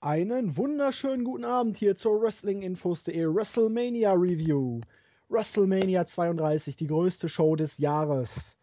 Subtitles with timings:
[0.00, 4.80] Einen wunderschönen guten Abend hier zur Wrestlinginfos.de WrestleMania Review.
[5.28, 8.56] WrestleMania 32, die größte Show des Jahres.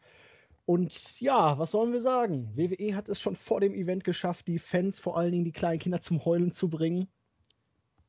[0.66, 2.48] Und ja, was sollen wir sagen?
[2.56, 5.80] WWE hat es schon vor dem Event geschafft, die Fans, vor allen Dingen die kleinen
[5.80, 7.10] Kinder, zum Heulen zu bringen.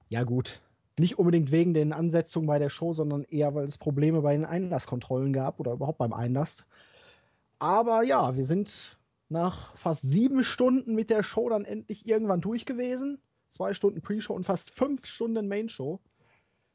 [0.08, 0.62] Ja, gut.
[0.96, 4.45] Nicht unbedingt wegen den Ansetzungen bei der Show, sondern eher, weil es Probleme bei den
[4.45, 6.64] Einlasskontrollen gab oder überhaupt beim Einlass.
[7.58, 8.95] Aber ja, wir sind
[9.29, 13.20] nach fast sieben Stunden mit der Show dann endlich irgendwann durch gewesen.
[13.48, 16.01] Zwei Stunden Pre-Show und fast fünf Stunden Main-Show.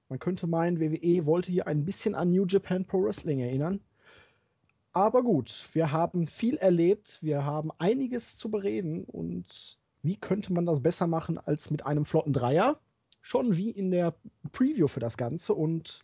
[0.10, 3.80] Man könnte meinen, WWE wollte hier ein bisschen an New Japan Pro Wrestling erinnern.
[4.94, 10.66] Aber gut, wir haben viel erlebt, wir haben einiges zu bereden und wie könnte man
[10.66, 12.78] das besser machen als mit einem flotten Dreier?
[13.22, 14.16] Schon wie in der
[14.52, 16.02] Preview für das Ganze und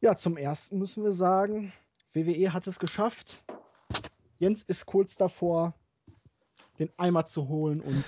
[0.00, 1.72] ja, zum ersten müssen wir sagen,
[2.12, 3.42] WWE hat es geschafft,
[4.38, 5.74] Jens ist kurz davor,
[6.78, 8.04] den Eimer zu holen und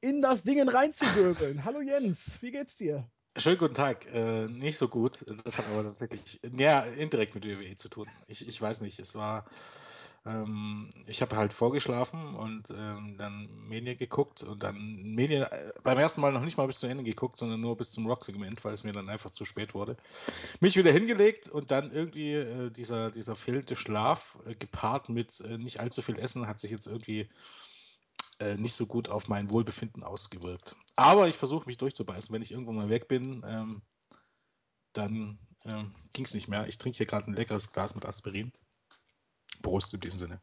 [0.00, 1.64] in das Ding reinzuwirbeln.
[1.64, 3.08] Hallo Jens, wie geht's dir?
[3.36, 4.04] Schönen guten Tag.
[4.12, 5.24] Äh, nicht so gut.
[5.44, 8.08] Das hat aber tatsächlich ja, indirekt mit WWE zu tun.
[8.26, 8.98] Ich, ich weiß nicht.
[8.98, 9.46] Es war
[10.24, 15.98] ähm, ich habe halt vorgeschlafen und ähm, dann Medien geguckt und dann Medien äh, beim
[15.98, 18.72] ersten Mal noch nicht mal bis zu Ende geguckt, sondern nur bis zum Rock-Segment, weil
[18.72, 19.96] es mir dann einfach zu spät wurde.
[20.60, 25.58] Mich wieder hingelegt und dann irgendwie äh, dieser, dieser fehlende Schlaf äh, gepaart mit äh,
[25.58, 27.28] nicht allzu viel Essen hat sich jetzt irgendwie
[28.38, 30.76] äh, nicht so gut auf mein Wohlbefinden ausgewirkt.
[30.94, 32.32] Aber ich versuche mich durchzubeißen.
[32.32, 33.82] Wenn ich irgendwo mal weg bin, ähm,
[34.92, 36.68] dann ähm, ging es nicht mehr.
[36.68, 38.52] Ich trinke hier gerade ein leckeres Glas mit Aspirin.
[39.62, 40.40] Prost in diesem Sinne.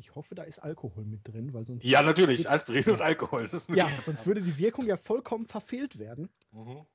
[0.00, 1.84] Ich hoffe, da ist Alkohol mit drin, weil sonst.
[1.84, 3.48] Ja, natürlich, Aspirin und Alkohol.
[3.74, 6.30] ja, sonst würde die Wirkung ja vollkommen verfehlt werden.
[6.52, 6.86] Mhm.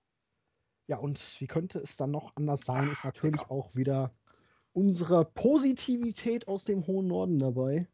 [0.88, 3.52] Ja, und wie könnte es dann noch anders sein, ist natürlich genau.
[3.52, 4.12] auch wieder
[4.74, 7.88] unsere Positivität aus dem hohen Norden dabei.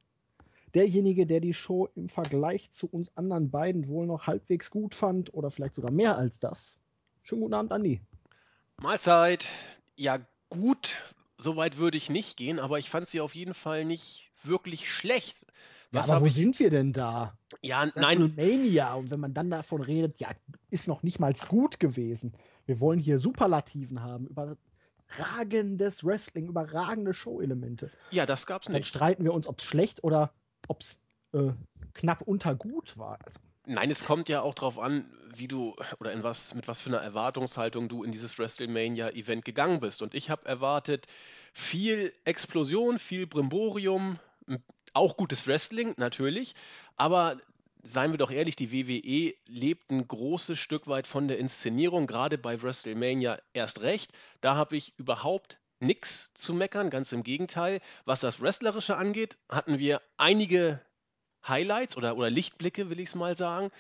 [0.73, 5.33] Derjenige, der die Show im Vergleich zu uns anderen beiden wohl noch halbwegs gut fand
[5.33, 6.79] oder vielleicht sogar mehr als das.
[7.23, 8.02] Schönen guten Abend, Andi.
[8.77, 9.47] Mahlzeit.
[9.95, 10.97] Ja, gut
[11.41, 14.91] so weit würde ich nicht gehen, aber ich fand sie auf jeden Fall nicht wirklich
[14.91, 15.45] schlecht.
[15.91, 16.33] Was ja, aber wo ich...
[16.33, 17.37] sind wir denn da?
[17.61, 18.35] Ja, nein.
[18.35, 18.93] WrestleMania.
[18.93, 20.29] Und wenn man dann davon redet, ja,
[20.69, 22.33] ist noch nicht mal gut gewesen.
[22.65, 27.91] Wir wollen hier Superlativen haben, überragendes Wrestling, überragende Show-Elemente.
[28.11, 28.75] Ja, das gab's nicht.
[28.75, 30.33] Dann streiten wir uns, ob es schlecht oder
[30.67, 31.02] ob es
[31.33, 31.52] äh,
[31.93, 33.19] knapp unter gut war.
[33.25, 33.39] Also,
[33.73, 36.89] Nein, es kommt ja auch darauf an, wie du oder in was, mit was für
[36.89, 40.02] einer Erwartungshaltung du in dieses WrestleMania-Event gegangen bist.
[40.02, 41.08] Und ich habe erwartet
[41.54, 44.20] viel Explosion, viel Brimborium,
[44.92, 46.54] auch gutes Wrestling natürlich,
[46.98, 47.39] aber
[47.82, 52.38] seien wir doch ehrlich, die WWE lebt ein großes Stück weit von der Inszenierung, gerade
[52.38, 54.11] bei WrestleMania erst recht.
[54.42, 57.80] Da habe ich überhaupt nichts zu meckern, ganz im Gegenteil.
[58.03, 60.82] Was das Wrestlerische angeht, hatten wir einige
[61.47, 63.71] Highlights oder, oder Lichtblicke, will ich es mal sagen.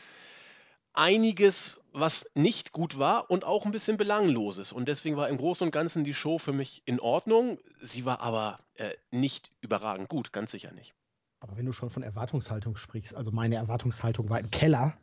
[0.93, 4.73] Einiges, was nicht gut war und auch ein bisschen Belangloses.
[4.73, 7.59] Und deswegen war im Großen und Ganzen die Show für mich in Ordnung.
[7.81, 10.93] Sie war aber äh, nicht überragend gut, ganz sicher nicht.
[11.39, 14.97] Aber wenn du schon von Erwartungshaltung sprichst, also meine Erwartungshaltung war im Keller.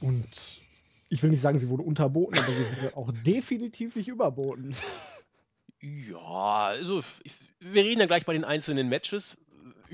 [0.00, 0.62] Und
[1.08, 4.76] ich will nicht sagen, sie wurde unterboten, aber sie wurde auch definitiv nicht überboten.
[5.80, 7.02] Ja, also
[7.60, 9.36] wir reden ja gleich bei den einzelnen Matches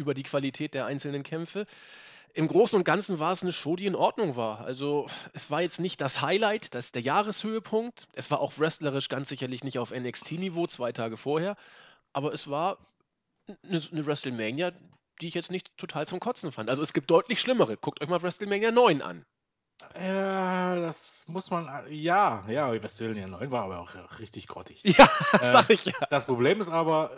[0.00, 1.66] über die Qualität der einzelnen Kämpfe.
[2.32, 4.60] Im Großen und Ganzen war es eine Show, die in Ordnung war.
[4.60, 8.08] Also es war jetzt nicht das Highlight, das der Jahreshöhepunkt.
[8.12, 11.56] Es war auch wrestlerisch ganz sicherlich nicht auf NXT-Niveau zwei Tage vorher.
[12.12, 12.78] Aber es war
[13.64, 14.72] eine, eine WrestleMania,
[15.20, 16.70] die ich jetzt nicht total zum Kotzen fand.
[16.70, 17.76] Also es gibt deutlich schlimmere.
[17.76, 19.24] Guckt euch mal WrestleMania 9 an.
[19.98, 21.68] Ja, das muss man.
[21.90, 24.82] Ja, ja, WrestleMania 9 war aber auch richtig grottig.
[24.84, 25.94] Ja, äh, sag ich ja.
[26.10, 27.10] Das Problem ist aber,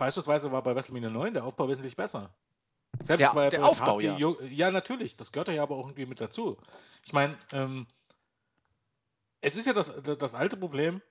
[0.00, 2.34] Beispielsweise war bei WrestleMania 9 der Aufbau wesentlich besser.
[3.02, 4.16] Selbst ja, bei der Aufbau, ja.
[4.16, 6.56] ja, natürlich, das gehört ja aber auch irgendwie mit dazu.
[7.04, 7.86] Ich meine, ähm,
[9.42, 11.02] es ist ja das, das alte Problem,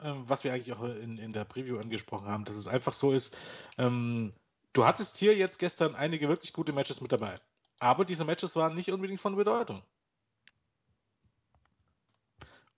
[0.00, 3.12] ähm, was wir eigentlich auch in, in der Preview angesprochen haben, dass es einfach so
[3.12, 3.36] ist,
[3.78, 4.32] ähm,
[4.72, 7.38] du hattest hier jetzt gestern einige wirklich gute Matches mit dabei.
[7.78, 9.80] Aber diese Matches waren nicht unbedingt von Bedeutung.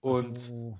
[0.01, 0.37] Und.
[0.37, 0.79] Also,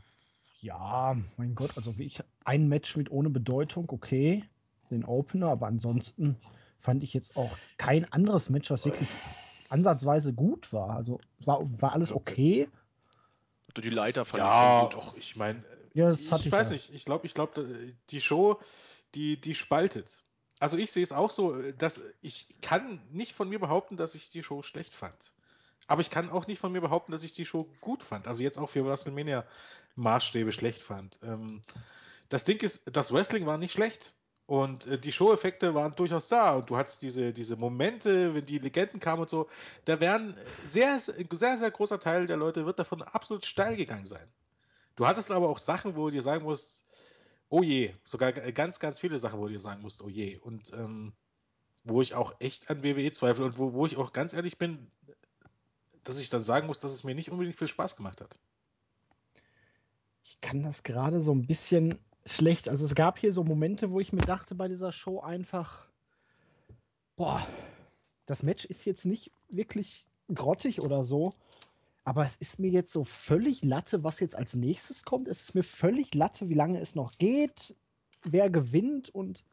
[0.60, 4.48] ja, mein Gott, also wie ich ein Match mit ohne Bedeutung, okay
[4.90, 6.38] den Opener, aber ansonsten
[6.80, 9.10] fand ich jetzt auch kein anderes Match, was wirklich
[9.70, 10.92] ansatzweise gut war.
[10.92, 12.70] Also war, war alles okay.
[13.76, 14.94] Die Leiter fand ja, ich gut.
[14.96, 15.64] Doch, ich meine,
[15.94, 16.74] ja, ich, ich, weiß ja.
[16.74, 18.60] nicht, ich glaube, ich glaube, die Show,
[19.16, 20.24] die, die spaltet.
[20.60, 24.32] Also ich sehe es auch so, dass ich kann nicht von mir behaupten, dass ich
[24.32, 25.34] die Show schlecht fand.
[25.88, 28.28] Aber ich kann auch nicht von mir behaupten, dass ich die Show gut fand.
[28.28, 29.46] Also jetzt auch für WrestleMania
[29.96, 31.20] Maßstäbe schlecht fand.
[31.24, 31.62] Ähm,
[32.30, 34.14] das Ding ist, das Wrestling war nicht schlecht.
[34.48, 36.56] Und äh, die Show-Effekte waren durchaus da.
[36.56, 39.50] Und du hattest diese, diese Momente, wenn die Legenden kamen und so.
[39.86, 40.36] Da werden
[40.66, 44.26] sehr, sehr, sehr großer Teil der Leute wird davon absolut steil gegangen sein.
[44.96, 46.86] Du hattest aber auch Sachen, wo du dir sagen musst,
[47.50, 47.94] oh je.
[48.06, 50.38] Sogar ganz, ganz viele Sachen, wo du dir sagen musst, oh je.
[50.38, 51.12] Und ähm,
[51.84, 54.90] wo ich auch echt an WWE zweifle und wo, wo ich auch ganz ehrlich bin,
[56.06, 58.40] dass ich dann sagen muss, dass es mir nicht unbedingt viel Spaß gemacht hat.
[60.24, 62.70] Ich kann das gerade so ein bisschen schlecht.
[62.70, 65.88] Also es gab hier so Momente, wo ich mir dachte bei dieser Show einfach,
[67.16, 67.46] boah,
[68.26, 71.34] das Match ist jetzt nicht wirklich grottig oder so,
[72.04, 75.28] aber es ist mir jetzt so völlig Latte, was jetzt als nächstes kommt.
[75.28, 77.76] Es ist mir völlig Latte, wie lange es noch geht,
[78.24, 79.44] wer gewinnt und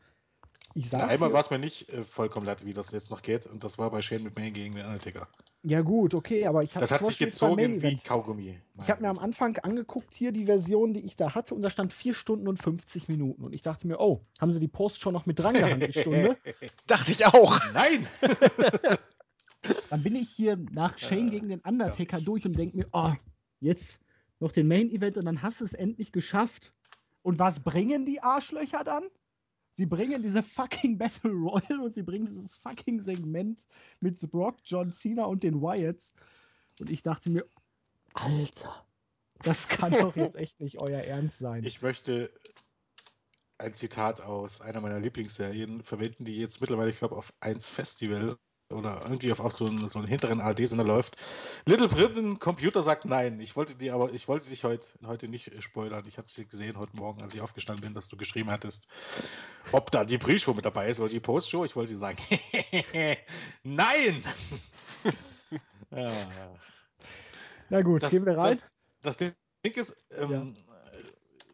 [0.74, 1.04] ich sage.
[1.04, 3.78] Einmal war es mir nicht äh, vollkommen Latte, wie das jetzt noch geht und das
[3.78, 5.28] war bei Shane McMahon gegen den Undertaker.
[5.66, 8.60] Ja, gut, okay, aber ich habe Das hat sich gezogen wie Kaugummi.
[8.82, 11.70] Ich habe mir am Anfang angeguckt, hier die Version, die ich da hatte, und da
[11.70, 13.42] stand 4 Stunden und 50 Minuten.
[13.42, 15.98] Und ich dachte mir, oh, haben sie die Post schon noch mit dran gehangen, die
[15.98, 16.36] Stunde?
[16.86, 17.58] dachte ich auch.
[17.72, 18.06] Nein!
[19.88, 23.12] Dann bin ich hier nach Shane äh, gegen den Undertaker durch und denke mir, oh,
[23.60, 24.00] jetzt
[24.40, 26.74] noch den Main Event und dann hast du es endlich geschafft.
[27.22, 29.04] Und was bringen die Arschlöcher dann?
[29.74, 33.66] Sie bringen diese fucking Battle Royal und sie bringen dieses fucking Segment
[34.00, 36.14] mit The Brock, John Cena und den Wyatts.
[36.80, 37.44] Und ich dachte mir,
[38.14, 38.86] Alter,
[39.42, 41.64] das kann doch jetzt echt nicht euer Ernst sein.
[41.64, 42.32] Ich möchte
[43.58, 48.38] ein Zitat aus einer meiner Lieblingsserien verwenden, die jetzt mittlerweile, ich glaube, auf 1 Festival
[48.74, 51.16] oder irgendwie auf, auf so, einen, so einen hinteren ARD-Sender läuft.
[51.66, 53.40] Little Britain Computer sagt nein.
[53.40, 56.04] Ich wollte dir aber, ich wollte dich heute, heute nicht spoilern.
[56.06, 58.88] Ich hatte es gesehen heute Morgen, als ich aufgestanden bin, dass du geschrieben hattest,
[59.72, 61.64] ob da die Pre-Show mit dabei ist oder die Post-Show.
[61.64, 62.18] Ich wollte dir sagen,
[63.62, 64.22] nein!
[65.90, 66.12] ja.
[67.70, 68.58] Na gut, das, gehen wir rein.
[69.02, 70.74] Das, das Ding ist, ähm, ja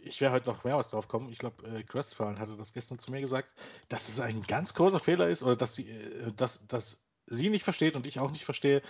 [0.03, 1.31] ich werde heute noch mehr was drauf kommen.
[1.31, 3.55] Ich glaube, äh, Crestfallen hatte das gestern zu mir gesagt,
[3.89, 7.65] dass es ein ganz großer Fehler ist oder dass sie, äh, dass, dass sie nicht
[7.65, 8.83] versteht und ich auch nicht verstehe,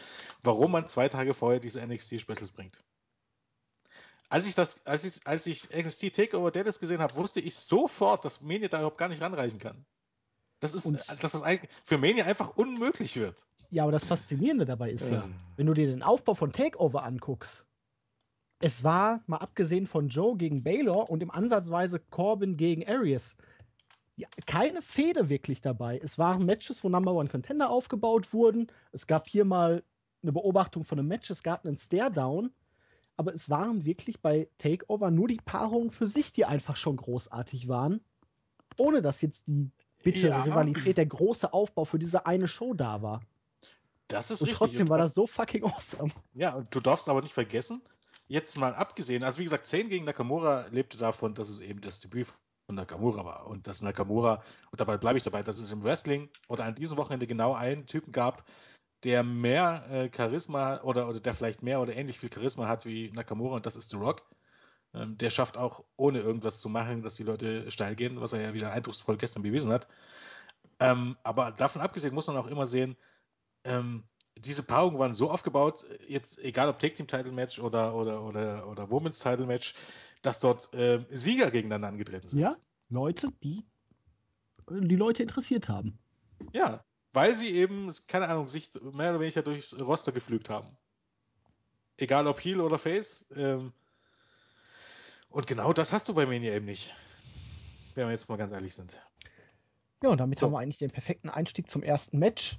[0.43, 2.83] warum man zwei Tage vorher diese NXT-Specials bringt.
[4.29, 8.25] Als ich das, als ich, als ich NXT Takeover Dallas gesehen habe, wusste ich sofort,
[8.25, 9.85] dass Mania da überhaupt gar nicht ranreichen kann.
[10.61, 11.43] Das ist, und dass das
[11.85, 13.47] für Mania einfach unmöglich wird.
[13.71, 17.03] Ja, aber das Faszinierende dabei ist ja, ja wenn du dir den Aufbau von Takeover
[17.03, 17.67] anguckst,
[18.61, 23.37] es war, mal abgesehen von Joe gegen Baylor und im Ansatzweise Corbin gegen Arias,
[24.21, 25.99] ja, keine Fehde wirklich dabei.
[26.03, 28.71] Es waren Matches, wo Number One Contender aufgebaut wurden.
[28.93, 29.83] Es gab hier mal
[30.23, 32.53] eine Beobachtung von einem Match, es gab einen Stare-Down.
[33.17, 37.69] Aber es waren wirklich bei Takeover nur die Paarungen für sich, die einfach schon großartig
[37.69, 38.01] waren.
[38.77, 39.71] Ohne dass jetzt die
[40.03, 40.43] bittere ja.
[40.43, 43.23] Rivalität, der große Aufbau für diese eine Show da war.
[44.09, 44.59] Das ist und richtig.
[44.59, 46.13] Trotzdem war das so fucking awesome.
[46.35, 47.83] Ja, und du darfst aber nicht vergessen,
[48.29, 52.01] jetzt mal abgesehen, also wie gesagt, 10 gegen Nakamura lebte davon, dass es eben das
[52.01, 52.29] Debüt
[52.71, 53.47] von Nakamura war.
[53.49, 56.97] Und dass Nakamura, und dabei bleibe ich dabei, dass es im Wrestling oder an diesem
[56.97, 58.45] Wochenende genau einen Typen gab,
[59.03, 63.11] der mehr äh, Charisma oder, oder der vielleicht mehr oder ähnlich viel Charisma hat wie
[63.11, 64.23] Nakamura und das ist The Rock.
[64.95, 68.41] Ähm, der schafft auch, ohne irgendwas zu machen, dass die Leute steil gehen, was er
[68.41, 69.89] ja wieder eindrucksvoll gestern bewiesen hat.
[70.79, 72.97] Ähm, aber davon abgesehen muss man auch immer sehen,
[73.65, 74.05] ähm,
[74.37, 78.69] diese Paarungen waren so aufgebaut, jetzt egal ob Take Team Title Match oder, oder, oder,
[78.69, 79.75] oder Women's Title Match,
[80.23, 82.41] dass dort äh, Sieger gegeneinander angetreten sind.
[82.41, 82.55] Ja,
[82.89, 83.65] Leute, die
[84.71, 85.99] die Leute interessiert haben.
[86.53, 90.77] Ja, weil sie eben, keine Ahnung, sich mehr oder weniger durchs Roster geflügt haben.
[91.97, 93.29] Egal ob Heel oder Face.
[93.35, 93.73] Ähm,
[95.29, 96.95] und genau das hast du bei Mania eben nicht.
[97.95, 99.00] Wenn wir jetzt mal ganz ehrlich sind.
[100.03, 100.47] Ja, und damit so.
[100.47, 102.59] haben wir eigentlich den perfekten Einstieg zum ersten Match.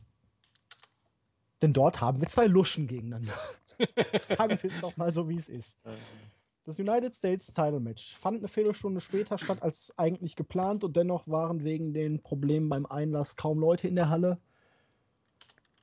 [1.61, 3.33] Denn dort haben wir zwei Luschen gegeneinander.
[4.37, 5.79] Sagen wir es doch mal so, wie es ist.
[6.63, 11.27] Das United States Title Match fand eine Viertelstunde später statt als eigentlich geplant und dennoch
[11.27, 14.37] waren wegen den Problemen beim Einlass kaum Leute in der Halle.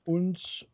[0.05, 0.69] Und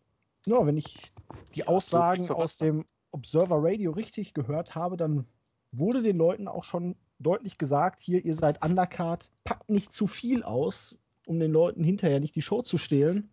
[0.44, 1.12] ja, wenn ich
[1.54, 5.26] die ja, Aussagen aus dem Observer Radio richtig gehört habe, dann
[5.72, 10.42] wurde den Leuten auch schon deutlich gesagt, hier, ihr seid Undercard, packt nicht zu viel
[10.42, 13.30] aus, um den Leuten hinterher nicht die Show zu stehlen.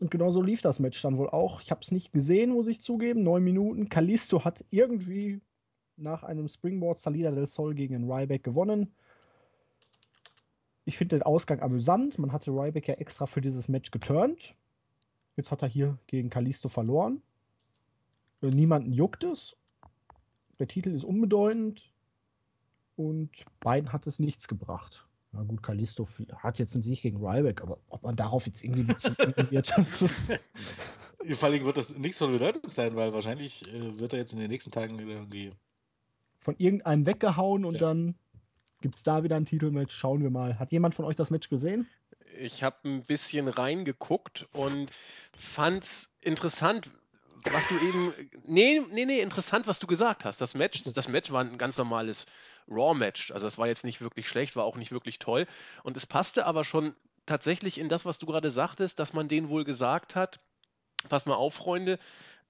[0.00, 1.62] Und genau so lief das Match dann wohl auch.
[1.62, 3.22] Ich habe es nicht gesehen, muss ich zugeben.
[3.22, 3.88] Neun Minuten.
[3.88, 5.40] Kalisto hat irgendwie
[5.96, 8.92] nach einem Springboard Salida del Sol gegen Ryback gewonnen.
[10.84, 12.18] Ich finde den Ausgang amüsant.
[12.18, 14.56] Man hatte Ryback ja extra für dieses Match geturnt.
[15.36, 17.22] Jetzt hat er hier gegen Kalisto verloren.
[18.40, 19.56] Äh, niemanden juckt es.
[20.58, 21.92] Der Titel ist unbedeutend.
[22.96, 25.06] Und beiden hat es nichts gebracht.
[25.32, 28.84] Na gut, Kalisto hat jetzt einen Sieg gegen Ryback, aber ob man darauf jetzt irgendwie
[28.84, 29.18] Bezug
[29.50, 29.68] wird.
[29.68, 34.38] Vor allem wird das nichts von Bedeutung sein, weil wahrscheinlich äh, wird er jetzt in
[34.38, 35.50] den nächsten Tagen irgendwie
[36.46, 37.80] von irgendeinem weggehauen und ja.
[37.80, 38.14] dann
[38.82, 39.94] Gibt es da wieder ein Titelmatch?
[39.94, 40.58] Schauen wir mal.
[40.58, 41.88] Hat jemand von euch das Match gesehen?
[42.38, 44.90] Ich habe ein bisschen reingeguckt und
[45.36, 46.90] fand's interessant,
[47.50, 48.12] was du eben.
[48.44, 50.40] Nee, nee, nee, interessant, was du gesagt hast.
[50.40, 52.26] Das Match, das Match war ein ganz normales
[52.68, 53.30] Raw-Match.
[53.30, 55.46] Also das war jetzt nicht wirklich schlecht, war auch nicht wirklich toll.
[55.82, 59.48] Und es passte aber schon tatsächlich in das, was du gerade sagtest, dass man denen
[59.48, 60.38] wohl gesagt hat,
[61.08, 61.98] pass mal auf, Freunde,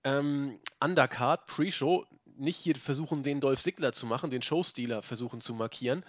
[0.03, 2.05] ähm, Undercard, Pre-Show,
[2.39, 6.05] nicht hier versuchen, den Dolph Ziggler zu machen, den Showstealer versuchen zu markieren,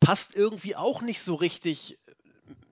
[0.00, 1.98] passt irgendwie auch nicht so richtig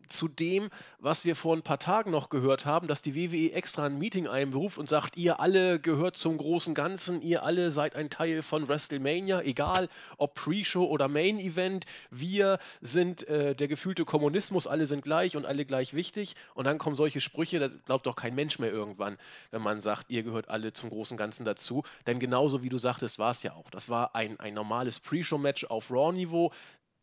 [0.08, 3.86] zu dem, was wir vor ein paar Tagen noch gehört haben, dass die WWE extra
[3.86, 8.10] ein Meeting einberuft und sagt, ihr alle gehört zum großen Ganzen, ihr alle seid ein
[8.10, 14.66] Teil von WrestleMania, egal ob Pre-Show oder Main Event, wir sind äh, der gefühlte Kommunismus,
[14.66, 18.16] alle sind gleich und alle gleich wichtig und dann kommen solche Sprüche, da glaubt doch
[18.16, 19.18] kein Mensch mehr irgendwann,
[19.50, 23.18] wenn man sagt, ihr gehört alle zum großen Ganzen dazu, denn genauso wie du sagtest,
[23.18, 23.70] war es ja auch.
[23.70, 26.52] Das war ein, ein normales Pre-Show-Match auf Raw-Niveau,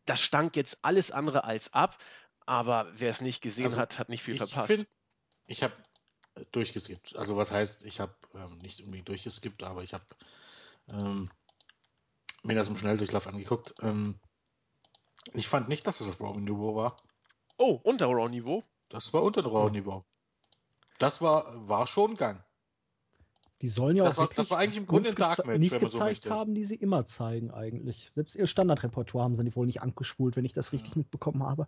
[0.06, 1.98] das stank jetzt alles andere als ab.
[2.46, 4.72] Aber wer es nicht gesehen Also, hat, hat nicht viel Ich verpasst.
[4.72, 4.86] find,
[5.46, 5.74] ich habe
[6.52, 7.16] durchgeskippt.
[7.16, 10.04] Also was heißt, ich habe ähm, nicht unbedingt durchgeskippt, aber ich habe
[10.88, 11.30] ähm,
[12.42, 13.74] mir das im Schnelldurchlauf angeguckt.
[13.82, 14.18] Ähm,
[15.32, 16.96] ich fand nicht, dass es auf Raw-Niveau war.
[17.58, 18.62] oh, unter Raw-Niveau.
[18.88, 20.04] Das war unter Raw-Niveau.
[20.98, 22.42] Das war, war schon Gang.
[23.62, 25.58] Die sollen ja Das auch war- wirklich das war eigentlich im Grunde ein Dark Match,
[25.58, 26.30] nicht wenn man so möchte.
[26.30, 28.12] haben, die sie immer zeigen eigentlich.
[28.14, 31.66] Selbst ihr Standardrepertoire haben sie wohl nicht angespult, wenn ich das richtig mitbekommen habe.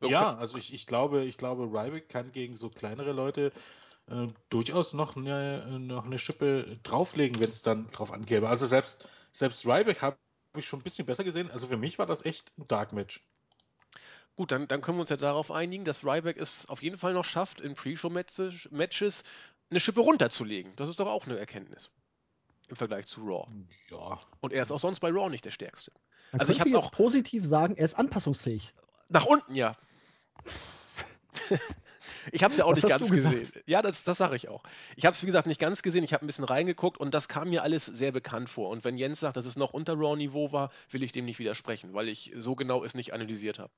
[0.00, 0.12] Okay.
[0.12, 3.52] Ja, also ich, ich glaube, ich glaube, Ryback kann gegen so kleinere Leute
[4.08, 8.48] äh, durchaus noch eine, noch eine Schippe drauflegen, wenn es dann drauf ankäme.
[8.48, 10.16] Also selbst, selbst Ryback habe
[10.56, 11.50] ich schon ein bisschen besser gesehen.
[11.50, 13.24] Also für mich war das echt ein Dark Match.
[14.36, 17.14] Gut, dann, dann können wir uns ja darauf einigen, dass Ryback es auf jeden Fall
[17.14, 19.22] noch schafft, in Pre-Show-Matches
[19.70, 20.76] eine Schippe runterzulegen.
[20.76, 21.90] Das ist doch auch eine Erkenntnis.
[22.68, 23.48] Im Vergleich zu Raw.
[23.90, 24.20] Ja.
[24.40, 25.92] Und er ist auch sonst bei Raw nicht der Stärkste.
[26.32, 28.74] Man Also ich jetzt auch- positiv sagen, er ist anpassungsfähig.
[29.08, 29.76] Nach unten, ja.
[32.32, 33.50] ich habe es ja auch Das nicht ganz gesehen.
[33.66, 34.62] Ja, das, das sage ich auch.
[34.96, 36.04] Ich habe es, wie gesagt, nicht ganz gesehen.
[36.04, 38.70] Ich habe ein bisschen reingeguckt und das kam mir alles sehr bekannt vor.
[38.70, 41.94] Und wenn Jens sagt, dass es noch unter Raw-Niveau war, will ich dem nicht widersprechen,
[41.94, 43.72] weil ich so genau es nicht analysiert habe.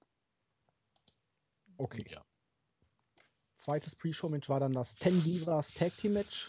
[1.76, 2.04] Okay.
[2.08, 2.22] Ja.
[3.56, 6.48] Zweites Pre-Show-Match war dann das Ten Divas Tag Team Match.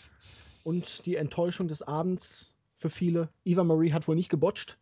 [0.64, 3.30] Und die Enttäuschung des Abends für viele.
[3.46, 4.78] Eva Marie hat wohl nicht gebotcht.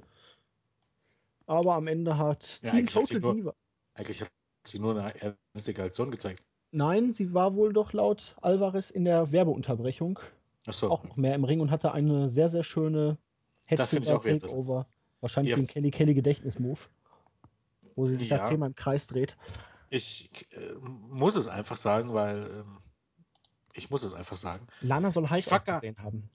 [1.46, 3.56] Aber am Ende hat Ja, Team Total nur- Diva.
[3.98, 4.32] Eigentlich hat
[4.66, 6.44] sie nur eine einzige Aktion gezeigt.
[6.72, 10.20] Nein, sie war wohl doch laut Alvarez in der Werbeunterbrechung
[10.68, 10.90] Achso.
[10.92, 13.18] auch noch mehr im Ring und hatte eine sehr, sehr schöne
[13.70, 14.86] Das finde ich auch wieder Takeover.
[15.22, 15.58] Wahrscheinlich Ja.
[15.58, 16.90] ein Kelly Kelly Gedächtnismove.
[17.96, 18.44] Wo sie sich da Ja.
[18.44, 19.36] zehnmal im Kreis dreht.
[19.90, 22.78] Ich äh, muss es einfach sagen, weil ähm,
[23.74, 24.68] ich muss es einfach sagen.
[24.82, 26.30] Lana soll heiß ausgesehen haben.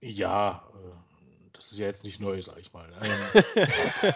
[0.00, 1.09] Ja, äh,
[1.60, 2.90] das ist ja jetzt nicht neu, sag ich mal.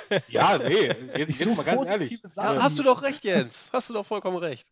[0.08, 2.20] Ähm, ja, nee, jetzt, jetzt mal ganz ehrlich.
[2.22, 2.56] Sachen.
[2.56, 3.68] Ja, hast du doch recht, Jens.
[3.70, 4.66] Hast du doch vollkommen recht.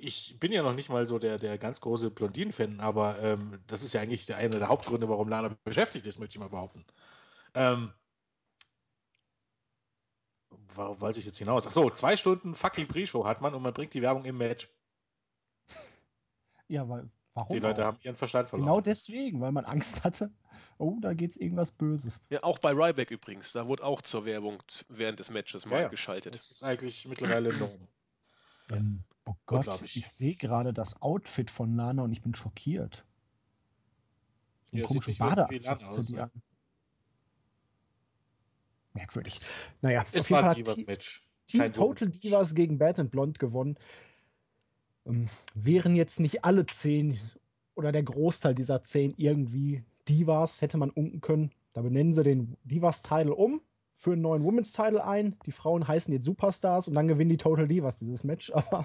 [0.00, 3.82] Ich bin ja noch nicht mal so der, der ganz große Blondinen-Fan, aber ähm, das
[3.82, 6.84] ist ja eigentlich der eine der Hauptgründe, warum Lana beschäftigt ist, möchte ich mal behaupten.
[7.54, 7.92] Ähm,
[10.74, 11.66] worauf wollte ich jetzt hinaus?
[11.66, 14.68] Ach so, zwei Stunden fucking Pre-Show hat man und man bringt die Werbung im Match.
[16.68, 17.56] Ja, weil warum?
[17.56, 17.86] Die Leute auch?
[17.86, 18.66] haben ihren Verstand verloren.
[18.66, 20.30] Genau deswegen, weil man Angst hatte.
[20.78, 22.20] Oh, da geht's irgendwas Böses.
[22.30, 23.52] Ja, auch bei Ryback übrigens.
[23.52, 25.88] Da wurde auch zur Werbung während des Matches mal Ja, ja.
[25.88, 26.34] geschaltet.
[26.34, 27.88] Das ist eigentlich mittlerweile Norm.
[28.70, 33.04] Ähm, oh Gott, ich sehe gerade das Outfit von Lana und ich bin schockiert.
[34.72, 36.30] Ein Ja, wie Badeanzug aus, die ne?
[38.94, 39.40] Merkwürdig.
[39.80, 41.22] Naja, Es war hat Divas Team, Match.
[41.46, 42.08] Team Kein Total.
[42.08, 43.78] Divas gegen Bad and Blonde gewonnen.
[45.06, 47.18] Ähm, wären jetzt nicht alle zehn
[47.74, 51.52] oder der Großteil dieser zehn irgendwie Divas, hätte man unken können.
[51.72, 53.62] Da benennen sie den Divas-Title um,
[53.94, 55.38] führen einen neuen Women's-Title ein.
[55.46, 58.50] Die Frauen heißen jetzt Superstars und dann gewinnen die Total Divas dieses Match.
[58.54, 58.84] Aber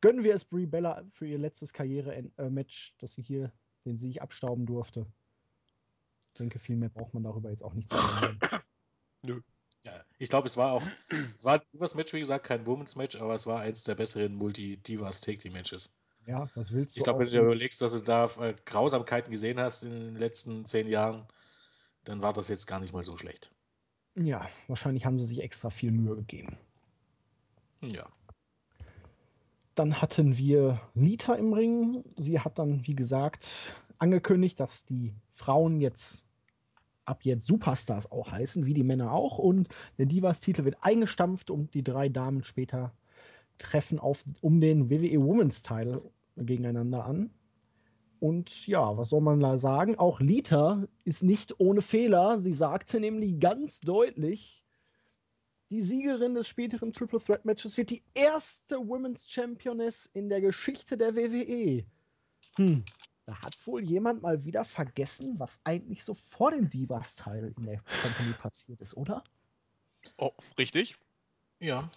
[0.00, 3.52] gönnen wir es Brie Bella für ihr letztes Karriere-Match, dass sie hier
[3.84, 5.06] den Sieg abstauben durfte.
[6.32, 8.38] Ich denke, viel mehr braucht man darüber jetzt auch nicht zu sagen.
[9.84, 10.82] Ja, ich glaube, es war auch,
[11.34, 13.94] es war ein Divas Match, wie gesagt, kein Womens Match, aber es war eins der
[13.94, 15.95] besseren Multi-Divas Take Team Matches.
[16.26, 19.30] Ja, was willst du Ich glaube, wenn du dir überlegst, was du da äh, Grausamkeiten
[19.30, 21.24] gesehen hast in den letzten zehn Jahren,
[22.04, 23.52] dann war das jetzt gar nicht mal so schlecht.
[24.16, 26.56] Ja, wahrscheinlich haben sie sich extra viel Mühe gegeben.
[27.80, 28.08] Ja.
[29.74, 32.02] Dann hatten wir Lita im Ring.
[32.16, 36.24] Sie hat dann, wie gesagt, angekündigt, dass die Frauen jetzt
[37.04, 39.38] ab jetzt Superstars auch heißen, wie die Männer auch.
[39.38, 39.68] Und
[39.98, 42.92] der Divas-Titel wird eingestampft und die drei Damen später
[43.58, 46.02] treffen auf, um den WWE Women's Title
[46.36, 47.30] gegeneinander an.
[48.18, 49.98] Und ja, was soll man da sagen?
[49.98, 52.38] Auch Lita ist nicht ohne Fehler.
[52.38, 54.64] Sie sagte nämlich ganz deutlich,
[55.70, 60.96] Die Siegerin des späteren Triple Threat Matches wird die erste Women's Championess in der Geschichte
[60.96, 61.84] der WWE.
[62.56, 62.84] Hm,
[63.26, 67.82] da hat wohl jemand mal wieder vergessen, was eigentlich so vor dem Divas-Teil in der
[68.00, 69.24] Company passiert ist, oder?
[70.18, 70.96] Oh, richtig?
[71.58, 71.90] Ja.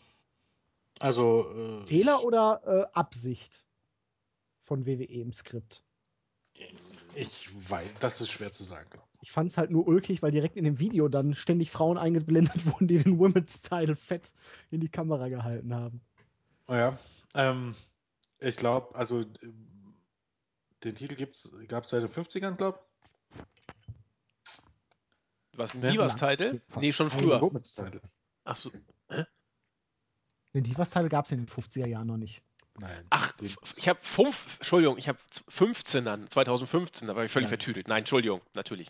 [1.00, 1.46] Also.
[1.84, 3.64] Äh, Fehler oder äh, Absicht
[4.70, 5.84] von WWE im Skript?
[7.16, 9.02] Ich weiß, das ist schwer zu sagen.
[9.22, 12.66] Ich fand es halt nur ulkig, weil direkt in dem Video dann ständig Frauen eingeblendet
[12.68, 14.32] wurden, die den Women's Title fett
[14.70, 16.02] in die Kamera gehalten haben.
[16.68, 17.00] Naja,
[17.34, 17.74] ähm,
[18.38, 19.26] ich glaube, also
[20.84, 21.16] den Titel
[21.68, 22.80] gab es seit den 50ern, glaube
[25.54, 26.62] Was, ein Divas-Title?
[26.80, 27.42] Nee, schon früher.
[27.42, 28.02] Women's Title.
[28.44, 28.72] Ach so.
[29.10, 29.26] Hä?
[30.54, 32.44] Den Divas-Title gab es in den 50er Jahren noch nicht.
[32.80, 33.06] Nein.
[33.10, 33.34] Ach,
[33.78, 35.20] ich habe fünf, Entschuldigung, ich habe
[35.50, 37.50] 15 dann, 2015, da war ich völlig ja.
[37.50, 37.88] vertüdelt.
[37.88, 38.90] Nein, Entschuldigung, natürlich.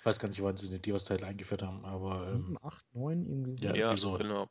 [0.00, 2.32] Ich weiß gar nicht, wann sie den Divas-Teil eingeführt haben, aber.
[2.32, 3.64] 7, 8, 9, irgendwie so.
[3.64, 4.18] Ja, ja so.
[4.18, 4.48] genau.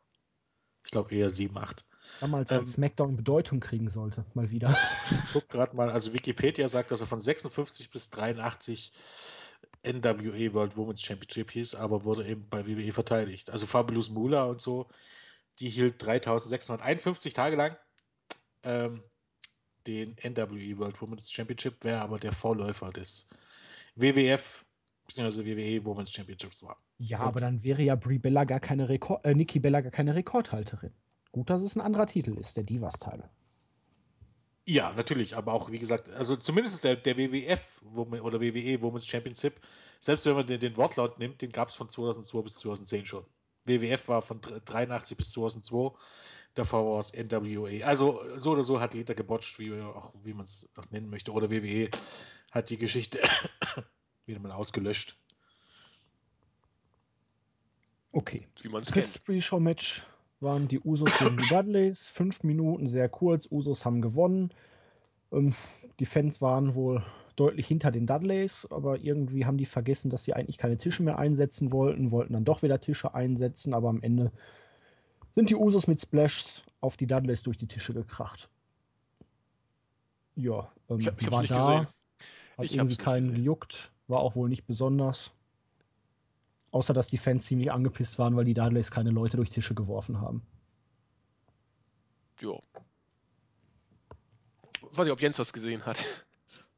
[0.83, 1.85] Ich glaube eher 7, 8.
[2.19, 4.75] Damals, ähm, als SmackDown Bedeutung kriegen sollte, mal wieder.
[5.33, 8.91] Guck gerade mal, also Wikipedia sagt, dass er von 56 bis 83
[9.83, 13.49] NWA World Women's Championship hieß, aber wurde eben bei WWE verteidigt.
[13.49, 14.87] Also Fabulous Moolah und so,
[15.59, 17.77] die hielt 3651 Tage lang
[18.63, 19.03] ähm,
[19.87, 23.29] den NWE World Women's Championship, wäre aber der Vorläufer des
[23.95, 24.65] WWF
[25.07, 25.45] bzw.
[25.45, 26.77] WWE Women's Championships war.
[26.97, 29.91] Ja, und aber dann wäre ja Brie Bella gar keine Rekord, äh, Nikki Bella gar
[29.91, 30.93] keine Rekordhalterin.
[31.31, 33.29] Gut, dass es ein anderer Titel ist, der Divas-Teil.
[34.65, 39.59] Ja, natürlich, aber auch, wie gesagt, also zumindest der, der WWF oder WWE Women's Championship,
[39.99, 43.25] selbst wenn man den, den Wortlaut nimmt, den gab es von 2002 bis 2010 schon.
[43.65, 45.97] WWF war von 83 bis 2002,
[46.53, 47.85] davor war es NWA.
[47.85, 51.49] Also so oder so hat jeder gebotcht, wie, auch wie man es nennen möchte, oder
[51.49, 51.89] WWE
[52.51, 53.19] hat die Geschichte
[54.25, 55.17] wieder mal ausgelöscht.
[58.13, 58.47] Okay.
[58.61, 59.23] Wie man es kennt.
[59.23, 60.03] Pre-Show-Match
[60.41, 62.07] waren die Usos gegen die Dudleys.
[62.07, 63.47] Fünf Minuten, sehr kurz.
[63.49, 64.53] Usos haben gewonnen.
[65.31, 65.55] Ähm,
[65.99, 70.33] die Fans waren wohl deutlich hinter den Dudleys, aber irgendwie haben die vergessen, dass sie
[70.33, 74.31] eigentlich keine Tische mehr einsetzen wollten, wollten dann doch wieder Tische einsetzen, aber am Ende
[75.35, 78.49] sind die Usos mit Splashs auf die Dudleys durch die Tische gekracht.
[80.35, 81.87] Ja, ähm, ich hab, ich war da, gesehen.
[82.57, 85.31] hat ich irgendwie keinen gejuckt, war auch wohl nicht besonders.
[86.71, 90.21] Außer, dass die Fans ziemlich angepisst waren, weil die Dudleys keine Leute durch Tische geworfen
[90.21, 90.41] haben.
[92.39, 92.53] Ja.
[94.93, 96.03] Weiß ich, ob Jens das gesehen hat.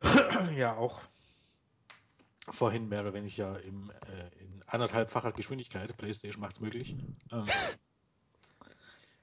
[0.57, 1.01] ja, auch.
[2.51, 5.95] Vorhin mehr oder weniger im, äh, in anderthalbfacher Geschwindigkeit.
[5.95, 6.95] PlayStation macht es möglich.
[7.31, 7.45] Ähm,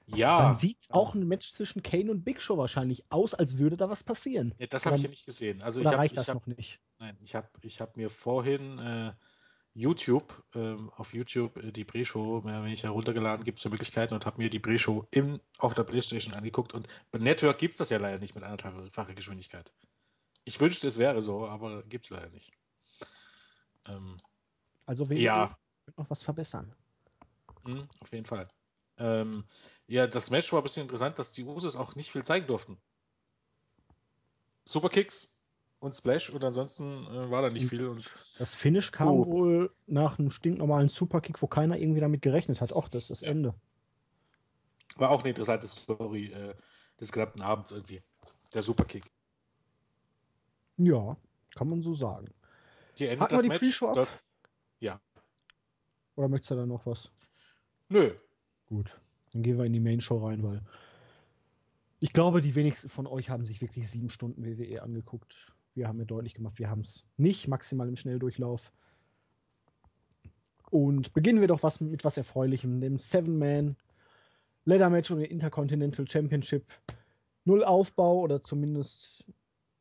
[0.07, 0.41] ja.
[0.41, 3.89] Man sieht auch ein Match zwischen Kane und Big Show wahrscheinlich aus, als würde da
[3.89, 4.53] was passieren.
[4.57, 5.61] Ja, das habe ich ja nicht gesehen.
[5.61, 6.79] Also oder ich hab, reicht das hab, noch nicht?
[6.99, 9.13] Nein, ich habe ich hab mir vorhin äh,
[9.73, 14.25] YouTube, ähm, auf YouTube äh, die Pre-Show, wenn ich heruntergeladen, gibt es ja Möglichkeiten und
[14.25, 15.07] habe mir die Pre-Show
[15.59, 19.13] auf der Playstation angeguckt und bei Network gibt es das ja leider nicht mit anderthalbfacher
[19.13, 19.71] Geschwindigkeit.
[20.43, 22.51] Ich wünschte, es wäre so, aber gibt es leider nicht.
[23.87, 24.17] Ähm,
[24.85, 25.57] also WWE ja.
[25.97, 26.73] noch was verbessern.
[27.63, 28.47] Mhm, auf jeden Fall.
[28.97, 29.45] Ähm,
[29.87, 32.77] ja, das Match war ein bisschen interessant, dass die Usos auch nicht viel zeigen durften.
[34.65, 35.33] Superkicks,
[35.81, 37.87] und Splash und ansonsten äh, war da nicht viel.
[37.87, 39.25] Und das Finish kam oh.
[39.25, 42.71] wohl nach einem stinknormalen Superkick, wo keiner irgendwie damit gerechnet hat.
[42.71, 43.29] Och, das ist das ja.
[43.29, 43.55] Ende.
[44.95, 46.53] War auch eine interessante Story äh,
[46.99, 48.03] des gesamten Abends irgendwie.
[48.53, 49.10] Der Superkick.
[50.77, 51.17] Ja,
[51.55, 52.27] kann man so sagen.
[52.97, 53.79] Die endet Hatten das die Match?
[53.95, 54.21] Das,
[54.79, 54.99] ja.
[56.15, 57.11] Oder möchtest du da noch was?
[57.89, 58.13] Nö.
[58.67, 58.99] Gut,
[59.31, 60.61] dann gehen wir in die Main Show rein, weil
[61.99, 65.35] ich glaube, die wenigsten von euch haben sich wirklich sieben Stunden WWE angeguckt.
[65.75, 68.71] Wir haben ja deutlich gemacht, wir haben es nicht maximal im Schnelldurchlauf.
[70.69, 73.75] Und beginnen wir doch was mit was Erfreulichem, dem Seven-Man
[74.65, 76.65] Ladder Match um den Intercontinental Championship.
[77.45, 79.25] Null Aufbau oder zumindest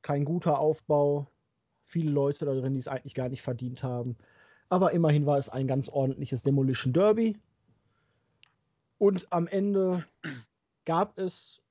[0.03, 1.27] kein guter Aufbau.
[1.85, 4.17] Viele Leute da drin, die es eigentlich gar nicht verdient haben.
[4.69, 7.37] Aber immerhin war es ein ganz ordentliches Demolition Derby.
[8.99, 10.05] Und am Ende
[10.85, 11.63] gab es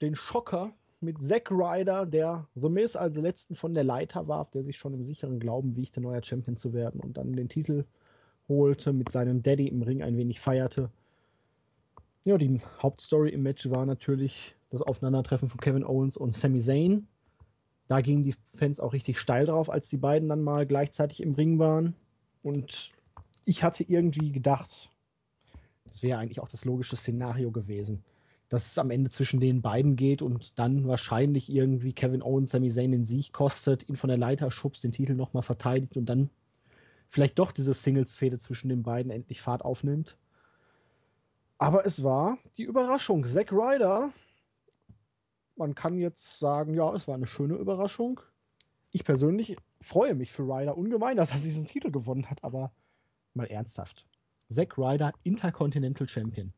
[0.00, 4.62] den Schocker mit Zack Ryder, der The Miz als letzten von der Leiter warf, der
[4.62, 7.84] sich schon im sicheren Glauben wiegte, neuer Champion zu werden und dann den Titel
[8.48, 10.90] holte, mit seinem Daddy im Ring ein wenig feierte.
[12.24, 17.06] Ja, die Hauptstory im Match war natürlich das Aufeinandertreffen von Kevin Owens und Sami Zayn.
[17.88, 21.34] Da gingen die Fans auch richtig steil drauf, als die beiden dann mal gleichzeitig im
[21.34, 21.94] Ring waren.
[22.42, 22.92] Und
[23.44, 24.90] ich hatte irgendwie gedacht,
[25.84, 28.02] das wäre eigentlich auch das logische Szenario gewesen
[28.48, 32.70] dass es am Ende zwischen den beiden geht und dann wahrscheinlich irgendwie Kevin Owens Sami
[32.70, 36.30] Zayn den Sieg kostet, ihn von der Leiter schubst, den Titel nochmal verteidigt und dann
[37.08, 40.16] vielleicht doch diese Singles-Fehde zwischen den beiden endlich Fahrt aufnimmt.
[41.58, 43.24] Aber es war die Überraschung.
[43.24, 44.10] Zack Ryder,
[45.56, 48.20] man kann jetzt sagen, ja, es war eine schöne Überraschung.
[48.90, 52.72] Ich persönlich freue mich für Ryder ungemein, dass er diesen Titel gewonnen hat, aber
[53.34, 54.06] mal ernsthaft.
[54.48, 56.52] Zack Ryder, Intercontinental Champion.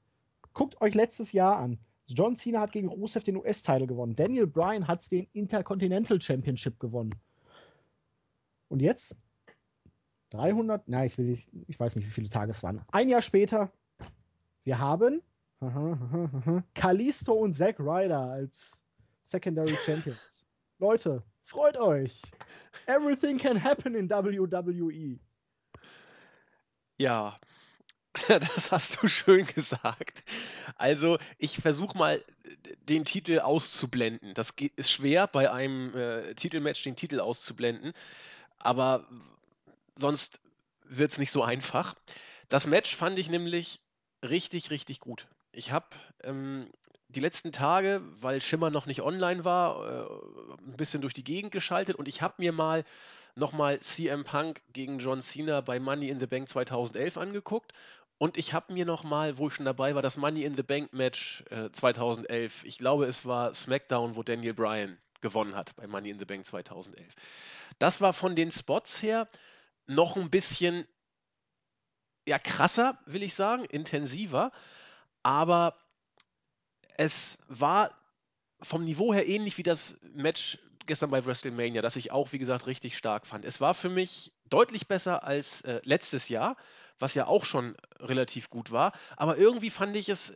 [0.53, 1.79] Guckt euch letztes Jahr an.
[2.07, 4.15] John Cena hat gegen Rusev den US-Title gewonnen.
[4.15, 7.15] Daniel Bryan hat den Intercontinental Championship gewonnen.
[8.69, 9.17] Und jetzt
[10.31, 12.83] 300, na, ich will nicht, ich weiß nicht, wie viele Tage es waren.
[12.91, 13.73] Ein Jahr später,
[14.65, 15.23] wir haben
[16.75, 18.83] Kalisto und Zack Ryder als
[19.27, 20.45] Secondary Champions.
[20.79, 22.23] Leute, freut euch!
[22.87, 25.19] Everything can happen in WWE.
[26.97, 27.39] Ja,
[28.29, 30.23] das hast du schön gesagt.
[30.77, 32.25] Also, ich versuche mal,
[32.89, 34.33] den Titel auszublenden.
[34.35, 37.95] Das ist schwer, bei einem äh, Titelmatch den Titel auszublenden,
[38.59, 39.09] aber
[39.97, 40.39] sonst
[40.85, 41.97] wird es nicht so einfach.
[42.49, 43.81] Das Match fand ich nämlich
[44.23, 45.27] richtig, richtig gut.
[45.51, 45.89] Ich habe
[46.23, 46.71] ähm,
[47.09, 51.53] die letzten Tage, weil Schimmer noch nicht online war, äh, ein bisschen durch die Gegend
[51.53, 52.85] geschaltet und ich habe mir mal
[53.35, 57.73] nochmal CM Punk gegen John Cena bei Money in the Bank 2011 angeguckt
[58.19, 60.93] und ich habe mir nochmal, wo ich schon dabei war, das Money in the Bank
[60.93, 66.11] Match äh, 2011, ich glaube es war SmackDown, wo Daniel Bryan gewonnen hat bei Money
[66.11, 67.15] in the Bank 2011.
[67.79, 69.29] Das war von den Spots her
[69.87, 70.87] noch ein bisschen
[72.27, 74.51] ja krasser, will ich sagen, intensiver,
[75.23, 75.77] aber
[76.97, 77.91] es war
[78.63, 82.67] vom Niveau her ähnlich wie das Match gestern bei WrestleMania, das ich auch, wie gesagt,
[82.67, 83.45] richtig stark fand.
[83.45, 86.57] Es war für mich deutlich besser als äh, letztes Jahr,
[86.99, 88.93] was ja auch schon relativ gut war.
[89.17, 90.33] Aber irgendwie fand ich es,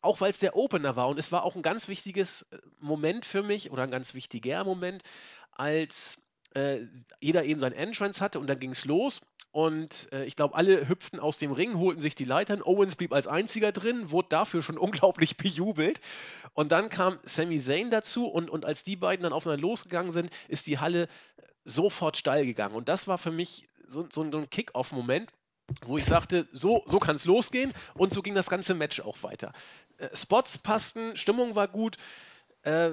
[0.00, 3.24] auch weil es der Opener war, und es war auch ein ganz wichtiges äh, Moment
[3.24, 5.02] für mich oder ein ganz wichtiger Moment,
[5.52, 6.20] als
[6.54, 6.86] äh,
[7.20, 9.20] jeder eben sein Entrance hatte und dann ging es los.
[9.52, 12.62] Und äh, ich glaube, alle hüpften aus dem Ring, holten sich die Leitern.
[12.62, 16.00] Owens blieb als einziger drin, wurde dafür schon unglaublich bejubelt.
[16.54, 20.30] Und dann kam Sami Zayn dazu und, und als die beiden dann aufeinander losgegangen sind,
[20.48, 21.06] ist die Halle
[21.64, 22.74] sofort steil gegangen.
[22.74, 25.30] Und das war für mich so, so, so ein Kick-Off-Moment,
[25.86, 27.74] wo ich sagte, so, so kann es losgehen.
[27.94, 29.52] Und so ging das ganze Match auch weiter.
[29.98, 31.98] Äh, Spots passten, Stimmung war gut.
[32.62, 32.92] Äh,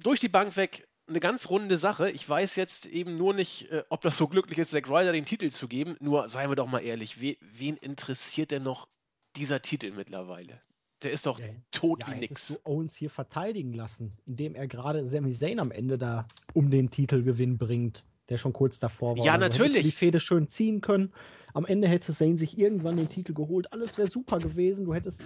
[0.00, 2.10] durch die Bank weg eine ganz runde Sache.
[2.10, 5.24] Ich weiß jetzt eben nur nicht, äh, ob das so glücklich ist, Zack Ryder den
[5.24, 5.96] Titel zu geben.
[6.00, 8.88] Nur seien wir doch mal ehrlich, we wen interessiert denn noch
[9.36, 10.60] dieser Titel mittlerweile?
[11.02, 12.48] Der ist doch ja, tot ja, wie nix.
[12.48, 16.90] Du Owens hier verteidigen lassen, indem er gerade Sami Zayn am Ende da um den
[16.90, 19.24] Titelgewinn bringt, der schon kurz davor war.
[19.24, 19.82] Ja, also natürlich.
[19.82, 21.12] die Fehde schön ziehen können.
[21.54, 23.72] Am Ende hätte Zayn sich irgendwann den Titel geholt.
[23.72, 24.84] Alles wäre super gewesen.
[24.84, 25.24] Du hättest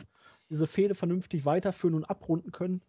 [0.49, 2.81] diese Fehde vernünftig weiterführen und abrunden können.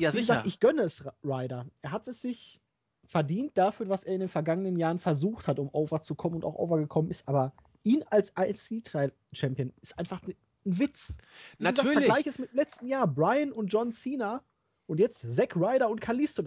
[0.00, 0.20] Ja, sicher.
[0.20, 1.66] Gesagt, ich gönne es Ryder.
[1.82, 2.60] Er hat es sich
[3.04, 6.44] verdient dafür, was er in den vergangenen Jahren versucht hat, um over zu kommen und
[6.44, 7.28] auch overgekommen ist.
[7.28, 10.34] Aber ihn als IC-Champion ist einfach ein
[10.64, 11.16] Witz.
[11.58, 11.88] Wie Natürlich.
[11.88, 13.06] Gesagt, Vergleich es mit letzten Jahr.
[13.06, 14.42] Brian und John Cena
[14.86, 16.44] und jetzt Zack Ryder und Kalisto.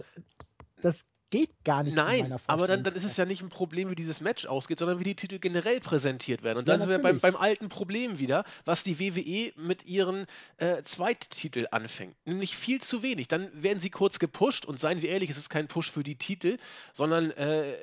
[0.80, 1.94] Das geht gar nicht.
[1.94, 4.98] Nein, aber dann, dann, ist es ja nicht ein Problem, wie dieses Match ausgeht, sondern
[4.98, 6.58] wie die Titel generell präsentiert werden.
[6.58, 10.26] Und dann ja, sind wir beim, beim, alten Problem wieder, was die WWE mit ihren
[10.58, 12.14] äh, Zweittiteln anfängt.
[12.24, 13.28] Nämlich viel zu wenig.
[13.28, 16.16] Dann werden sie kurz gepusht und seien wir ehrlich, es ist kein Push für die
[16.16, 16.58] Titel,
[16.92, 17.74] sondern äh,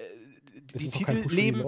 [0.73, 1.63] die Titel leben.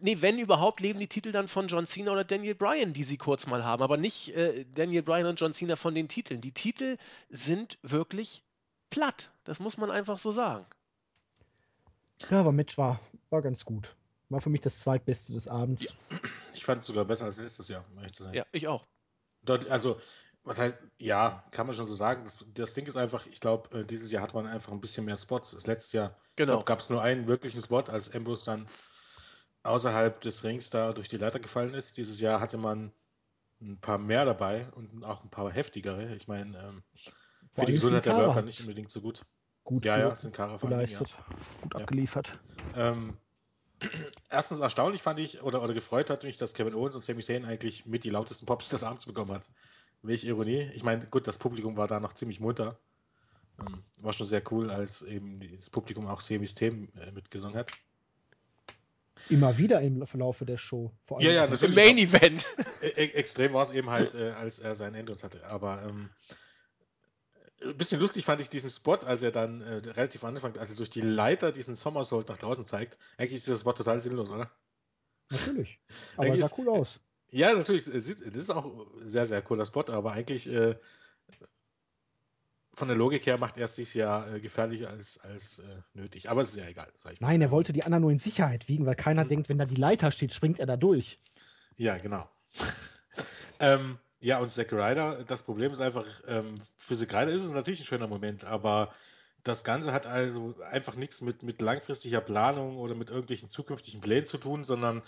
[0.00, 3.16] Nee, wenn überhaupt, leben die Titel dann von John Cena oder Daniel Bryan, die sie
[3.16, 6.40] kurz mal haben, aber nicht äh, Daniel Bryan und John Cena von den Titeln.
[6.40, 6.96] Die Titel
[7.28, 8.42] sind wirklich
[8.90, 9.30] platt.
[9.44, 10.66] Das muss man einfach so sagen.
[12.30, 13.00] Ja, aber Match war,
[13.30, 13.94] war ganz gut.
[14.28, 15.84] War für mich das zweitbeste des Abends.
[15.84, 16.18] Ja.
[16.54, 18.34] Ich fand es sogar besser als letztes Jahr, um ehrlich zu sein.
[18.34, 18.86] Ja, ich auch.
[19.42, 20.00] Dort, also,
[20.42, 22.24] was heißt, ja, kann man schon so sagen.
[22.24, 25.04] Das, das Ding ist einfach, ich glaube, äh, dieses Jahr hat man einfach ein bisschen
[25.04, 25.52] mehr Spots.
[25.52, 26.62] Das letzte Jahr genau.
[26.62, 28.66] gab es nur einen wirklichen Spot, als Ambrose dann
[29.62, 31.96] außerhalb des Rings da durch die Leiter gefallen ist.
[31.96, 32.92] Dieses Jahr hatte man
[33.60, 36.14] ein paar mehr dabei und auch ein paar heftigere.
[36.14, 36.82] Ich meine, ähm,
[37.52, 39.24] für die Gesundheit der Worker nicht unbedingt so gut
[39.66, 41.36] gut, ja, ja, sind geleistet, ja.
[41.60, 41.80] gut ja.
[41.80, 42.32] abgeliefert.
[42.74, 43.16] Ähm,
[44.30, 47.44] erstens erstaunlich fand ich, oder, oder gefreut hat mich, dass Kevin Owens und Sami Zayn
[47.44, 49.50] eigentlich mit die lautesten Pops des Abends bekommen hat.
[50.02, 50.70] Welche Ironie.
[50.72, 52.78] Ich meine, gut, das Publikum war da noch ziemlich munter.
[53.58, 57.70] Ähm, war schon sehr cool, als eben das Publikum auch Samis Themen äh, mitgesungen hat.
[59.28, 60.92] Immer wieder im Verlaufe der Show.
[61.02, 61.76] Vor allem ja, ja, natürlich.
[61.76, 62.46] Im Main Event.
[62.82, 65.44] E extrem war es eben halt, äh, als er seinen Entrance hatte.
[65.46, 66.10] Aber ähm,
[67.62, 70.70] ein bisschen lustig fand ich diesen Spot, als er dann äh, relativ am Anfang, als
[70.70, 72.98] er durch die Leiter diesen Somersault nach draußen zeigt.
[73.16, 74.50] Eigentlich ist dieser Spot total sinnlos, oder?
[75.30, 75.80] Natürlich.
[76.16, 77.00] Aber er sah cool aus.
[77.30, 77.84] Ja, natürlich.
[77.86, 78.64] Das ist auch
[79.00, 80.76] ein sehr, sehr cooler Spot, aber eigentlich äh,
[82.72, 86.30] von der Logik her macht er es sich ja äh, gefährlicher als, als äh, nötig.
[86.30, 86.92] Aber es ist ja egal.
[87.18, 89.28] Nein, er wollte die anderen nur in Sicherheit wiegen, weil keiner mhm.
[89.28, 91.18] denkt, wenn da die Leiter steht, springt er da durch.
[91.76, 92.28] Ja, genau.
[93.60, 97.52] ähm, Ja, und Zack Ryder, das Problem ist einfach, ähm, für Zack Ryder ist es
[97.52, 98.92] natürlich ein schöner Moment, aber
[99.44, 104.26] das Ganze hat also einfach nichts mit, mit langfristiger Planung oder mit irgendwelchen zukünftigen Plänen
[104.26, 105.02] zu tun, sondern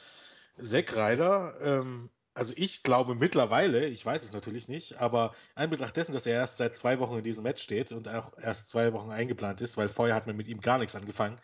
[0.61, 5.97] Zack Ryder, ähm, also ich glaube mittlerweile, ich weiß es natürlich nicht, aber in Betracht
[5.97, 8.93] dessen, dass er erst seit zwei Wochen in diesem Match steht und auch erst zwei
[8.93, 11.41] Wochen eingeplant ist, weil vorher hat man mit ihm gar nichts angefangen,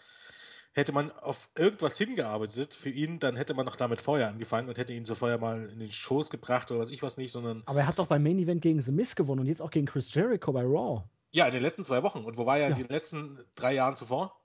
[0.75, 4.77] hätte man auf irgendwas hingearbeitet für ihn, dann hätte man noch damit vorher angefangen und
[4.77, 7.63] hätte ihn so vorher mal in den Schoß gebracht oder was ich was nicht, sondern.
[7.67, 9.87] Aber er hat doch beim Main Event gegen The Miz gewonnen und jetzt auch gegen
[9.87, 11.05] Chris Jericho bei Raw.
[11.31, 12.25] Ja, in den letzten zwei Wochen.
[12.25, 12.75] Und wo war er Ja.
[12.77, 14.41] in den letzten drei Jahren zuvor?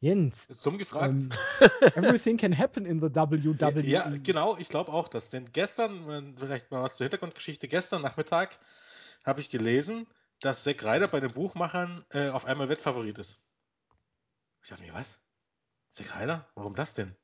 [0.00, 1.22] Jens, Ist dumm gefragt.
[1.22, 1.30] ähm,
[1.96, 3.80] everything can happen in the WWE.
[3.84, 5.30] Ja, genau, ich glaube auch das.
[5.30, 8.58] Denn gestern, vielleicht mal was zur Hintergrundgeschichte, gestern Nachmittag
[9.24, 10.06] habe ich gelesen,
[10.40, 13.42] dass Zack Ryder bei den Buchmachern äh, auf einmal Wettfavorit ist.
[14.62, 15.20] Ich dachte mir, was?
[15.90, 16.48] Zack Ryder?
[16.54, 17.16] Warum das denn?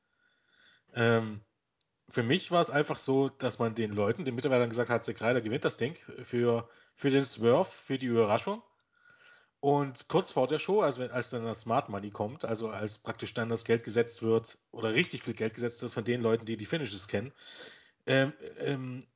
[0.94, 1.40] Ähm,
[2.08, 5.20] für mich war es einfach so, dass man den Leuten, den Mitarbeitern gesagt hat, Zack
[5.20, 8.62] Ryder gewinnt das Ding für, für den Swerve, für die Überraschung.
[9.60, 12.98] Und kurz vor der Show, also wenn, als dann das Smart Money kommt, also als
[12.98, 16.44] praktisch dann das Geld gesetzt wird oder richtig viel Geld gesetzt wird von den Leuten,
[16.44, 17.32] die die Finishes kennen,
[18.06, 19.06] ähm, ähm,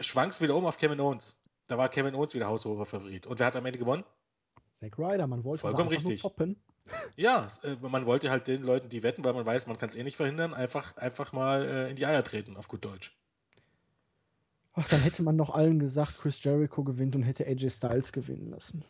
[0.00, 1.38] schwankt wieder um auf Kevin Owens.
[1.68, 3.26] Da war Kevin Owens wieder haushoher Favorit.
[3.26, 4.04] Und wer hat am Ende gewonnen?
[4.72, 6.22] Zack Ryder, man wollte Vollkommen richtig.
[6.22, 6.62] nur poppen.
[7.16, 9.94] Ja, äh, man wollte halt den Leuten, die wetten, weil man weiß, man kann es
[9.94, 13.16] eh nicht verhindern, einfach, einfach mal äh, in die Eier treten, auf gut Deutsch.
[14.74, 18.50] Ach, dann hätte man noch allen gesagt, Chris Jericho gewinnt und hätte AJ Styles gewinnen
[18.50, 18.84] lassen.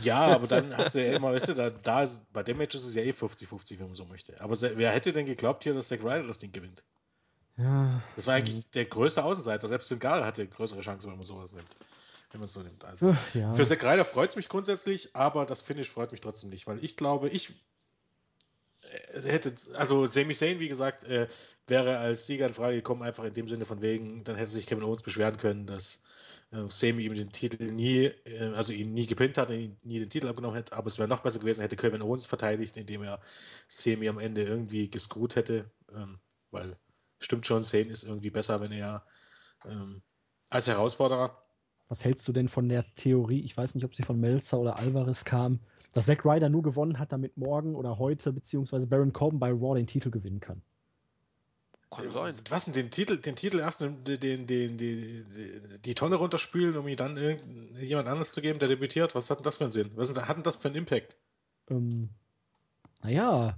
[0.00, 2.74] Ja, aber dann hast du ja immer, weißt du, da, da ist, bei dem Match
[2.74, 4.40] ist es ja eh 50-50, wenn man so möchte.
[4.40, 6.82] Aber wer hätte denn geglaubt hier, dass Zack Ryder das Ding gewinnt?
[7.56, 9.68] Ja, Das war eigentlich der größte Außenseiter.
[9.68, 11.68] Selbst Sin Gara hatte größere Chancen, wenn man sowas nimmt.
[12.34, 12.84] Wenn man es so nimmt.
[12.84, 13.16] Also.
[13.32, 13.54] Ja.
[13.54, 16.82] Für Zack Ryder freut es mich grundsätzlich, aber das Finish freut mich trotzdem nicht, weil
[16.82, 17.50] ich glaube, ich
[18.82, 21.28] äh, hätte, also Sami Zayn, wie gesagt, äh,
[21.68, 24.66] wäre als Sieger in Frage gekommen, einfach in dem Sinne von wegen, dann hätte sich
[24.66, 26.02] Kevin Owens beschweren können, dass
[26.50, 30.10] äh, Sami ihm den Titel nie, äh, also ihn nie gepinnt hat, ihn nie den
[30.10, 33.20] Titel abgenommen hätte, aber es wäre noch besser gewesen, hätte Kevin Owens verteidigt, indem er
[33.68, 36.18] Sami am Ende irgendwie gescrewt hätte, ähm,
[36.50, 36.76] weil
[37.20, 39.06] stimmt schon, Zayn ist irgendwie besser, wenn er
[39.64, 40.02] ähm,
[40.50, 41.43] als Herausforderer
[41.88, 44.78] Was hältst du denn von der Theorie, ich weiß nicht, ob sie von Melzer oder
[44.78, 45.60] Alvarez kam,
[45.92, 49.74] dass Zack Ryder nur gewonnen hat, damit morgen oder heute, beziehungsweise Baron Corbin bei Raw
[49.76, 50.62] den Titel gewinnen kann?
[52.10, 52.34] Sein.
[52.50, 55.24] Was denn, den Titel, den Titel erst den, den, den, den, die,
[55.84, 59.14] die Tonne runterspülen, um ihn dann irgendjemand anderes zu geben, der debütiert?
[59.14, 59.92] Was hat denn das für einen Sinn?
[59.94, 61.16] Was hat denn das für einen Impact?
[61.70, 62.08] Ähm,
[63.02, 63.56] naja,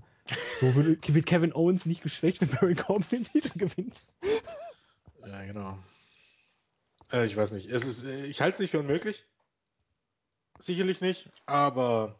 [0.60, 4.02] so wird, wird Kevin Owens nicht geschwächt, wenn Baron Corbin den Titel gewinnt.
[5.26, 5.78] Ja, genau.
[7.12, 7.69] Äh, ich weiß nicht.
[7.71, 9.25] Es ist, äh, ich halte es nicht für unmöglich.
[10.59, 12.19] Sicherlich nicht, aber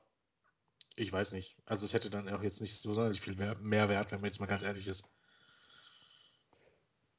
[0.95, 1.57] ich weiß nicht.
[1.65, 4.41] Also es hätte dann auch jetzt nicht so sonderlich viel mehr, Wert, wenn man jetzt
[4.41, 5.05] mal ganz ehrlich ist.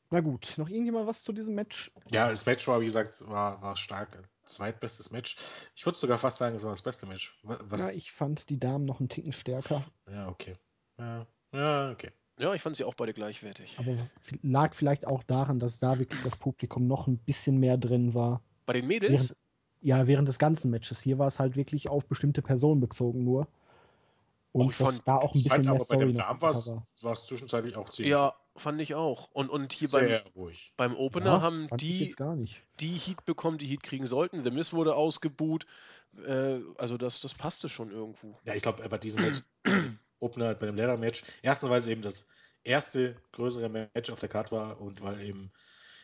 [0.10, 1.92] Na gut, noch irgendjemand was zu diesem Match?
[2.10, 4.30] Ja, das Match war, wie gesagt, war, war stark.
[4.46, 5.36] Zweitbestes Match.
[5.76, 7.38] Ich würde sogar fast sagen, es war das beste Match.
[7.44, 7.82] Wa- Was?
[7.82, 10.56] Ja, ich fand die Damen noch einen Ticken stärker, Ja, okay.
[10.98, 12.12] Ja, ja okay.
[12.40, 13.76] Ja, ich fand sie auch beide gleichwertig.
[13.80, 13.96] aber
[14.44, 18.42] lag vielleicht auch daran, dass da wirklich das Publikum noch ein bisschen mehr drin war.
[18.66, 19.12] Bei den Mädels?
[19.12, 19.36] Während,
[19.82, 21.02] ja, während des ganzen Matches.
[21.02, 23.48] Hier war es halt wirklich auf bestimmte Personen bezogen nur.
[24.52, 26.42] Und Oh, ich fand- da auch ein bisschen fand mehr aber bei Story dem noch
[26.42, 27.12] war.
[27.12, 29.30] es zwischenzeitlich auch ziemlich ja, fand ich auch.
[29.32, 30.74] Und, und hier beim, sehr ruhig.
[30.78, 32.62] beim Opener Ja, haben die, jetzt gar nicht.
[32.80, 34.44] die Heat bekommen, die Heat kriegen sollten.
[34.44, 35.66] The Miz wurde ausgebuht.
[36.26, 38.38] Äh, also das, das passte schon irgendwo.
[38.46, 39.42] Ja, ich glaube, bei diesem Match,
[40.20, 42.28] Opener, bei dem Leather-Match, erstens, weil es eben das
[42.64, 45.52] erste größere Match auf der Karte war und weil eben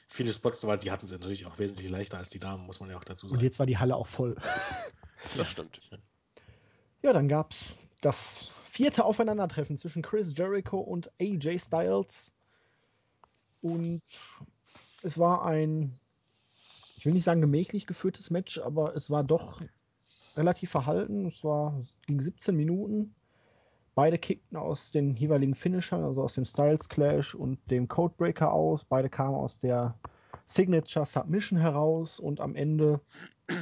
[0.07, 2.89] viele Spots waren, die hatten sie natürlich auch wesentlich leichter als die Damen, muss man
[2.89, 3.39] ja auch dazu sagen.
[3.39, 4.35] Und jetzt war die Halle auch voll.
[5.37, 5.79] Das stimmt.
[7.01, 12.33] Ja, dann gab es das vierte Aufeinandertreffen zwischen Chris Jericho und AJ Styles.
[13.61, 14.01] Und
[15.01, 15.97] es war ein,
[16.97, 19.61] ich will nicht sagen gemächlich geführtes Match, aber es war doch
[20.35, 21.25] relativ verhalten.
[21.27, 23.15] Es war, es ging 17 Minuten.
[23.95, 28.83] Beide kickten aus den jeweiligen Finishern, also aus dem Styles Clash und dem Codebreaker aus.
[28.85, 29.95] Beide kamen aus der
[30.47, 33.01] Signature Submission heraus und am Ende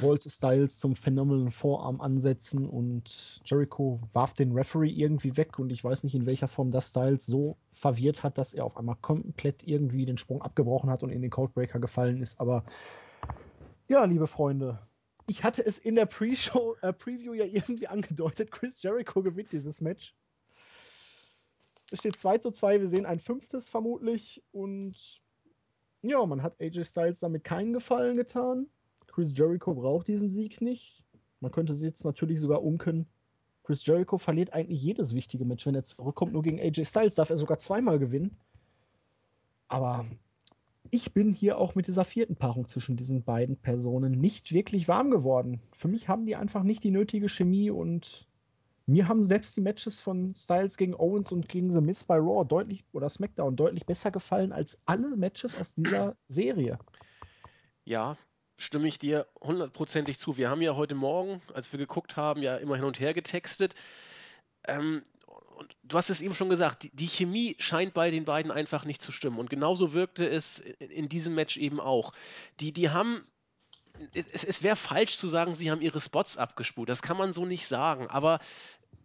[0.00, 5.82] wollte Styles zum Phenomenal Vorarm ansetzen und Jericho warf den Referee irgendwie weg und ich
[5.82, 9.66] weiß nicht, in welcher Form das Styles so verwirrt hat, dass er auf einmal komplett
[9.66, 12.40] irgendwie den Sprung abgebrochen hat und in den Codebreaker gefallen ist.
[12.40, 12.64] Aber
[13.88, 14.78] ja, liebe Freunde,
[15.26, 19.80] ich hatte es in der Pre-Show, äh, Preview ja irgendwie angedeutet, Chris Jericho gewinnt dieses
[19.80, 20.14] Match.
[21.92, 25.20] Es steht 2 zu 2, wir sehen ein fünftes vermutlich und
[26.00, 28.66] ja, man hat AJ Styles damit keinen Gefallen getan.
[29.06, 31.04] Chris Jericho braucht diesen Sieg nicht.
[31.40, 33.06] Man könnte sie jetzt natürlich sogar umkennen.
[33.62, 36.32] Chris Jericho verliert eigentlich jedes wichtige Match, wenn er zurückkommt.
[36.32, 38.36] Nur gegen AJ Styles darf er sogar zweimal gewinnen.
[39.68, 40.06] Aber
[40.90, 45.10] ich bin hier auch mit dieser vierten Paarung zwischen diesen beiden Personen nicht wirklich warm
[45.10, 45.60] geworden.
[45.72, 48.28] Für mich haben die einfach nicht die nötige Chemie und
[48.86, 52.44] mir haben selbst die Matches von Styles gegen Owens und gegen The Miz bei Raw
[52.44, 56.78] deutlich oder SmackDown deutlich besser gefallen als alle Matches aus dieser Serie.
[57.84, 58.16] Ja,
[58.56, 60.36] stimme ich dir hundertprozentig zu.
[60.36, 63.74] Wir haben ja heute Morgen, als wir geguckt haben, ja immer hin und her getextet.
[64.64, 65.02] Ähm,
[65.56, 68.84] und du hast es eben schon gesagt, die, die, Chemie scheint bei den beiden einfach
[68.84, 69.38] nicht zu stimmen.
[69.38, 72.12] Und genauso wirkte es in, in diesem Match eben auch.
[72.60, 73.22] Die, die haben
[74.14, 76.88] es, es wäre falsch zu sagen, sie haben ihre Spots abgespult.
[76.88, 78.08] Das kann man so nicht sagen.
[78.08, 78.40] Aber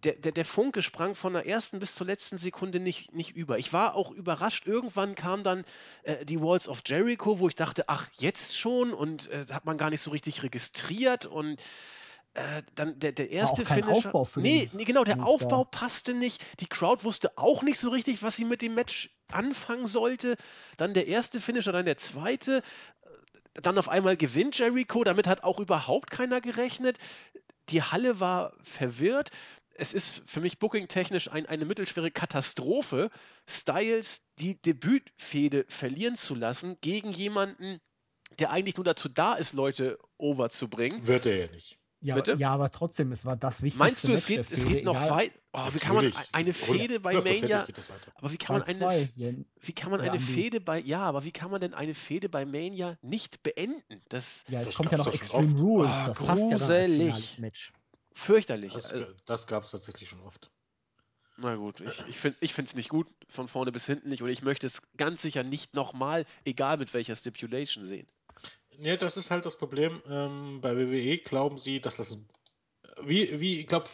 [0.04, 3.58] der, der, der, Funke sprang von der ersten bis zur letzten Sekunde nicht, nicht über.
[3.58, 4.67] Ich war auch überrascht.
[4.67, 5.65] Irgendwann kam dann
[6.04, 8.93] äh, die Walls of Jericho, wo ich dachte, ach, jetzt schon?
[8.93, 11.26] Und äh, hat man gar nicht so richtig registriert.
[11.26, 11.60] Und
[12.36, 14.10] äh, dann der, der erste War Finisher.
[14.10, 15.80] Aufbau für nee, nee, genau, der Aufbau da.
[15.80, 16.43] passte nicht.
[16.60, 20.38] Die Crowd wusste auch nicht so richtig, was sie mit dem Match anfangen sollte.
[20.78, 22.62] Dann der erste Finisher, dann der zweite
[23.62, 26.98] dann auf einmal gewinnt Jericho, damit hat auch überhaupt keiner gerechnet.
[27.70, 29.32] Die Halle war verwirrt.
[29.76, 33.12] Es ist für mich booking-technisch ein, eine mittelschwere Katastrophe,
[33.48, 37.80] Styles die Debütfehde verlieren zu lassen gegen jemanden,
[38.39, 41.06] der eigentlich nur dazu da ist, Leute overzubringen.
[41.06, 41.78] Wird er ja nicht.
[42.00, 42.36] Ja, Bitte?
[42.38, 45.32] ja, aber trotzdem, es war das wichtigste Meinst du, es geht, es geht noch weit?
[45.60, 47.65] Oh, wie kann man eine Fehde bei Mania,
[48.15, 49.46] aber wie kann man eine 2-2, Jen.
[49.62, 50.20] wie kann man eine.
[50.20, 54.04] Fehde bei, ja, aber wie kann man denn eine Fehde bei Mania nicht beenden?
[54.10, 55.56] Das Ja, es Das kommt ja noch Extreme oft.
[55.58, 55.89] Rules.
[55.89, 57.06] Ah, das passt ja dann als gruselig.
[57.15, 57.74] finales Match.
[58.13, 58.74] fürchterlich.
[58.74, 60.52] Das, Also, das gab es tatsächlich schon oft.
[61.38, 62.04] na gut, ich,
[62.39, 64.22] ich finde es nicht gut, von vorne bis hinten nicht.
[64.22, 68.06] Und ich möchte es ganz sicher nicht nochmal, egal mit welcher Stipulation, sehen.
[68.78, 70.04] Nee, das ist halt das Problem.
[70.08, 72.28] Ähm, bei WWE glauben sie, dass das ein
[73.04, 73.86] wie, wie ich glaube,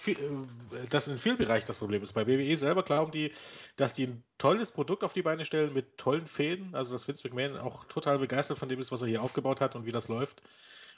[0.90, 2.14] das in vielen Bereichen das Problem ist.
[2.14, 3.32] Bei WWE selber glauben die,
[3.76, 6.76] dass die ein tolles Produkt auf die Beine stellen mit tollen Fäden.
[6.76, 9.76] Also, dass Vince McMahon auch total begeistert von dem ist, was er hier aufgebaut hat
[9.76, 10.42] und wie das läuft.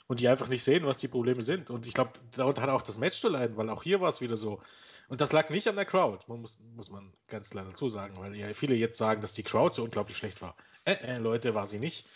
[0.08, 1.70] Und die einfach nicht sehen, was die Probleme sind.
[1.70, 4.20] Und ich glaube, darunter hat auch das Match zu leiden, weil auch hier war es
[4.20, 4.60] wieder so.
[5.08, 8.16] Und das lag nicht an der Crowd, man muss, muss man ganz klar dazu sagen,
[8.18, 10.56] weil ja viele jetzt sagen, dass die Crowd so unglaublich schlecht war.
[10.84, 12.06] Äh, äh, Leute, war sie nicht.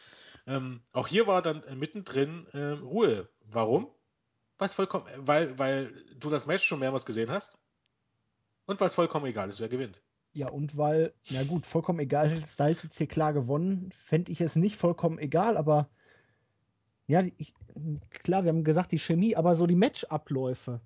[0.46, 3.28] Ähm, auch hier war dann äh, mittendrin äh, Ruhe.
[3.44, 3.88] Warum?
[4.60, 7.58] Was vollkommen, weil, weil du das Match schon mehrmals gesehen hast
[8.66, 10.02] und weil es vollkommen egal ist, wer gewinnt.
[10.32, 14.56] Ja, und weil, na gut, vollkommen egal, Styles jetzt hier klar gewonnen, fände ich es
[14.56, 15.88] nicht vollkommen egal, aber
[17.06, 17.54] ja, ich,
[18.10, 20.82] klar, wir haben gesagt, die Chemie, aber so die Matchabläufe.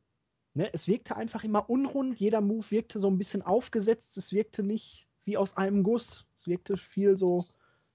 [0.55, 4.63] Ne, es wirkte einfach immer unrund, jeder Move wirkte so ein bisschen aufgesetzt, es wirkte
[4.63, 6.27] nicht wie aus einem Guss.
[6.37, 7.45] Es wirkte viel so,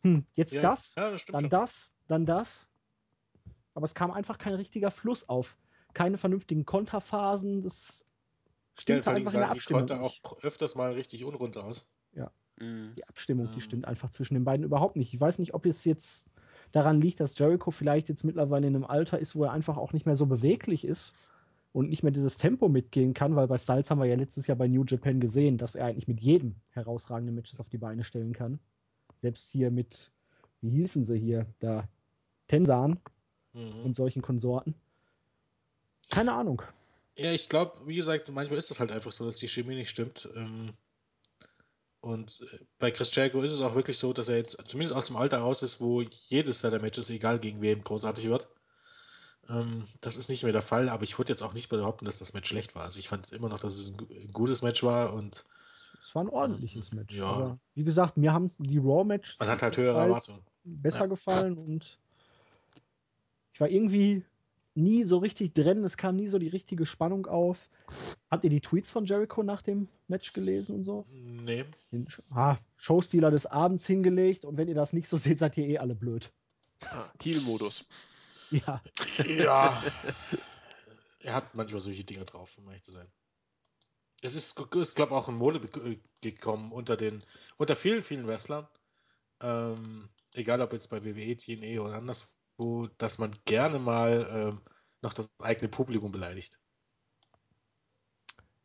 [0.01, 1.49] hm, jetzt Ja, das, ja, das dann schon.
[1.49, 2.67] das, dann das.
[3.73, 5.57] Aber es kam einfach kein richtiger Fluss auf.
[5.93, 8.05] Keine vernünftigen Konterphasen, das
[8.87, 10.23] Ja, vor allem einfach in der die Abstimmung Konter nicht.
[10.25, 11.89] auch öfters mal richtig unrund aus.
[12.59, 12.93] Mhm.
[12.97, 13.61] Die Abstimmung, die Ähm.
[13.61, 15.13] stimmt einfach zwischen den beiden überhaupt nicht.
[15.13, 16.25] Ich weiß nicht, ob es jetzt
[16.71, 19.93] daran liegt, dass Jericho vielleicht jetzt mittlerweile in einem Alter ist, wo er einfach auch
[19.93, 21.15] nicht mehr so beweglich ist
[21.71, 24.57] und nicht mehr dieses Tempo mitgehen kann, weil bei Styles haben wir ja letztes Jahr
[24.57, 28.33] bei New Japan gesehen, dass er eigentlich mit jedem herausragende Matches auf die Beine stellen
[28.33, 28.59] kann.
[29.17, 30.11] Selbst hier mit,
[30.61, 31.87] wie hießen sie hier, da,
[32.47, 32.99] Tensan
[33.53, 33.83] Mhm.
[33.83, 34.75] und solchen Konsorten.
[36.09, 36.61] Keine Ahnung.
[37.15, 39.89] Ja, ich glaube, wie gesagt, manchmal ist das halt einfach so, dass die Chemie nicht
[39.89, 40.27] stimmt.
[40.35, 40.73] Ähm,
[42.01, 45.07] und äh, bei Chris Jericho ist es auch wirklich so, dass er jetzt zumindest aus
[45.07, 48.47] dem Alter raus ist, wo jedes seiner Matches, egal gegen wen, großartig wird.
[49.49, 52.19] Ähm, das ist nicht mehr der Fall, aber ich würde jetzt auch nicht behaupten, dass
[52.19, 52.83] das Match schlecht war.
[52.83, 55.43] Also ich fand immer noch, dass es ein gu- ein gutes Match war und
[56.01, 57.15] Es war ein ordentliches Match.
[57.15, 57.25] Ja.
[57.25, 61.05] Aber wie gesagt, mir haben die Raw-Matches halt besser Ja.
[61.07, 61.97] gefallen und
[63.53, 64.23] ich war irgendwie
[64.75, 65.83] nie so richtig drin.
[65.83, 67.69] Es kam nie so die richtige Spannung auf.
[68.29, 71.05] Habt ihr die Tweets von Jericho nach dem Match gelesen und so?
[71.09, 71.65] Nee.
[71.91, 75.67] Den ah, Showstealer des Abends hingelegt und wenn ihr das nicht so seht, seid ihr
[75.67, 76.31] eh alle blöd.
[76.85, 77.85] Ah, Heal-Modus.
[78.51, 78.81] Ja,
[79.27, 79.83] Ja.
[81.19, 83.05] er hat manchmal solche Dinge drauf, um ehrlich zu sein.
[84.21, 87.23] Es ist, ist glaube ich, auch in Mode be- gekommen unter den,
[87.57, 88.67] unter vielen, vielen Wrestlern.
[89.41, 92.27] Ähm, egal ob jetzt bei WWE, TNA oder anderswo,
[92.97, 94.61] dass man gerne mal ähm,
[95.01, 96.59] noch das eigene Publikum beleidigt.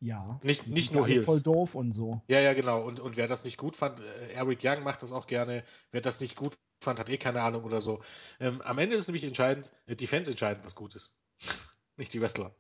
[0.00, 0.38] ja.
[0.42, 1.24] Nicht- nicht nur alle Heels.
[1.24, 2.20] voll doof und so.
[2.28, 2.82] Ja, ja, genau.
[2.84, 5.64] Und, und wer das nicht gut fand, äh, Eric Young macht das auch gerne.
[5.92, 8.02] Wer das nicht gut fand, hat eh keine Ahnung oder so.
[8.40, 11.14] Ähm, am Ende ist nämlich entscheidend, äh, die Fans entscheiden, was gut ist.
[11.96, 12.54] nicht die Wrestler.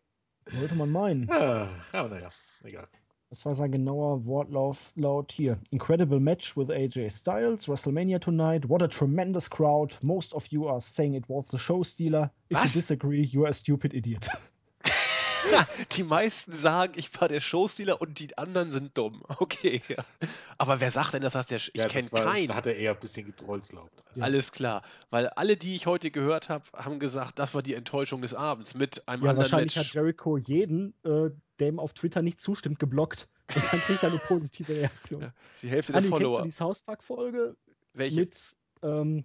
[0.50, 1.30] Sollte man meinen.
[1.30, 2.30] Ah, aber naja,
[2.62, 2.88] egal.
[3.34, 4.20] Das war sein genauer
[4.94, 5.58] laut hier.
[5.72, 8.68] Incredible match with AJ Styles, WrestleMania tonight.
[8.68, 9.98] What a tremendous crowd.
[10.02, 12.30] Most of you are saying it was the show stealer.
[12.48, 12.76] If Was?
[12.76, 14.28] you disagree, you are a stupid idiot.
[15.92, 19.22] die meisten sagen, ich war der Showstealer und die anderen sind dumm.
[19.38, 20.04] Okay, ja.
[20.58, 22.48] Aber wer sagt denn, dass das der Sch Ich Ja, kenne keinen.
[22.48, 24.04] da hat er eher ein bisschen getrollt, glaubt.
[24.08, 24.82] Also, Alles klar.
[25.10, 28.74] Weil alle, die ich heute gehört habe, haben gesagt, das war die Enttäuschung des Abends
[28.74, 29.88] mit einem Ja, anderen wahrscheinlich Match.
[29.88, 33.28] hat Jericho jeden, äh, der ihm auf Twitter nicht zustimmt, geblockt.
[33.54, 35.22] Und dann kriegt er eine positive Reaktion.
[35.22, 35.32] Ja,
[35.62, 36.42] Die Hälfte der Anni, kennst du Follower.
[36.42, 37.56] die South Park-Folge
[37.92, 38.20] Welche?
[38.20, 39.24] mit ähm,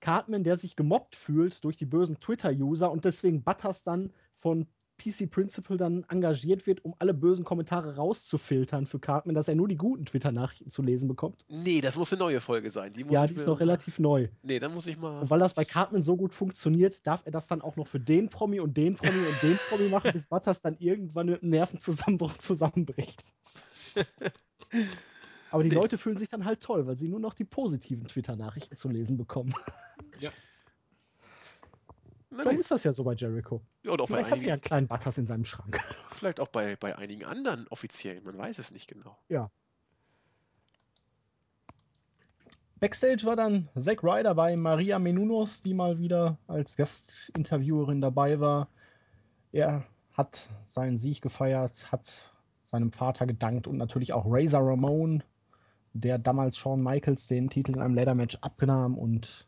[0.00, 4.68] Cartman, der sich gemobbt fühlt durch die bösen Twitter-User und deswegen Butters dann von
[4.98, 9.68] PC Principal dann engagiert wird, um alle bösen Kommentare rauszufiltern für Cartman, dass er nur
[9.68, 11.44] die guten Twitter-Nachrichten zu lesen bekommt.
[11.48, 12.92] Nee, das muss eine neue Folge sein.
[12.92, 14.28] Die Ja, die ist noch relativ neu.
[14.42, 15.20] Nee, dann muss ich mal.
[15.20, 18.00] Und weil das bei Cartman so gut funktioniert, darf er das dann auch noch für
[18.00, 21.50] den Promi und den Promi und den Promi machen, bis Butters dann irgendwann mit einem
[21.50, 23.22] Nervenzusammenbruch zusammenbricht.
[25.50, 25.74] Aber die Nee.
[25.76, 29.16] Leute fühlen sich dann halt toll, weil sie nur noch die positiven Twitter-Nachrichten zu lesen
[29.16, 29.54] bekommen.
[30.20, 30.30] ja.
[32.30, 32.60] Na Vielleicht gut.
[32.60, 33.62] ist das ja so bei Jericho.
[33.82, 35.78] Ja, und auch bei Vielleicht hat er ja einen kleinen Butters in seinem Schrank.
[36.18, 38.22] vielleicht auch bei, bei einigen anderen Offiziellen.
[38.24, 39.16] Man weiß es nicht genau.
[42.80, 48.68] Backstage war dann Zack Ryder bei Maria Menounos, die mal wieder als Gastinterviewerin dabei war.
[49.50, 55.24] Er hat seinen Sieg gefeiert, hat seinem Vater gedankt und natürlich auch Razor Ramon,
[55.92, 59.47] der damals Shawn Michaels den Titel in einem Leather-Match abnahm und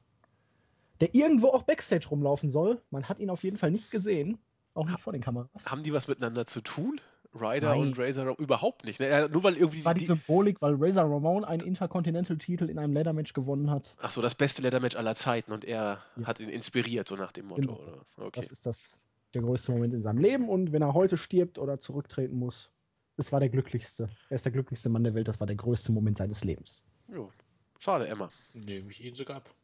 [1.01, 2.81] der irgendwo auch Backstage rumlaufen soll.
[2.91, 4.39] Man hat ihn auf jeden Fall nicht gesehen,
[4.75, 5.71] auch nicht vor den Kameras.
[5.71, 7.01] Haben die was miteinander zu tun?
[7.33, 7.81] Ryder Nein.
[7.81, 8.37] und Razor Ramon?
[8.39, 8.99] Überhaupt nicht.
[8.99, 9.29] Ne?
[9.31, 9.77] Nur weil irgendwie.
[9.79, 13.95] Das war die Symbolik, weil Razor Ramon einen Intercontinental-Titel in einem Leather-Match gewonnen hat.
[14.01, 16.27] Ach so, das beste Leather-Match aller Zeiten und er Ja.
[16.27, 17.61] hat ihn inspiriert, so nach dem Motto.
[17.61, 17.75] Genau.
[17.81, 18.05] Oder?
[18.17, 18.41] Okay.
[18.41, 21.79] Das ist das der größte Moment in seinem Leben und wenn er heute stirbt oder
[21.79, 22.73] zurücktreten muss,
[23.17, 24.09] es war der glücklichste.
[24.29, 26.83] Er ist der glücklichste Mann der Welt, das war der größte Moment seines Lebens.
[27.07, 27.31] Jo.
[27.79, 28.31] Schade, Emma.
[28.55, 29.55] Nehme ich ihn sogar ab.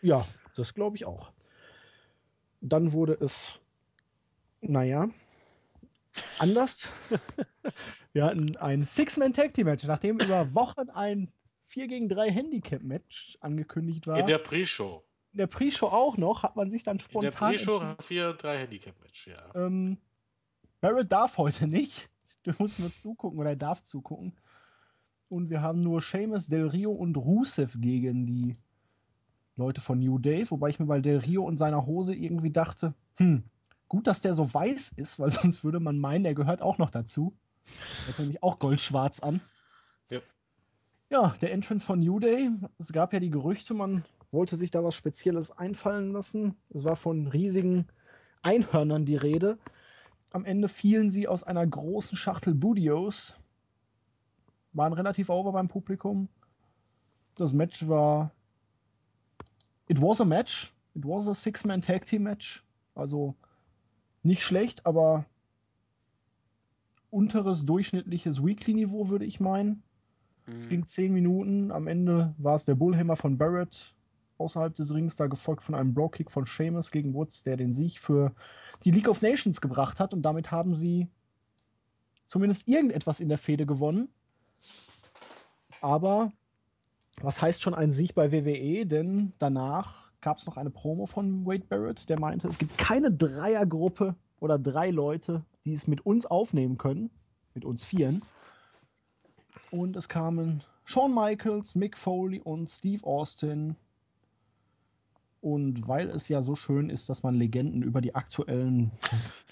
[0.00, 0.24] Ja,
[0.58, 1.32] das glaube ich auch.
[2.60, 3.60] Dann wurde es,
[4.60, 5.08] naja,
[6.38, 6.92] anders.
[8.12, 11.30] Wir hatten ein Six-Man-Tag-Team-Match, nachdem über Wochen ein
[11.66, 14.18] 4 gegen 3 Handicap-Match angekündigt war.
[14.18, 15.04] In der Pre-Show.
[15.32, 18.32] In der Pre-Show auch noch, hat man sich dann In der spontan Pre-Show entschieden, 4
[18.32, 19.54] 3 Handicap-Match, ja.
[19.54, 19.98] Ähm,
[20.80, 22.08] Barrett darf heute nicht.
[22.46, 24.32] Der muss nur zugucken oder er darf zugucken.
[25.28, 28.56] Und wir haben nur Seamus, Del Rio und Rusev gegen die
[29.56, 30.48] Leute von New Day.
[30.50, 33.42] Wobei ich mir bei Del Rio und seiner Hose irgendwie dachte, hm,
[33.88, 36.90] gut, dass der so weiß ist, weil sonst würde man meinen, er gehört auch noch
[36.90, 37.34] dazu.
[38.06, 39.40] Er hat nämlich auch goldschwarz an.
[40.10, 40.20] Ja.
[41.10, 42.50] Ja, der Entrance von New Day.
[42.78, 46.56] Es gab ja die Gerüchte, man wollte sich da was Spezielles einfallen lassen.
[46.70, 47.86] Es war von riesigen
[48.42, 49.58] Einhörnern die Rede.
[50.32, 53.34] Am Ende fielen sie aus einer großen Schachtel Budios.
[54.72, 56.28] Waren relativ over beim Publikum.
[57.36, 58.32] Das Match war.
[59.88, 60.72] It was a match.
[60.94, 62.64] It was a Six-Man Tag Team Match.
[62.94, 63.34] Also
[64.22, 65.26] nicht schlecht, aber
[67.10, 69.82] unteres durchschnittliches Weekly-Niveau, würde ich meinen.
[70.46, 70.70] Es Hm.
[70.70, 71.70] ging zehn Minuten.
[71.70, 73.94] Am Ende war es der Bullhammer von Barrett
[74.38, 77.98] außerhalb des Rings, da gefolgt von einem Bro-Kick von Sheamus gegen Woods, der den Sieg
[77.98, 78.34] für
[78.84, 80.12] die League of Nations gebracht hat.
[80.12, 81.08] Und damit haben sie
[82.28, 84.08] zumindest irgendetwas in der Fehde gewonnen.
[85.80, 86.32] Aber
[87.22, 88.86] was heißt schon ein Sieg bei WWE?
[88.86, 93.10] Denn danach gab es noch eine Promo von Wade Barrett, der meinte, es gibt keine
[93.10, 97.10] Dreiergruppe oder drei Leute, die es mit uns aufnehmen können,
[97.54, 98.22] mit uns Vieren.
[99.70, 103.76] Und es kamen Shawn Michaels, Mick Foley und Steve Austin.
[105.40, 108.90] Und weil es ja so schön ist, dass man Legenden über die aktuellen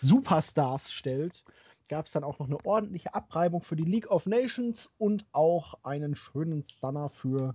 [0.00, 1.44] Superstars stellt,
[1.88, 5.74] gab es dann auch noch eine ordentliche Abreibung für die League of Nations und auch
[5.82, 7.54] einen schönen Stunner für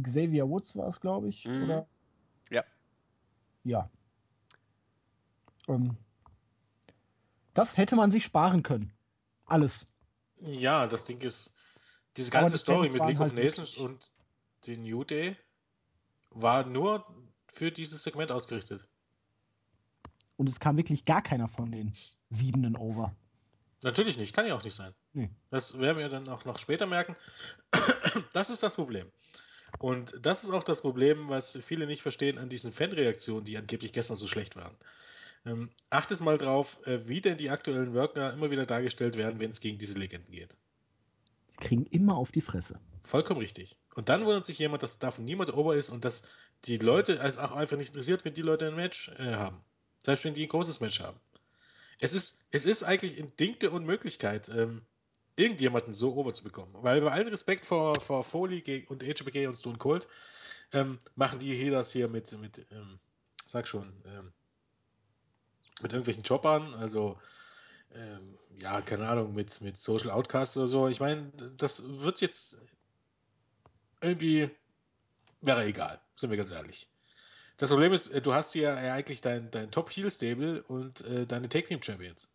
[0.00, 1.44] Xavier Woods war es, glaube ich.
[1.44, 1.64] Mhm.
[1.64, 1.86] Oder?
[2.50, 2.64] Ja.
[3.64, 3.90] Ja.
[5.68, 5.96] Ähm,
[7.54, 8.92] das hätte man sich sparen können.
[9.44, 9.84] Alles.
[10.40, 11.52] Ja, das Ding ist,
[12.16, 14.10] diese ganze die Story Fans mit League of halt Nations wirklich- und
[14.66, 15.36] den New Day
[16.30, 17.04] war nur
[17.52, 18.88] für dieses Segment ausgerichtet.
[20.36, 21.92] Und es kam wirklich gar keiner von den
[22.30, 23.14] Siebenen over.
[23.82, 24.92] Natürlich nicht, kann ja auch nicht sein.
[25.14, 25.30] Nee.
[25.50, 27.16] Das werden wir dann auch noch später merken.
[28.32, 29.10] Das ist das Problem.
[29.78, 33.92] Und das ist auch das Problem, was viele nicht verstehen an diesen Fanreaktionen, die angeblich
[33.92, 34.76] gestern so schlecht waren.
[35.46, 39.50] Ähm, achtet mal drauf, äh, wie denn die aktuellen Worker immer wieder dargestellt werden, wenn
[39.50, 40.56] es gegen diese Legenden geht.
[41.48, 42.78] Sie kriegen immer auf die Fresse.
[43.04, 43.76] Vollkommen richtig.
[43.94, 46.22] Und dann wundert sich jemand, dass davon niemand ober ist und dass
[46.66, 49.62] die Leute es auch einfach nicht interessiert, wenn die Leute ein Match äh, haben.
[50.02, 51.18] Selbst wenn die ein großes Match haben.
[52.00, 54.82] Es ist, es ist eigentlich ein Ding der Unmöglichkeit, ähm,
[55.36, 56.74] irgendjemanden so ober zu bekommen.
[56.80, 60.08] Weil bei allem Respekt vor, vor Foley und HBK und Stone Cold
[60.72, 62.98] ähm, machen die hier das hier mit, mit ähm,
[63.46, 64.32] sag schon, ähm,
[65.82, 66.74] mit irgendwelchen Jobbern.
[66.74, 67.18] Also
[67.94, 70.88] ähm, ja, keine Ahnung, mit, mit Social Outcasts oder so.
[70.88, 72.58] Ich meine, das wird jetzt
[74.00, 74.50] irgendwie,
[75.40, 76.88] wäre egal, sind wir ganz ehrlich.
[77.60, 81.46] Das Problem ist, äh, du hast hier ja eigentlich dein, dein Top-Heel-Stable und äh, deine
[81.46, 82.30] Take-Team-Champions.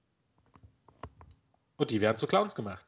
[1.78, 2.86] Und die werden zu Clowns gemacht.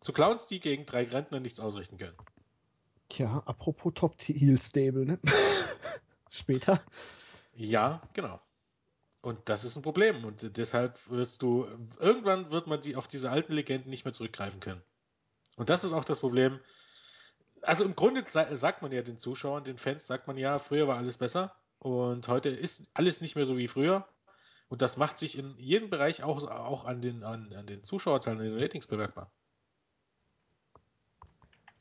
[0.00, 2.16] Zu Clowns, die gegen drei Rentner nichts ausrichten können.
[3.08, 5.18] Tja, apropos Top-Heel-Stable, ne?
[6.30, 6.80] Später.
[7.52, 8.40] Ja, genau.
[9.20, 10.24] Und das ist ein Problem.
[10.24, 11.66] Und deshalb wirst du,
[11.98, 14.82] irgendwann wird man die auf diese alten Legenden nicht mehr zurückgreifen können.
[15.56, 16.60] Und das ist auch das Problem.
[17.62, 20.96] Also im Grunde sagt man ja den Zuschauern, den Fans, sagt man ja, früher war
[20.96, 24.06] alles besser und heute ist alles nicht mehr so wie früher.
[24.68, 28.38] Und das macht sich in jedem Bereich auch, auch an, den, an, an den Zuschauerzahlen,
[28.38, 29.32] an den Ratings bemerkbar.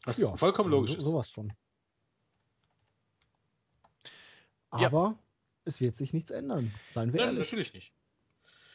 [0.06, 1.04] Was ja, vollkommen logisch so, ist.
[1.04, 1.54] Sowas von.
[4.72, 5.20] Aber ja.
[5.66, 7.48] es wird sich nichts ändern, seien wir Nein, ehrlich.
[7.48, 7.94] natürlich nicht.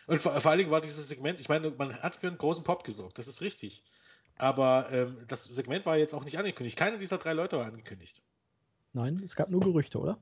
[0.06, 2.62] Und vor, vor allen Dingen war dieses Segment, ich meine, man hat für einen großen
[2.62, 3.82] Pop gesorgt, das ist richtig.
[4.36, 6.76] Aber ähm, das Segment war jetzt auch nicht angekündigt.
[6.76, 8.22] Keiner dieser drei Leute war angekündigt.
[8.92, 10.18] Nein, es gab nur Gerüchte, oder?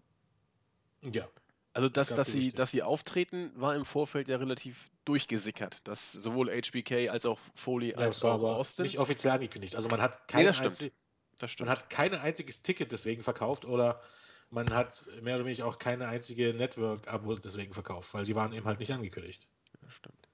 [1.02, 1.28] Ja.
[1.74, 5.80] Also, dass, dass, sie, dass sie auftreten, war im Vorfeld ja relativ durchgesickert.
[5.84, 8.84] Dass sowohl HBK als auch Foley ja, als auch Austin.
[8.84, 9.74] Nicht offiziell angekündigt.
[9.74, 10.92] Also, man hat, kein nee, einzig,
[11.58, 14.00] man hat kein einziges Ticket deswegen verkauft oder
[14.50, 18.66] man hat mehr oder weniger auch keine einzige Network-Abo deswegen verkauft, weil sie waren eben
[18.66, 19.48] halt nicht angekündigt.
[19.80, 20.28] Das stimmt.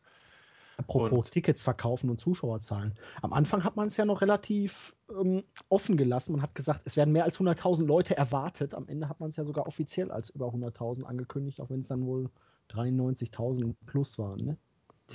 [0.79, 2.95] Apropos und, Tickets verkaufen und Zuschauerzahlen.
[3.21, 6.33] Am Anfang hat man es ja noch relativ ähm, offen gelassen.
[6.33, 8.75] Man hat gesagt, es werden mehr als 100.000 Leute erwartet.
[8.75, 11.89] Am Ende hat man es ja sogar offiziell als über 100.000 angekündigt, auch wenn es
[11.89, 12.31] dann wohl
[12.71, 14.39] 93.000 plus waren.
[14.39, 14.57] Ne?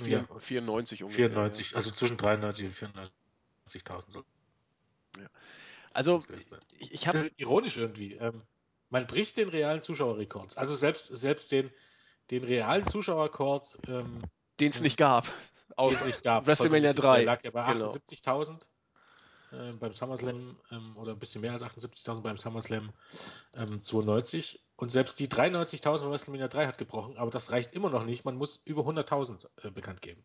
[0.04, 1.30] Ja, 94 ungefähr.
[1.30, 1.76] 94, ja.
[1.76, 2.74] also zwischen 93 und
[3.66, 4.22] 94.000.
[5.16, 5.26] Ja.
[5.92, 6.22] Also,
[6.78, 7.30] ich, ich habe.
[7.36, 8.14] Ironisch irgendwie.
[8.14, 8.42] Ähm,
[8.90, 10.58] man bricht den realen Zuschauerrekord.
[10.58, 11.70] Also selbst, selbst den,
[12.30, 13.78] den realen Zuschauerrekord.
[13.88, 14.22] Ähm,
[14.60, 15.26] den es nicht gab.
[15.76, 16.46] Aus den es gab.
[16.46, 17.16] WrestleMania 3.
[17.16, 18.60] Der lag ja bei 78.000
[19.50, 19.62] genau.
[19.62, 22.92] äh, beim SummerSlam ähm, oder ein bisschen mehr als 78.000 beim SummerSlam
[23.56, 24.62] ähm, 92.
[24.76, 28.24] Und selbst die 93.000 bei WrestleMania 3 hat gebrochen, aber das reicht immer noch nicht.
[28.24, 30.24] Man muss über 100.000 äh, bekannt geben.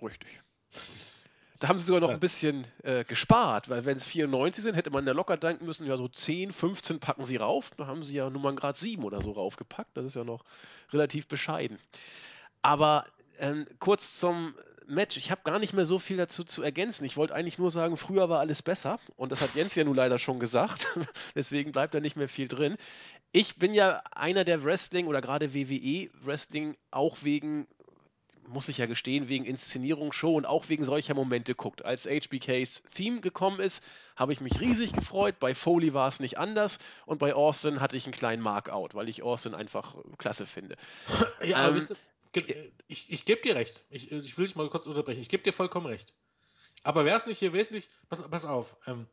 [0.00, 0.42] Richtig.
[0.72, 1.20] Das ist
[1.60, 4.88] da haben sie sogar noch ein bisschen äh, gespart, weil wenn es 94 sind, hätte
[4.88, 7.70] man ja locker denken müssen, ja so 10, 15 packen sie rauf.
[7.76, 9.94] Da haben sie ja Nummern Grad 7 oder so raufgepackt.
[9.94, 10.42] Das ist ja noch
[10.90, 11.78] relativ bescheiden.
[12.62, 13.04] Aber
[13.40, 14.54] ähm, kurz zum
[14.86, 15.16] Match.
[15.16, 17.04] Ich habe gar nicht mehr so viel dazu zu ergänzen.
[17.04, 18.98] Ich wollte eigentlich nur sagen, früher war alles besser.
[19.16, 20.86] Und das hat Jens ja nun leider schon gesagt.
[21.34, 22.76] Deswegen bleibt da nicht mehr viel drin.
[23.32, 27.66] Ich bin ja einer der Wrestling oder gerade WWE Wrestling auch wegen
[28.50, 31.84] muss ich ja gestehen, wegen Inszenierung, Show und auch wegen solcher Momente guckt.
[31.84, 33.82] Als HBKs Theme gekommen ist,
[34.16, 35.36] habe ich mich riesig gefreut.
[35.38, 39.08] Bei Foley war es nicht anders und bei Austin hatte ich einen kleinen Markout, weil
[39.08, 40.76] ich Austin einfach klasse finde.
[41.42, 41.80] Ja, ähm, aber
[42.88, 43.84] ich, ich gebe dir recht.
[43.90, 45.20] Ich, ich will dich mal kurz unterbrechen.
[45.20, 46.14] Ich gebe dir vollkommen recht.
[46.82, 49.06] Aber wäre es nicht hier wesentlich, pass, pass auf, ähm,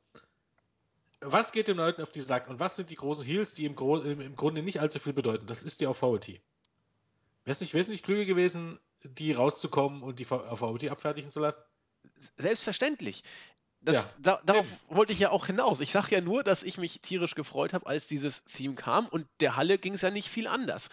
[1.20, 3.76] was geht den Leuten auf die Sack und was sind die großen Heels, die im,
[3.76, 5.47] Gro im, im Grunde nicht allzu viel bedeuten?
[5.47, 6.41] Das ist die Authority.
[7.43, 11.63] Wäre es nicht wesentlich klüger gewesen, die rauszukommen und die VOT abfertigen zu lassen?
[12.38, 13.24] Selbstverständlich.
[13.82, 14.09] Das, ja.
[14.20, 15.80] da, darauf wollte ich ja auch hinaus.
[15.80, 19.28] Ich sage ja nur, dass ich mich tierisch gefreut habe, als dieses Theme kam und
[19.39, 20.89] der Halle ging es ja nicht viel anders.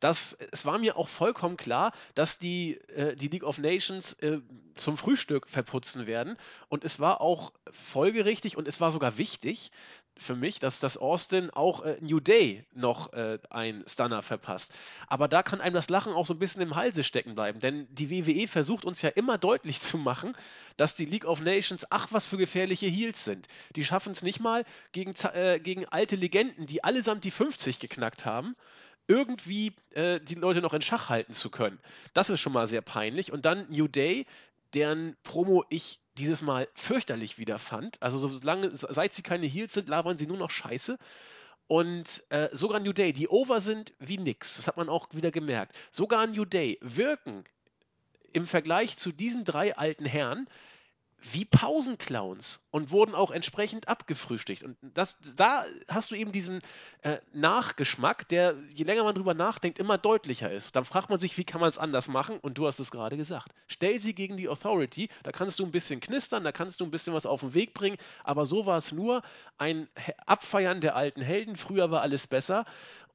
[0.00, 4.40] Das, es war mir auch vollkommen klar, dass die, äh, die League of Nations äh,
[4.76, 6.36] zum Frühstück verputzen werden.
[6.68, 9.72] Und es war auch folgerichtig und es war sogar wichtig,
[10.18, 14.72] für mich, dass das Austin auch äh, New Day noch äh, ein Stunner verpasst.
[15.06, 17.86] Aber da kann einem das Lachen auch so ein bisschen im Halse stecken bleiben, denn
[17.90, 20.36] die WWE versucht uns ja immer deutlich zu machen,
[20.76, 23.46] dass die League of Nations, ach, was für gefährliche Heels sind.
[23.76, 28.24] Die schaffen es nicht mal gegen, äh, gegen alte Legenden, die allesamt die 50 geknackt
[28.24, 28.56] haben,
[29.08, 31.80] irgendwie äh, die Leute noch in Schach halten zu können.
[32.14, 33.32] Das ist schon mal sehr peinlich.
[33.32, 34.26] Und dann New Day,
[34.74, 38.00] deren Promo ich dieses Mal fürchterlich wieder fand.
[38.02, 40.98] Also solange, seit sie keine Heels sind, labern sie nur noch Scheiße.
[41.66, 45.30] Und äh, sogar New Day, die over sind wie nix, das hat man auch wieder
[45.30, 45.74] gemerkt.
[45.90, 47.44] Sogar New Day wirken
[48.32, 50.48] im Vergleich zu diesen drei alten Herren
[51.32, 54.62] wie Pausenclowns und wurden auch entsprechend abgefrühstückt.
[54.62, 56.60] Und das, da hast du eben diesen
[57.02, 60.76] äh, Nachgeschmack, der, je länger man drüber nachdenkt, immer deutlicher ist.
[60.76, 62.38] Dann fragt man sich, wie kann man es anders machen?
[62.38, 63.52] Und du hast es gerade gesagt.
[63.66, 66.90] Stell sie gegen die Authority, da kannst du ein bisschen knistern, da kannst du ein
[66.90, 69.22] bisschen was auf den Weg bringen, aber so war es nur
[69.56, 69.88] ein
[70.26, 71.56] Abfeiern der alten Helden.
[71.56, 72.64] Früher war alles besser.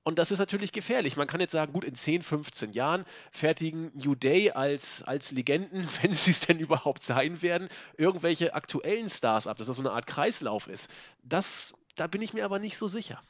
[0.04, 1.16] Und das ist natürlich gefährlich.
[1.16, 5.88] Man kann jetzt sagen, gut, in 10, 15 Jahren fertigen New Day als, als Legenden,
[6.02, 9.92] wenn sie es denn überhaupt sein werden, irgendwelche aktuellen Stars ab, dass das so eine
[9.92, 10.90] Art Kreislauf ist.
[11.24, 13.22] Das, da bin ich mir aber nicht so sicher.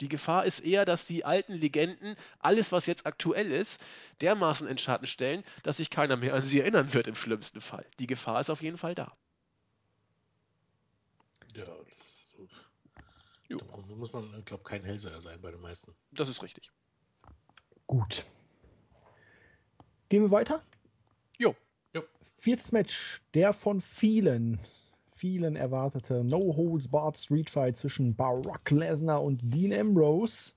[0.00, 3.82] Die Gefahr ist eher, dass die alten Legenden alles, was jetzt aktuell ist,
[4.22, 7.84] dermaßen in Schatten stellen, dass sich keiner mehr an sie erinnern wird im schlimmsten Fall.
[7.98, 9.14] Die Gefahr ist auf jeden Fall da.
[11.54, 11.66] Ja,
[13.58, 13.58] so.
[13.88, 15.94] da muss man, ich glaube, kein Hellseher sein bei den meisten.
[16.12, 16.70] Das ist richtig.
[17.86, 18.24] Gut.
[20.08, 20.62] Gehen wir weiter?
[21.38, 21.54] Jo.
[21.92, 22.02] jo.
[22.22, 24.58] Viertes Match, der von vielen,
[25.14, 30.52] vielen erwartete No Holds Barred Street Fight zwischen Barack Lesnar und Dean Ambrose.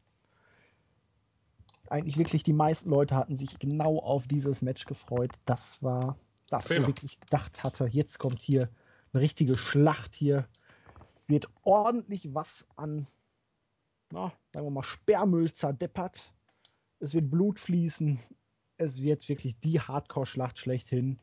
[1.89, 5.34] Eigentlich wirklich die meisten Leute hatten sich genau auf dieses Match gefreut.
[5.46, 6.18] Das war
[6.50, 8.70] das, wo wirklich gedacht hatte, jetzt kommt hier
[9.12, 10.48] eine richtige Schlacht hier.
[11.28, 13.07] Wird ordentlich was an,
[14.11, 16.34] na, sagen wir mal, Sperrmüll zerdeppert.
[16.99, 18.19] Es wird Blut fließen.
[18.78, 21.17] Es wird wirklich die Hardcore-Schlacht schlechthin.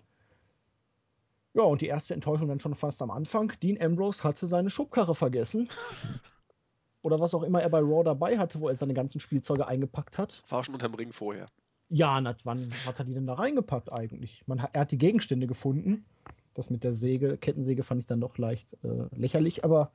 [1.53, 3.53] Ja, und die erste Enttäuschung dann schon fast am Anfang.
[3.63, 5.69] Dean Ambrose hatte seine Schubkarre vergessen.
[7.03, 10.19] Oder was auch immer er bei Raw dabei hatte, wo er seine ganzen Spielzeuge eingepackt
[10.19, 10.45] hat.
[10.49, 11.49] War schon unterm Ring vorher.
[11.89, 14.45] Ja, na, wann hat er die denn da reingepackt eigentlich?
[14.47, 16.05] Man, er hat die Gegenstände gefunden.
[16.61, 19.93] Das mit der Säge, Kettensäge fand ich dann doch leicht äh, lächerlich, aber.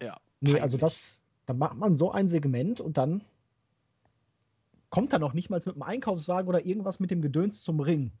[0.00, 0.20] Ja.
[0.40, 3.24] Nee, also das, da macht man so ein Segment und dann
[4.90, 8.12] kommt er noch nicht mal mit einem Einkaufswagen oder irgendwas mit dem Gedöns zum Ring.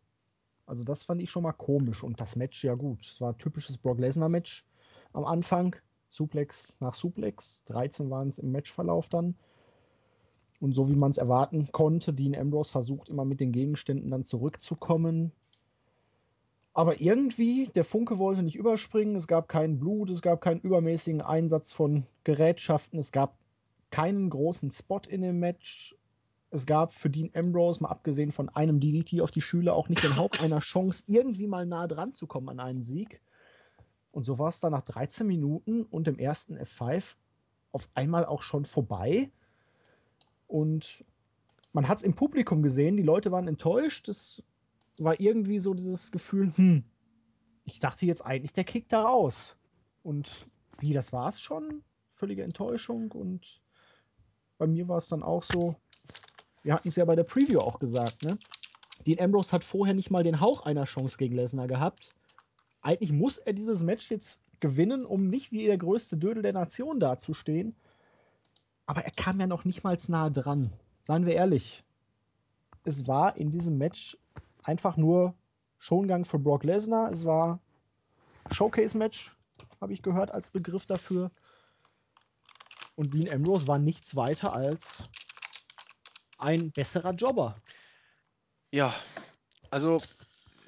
[0.66, 2.02] Also das fand ich schon mal komisch.
[2.02, 4.66] Und das Match, ja gut, es war ein typisches Brock Lesnar-Match
[5.12, 5.76] am Anfang.
[6.08, 7.62] Suplex nach Suplex.
[7.66, 9.36] 13 waren es im Matchverlauf dann.
[10.58, 14.24] Und so wie man es erwarten konnte, Dean Ambrose versucht immer mit den Gegenständen dann
[14.24, 15.30] zurückzukommen.
[16.72, 19.16] Aber irgendwie, der Funke wollte nicht überspringen.
[19.16, 23.36] Es gab kein Blut, es gab keinen übermäßigen Einsatz von Gerätschaften, es gab
[23.90, 25.96] keinen großen Spot in dem Match.
[26.52, 30.02] Es gab für Dean Ambrose, mal abgesehen von einem DDT auf die Schüler, auch nicht
[30.02, 33.20] den Haupt einer Chance, irgendwie mal nah dran zu kommen an einen Sieg.
[34.12, 37.16] Und so war es dann nach 13 Minuten und dem ersten F5
[37.72, 39.30] auf einmal auch schon vorbei.
[40.48, 41.04] Und
[41.72, 44.08] man hat es im Publikum gesehen, die Leute waren enttäuscht.
[44.08, 44.42] Es
[45.04, 46.84] war irgendwie so dieses Gefühl, hm,
[47.64, 49.56] ich dachte jetzt eigentlich, der kickt da raus.
[50.02, 50.46] Und
[50.78, 51.82] wie, das war es schon?
[52.12, 53.12] Völlige Enttäuschung.
[53.12, 53.60] Und
[54.58, 55.76] bei mir war es dann auch so,
[56.62, 58.38] wir hatten es ja bei der Preview auch gesagt, ne?
[59.06, 62.14] Dean Ambrose hat vorher nicht mal den Hauch einer Chance gegen Lesnar gehabt.
[62.82, 67.00] Eigentlich muss er dieses Match jetzt gewinnen, um nicht wie der größte Dödel der Nation
[67.00, 67.74] dazustehen.
[68.84, 70.72] Aber er kam ja noch nicht mal nahe dran.
[71.04, 71.84] Seien wir ehrlich.
[72.84, 74.18] Es war in diesem Match
[74.62, 75.34] einfach nur
[75.78, 77.12] Schongang für Brock Lesnar.
[77.12, 77.60] Es war
[78.50, 79.34] Showcase-Match,
[79.80, 81.30] habe ich gehört als Begriff dafür.
[82.96, 85.04] Und Dean Ambrose war nichts weiter als
[86.38, 87.56] ein besserer Jobber.
[88.70, 88.94] Ja,
[89.70, 90.02] also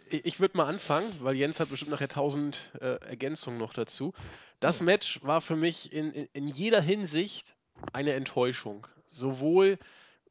[0.09, 4.13] ich würde mal anfangen, weil Jens hat bestimmt nachher tausend äh, Ergänzungen noch dazu.
[4.61, 7.57] Das Match war für mich in, in, in, jeder Hinsicht
[7.93, 8.87] eine Enttäuschung.
[9.07, 9.79] Sowohl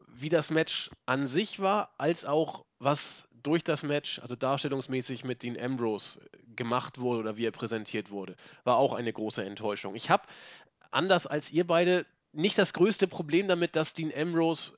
[0.07, 5.43] wie das Match an sich war, als auch was durch das Match, also darstellungsmäßig mit
[5.43, 6.19] Dean Ambrose
[6.55, 9.95] gemacht wurde oder wie er präsentiert wurde, war auch eine große Enttäuschung.
[9.95, 10.23] Ich habe,
[10.91, 14.73] anders als ihr beide, nicht das größte Problem damit, dass Dean Ambrose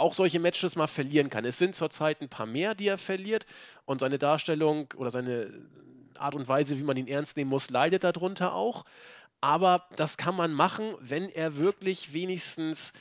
[0.00, 1.44] auch solche Matches mal verlieren kann.
[1.44, 3.46] Es sind zurzeit ein paar mehr, die er verliert
[3.84, 5.52] und seine Darstellung oder seine
[6.18, 8.84] Art und Weise, wie man ihn ernst nehmen muss, leidet darunter auch.
[9.40, 12.92] Aber das kann man machen, wenn er wirklich wenigstens,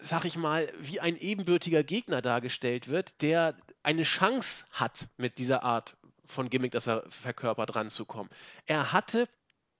[0.00, 3.54] sag ich mal, wie ein ebenbürtiger Gegner dargestellt wird, der
[3.88, 8.30] eine Chance hat, mit dieser Art von Gimmick, das er verkörpert, ranzukommen.
[8.66, 9.30] Er hatte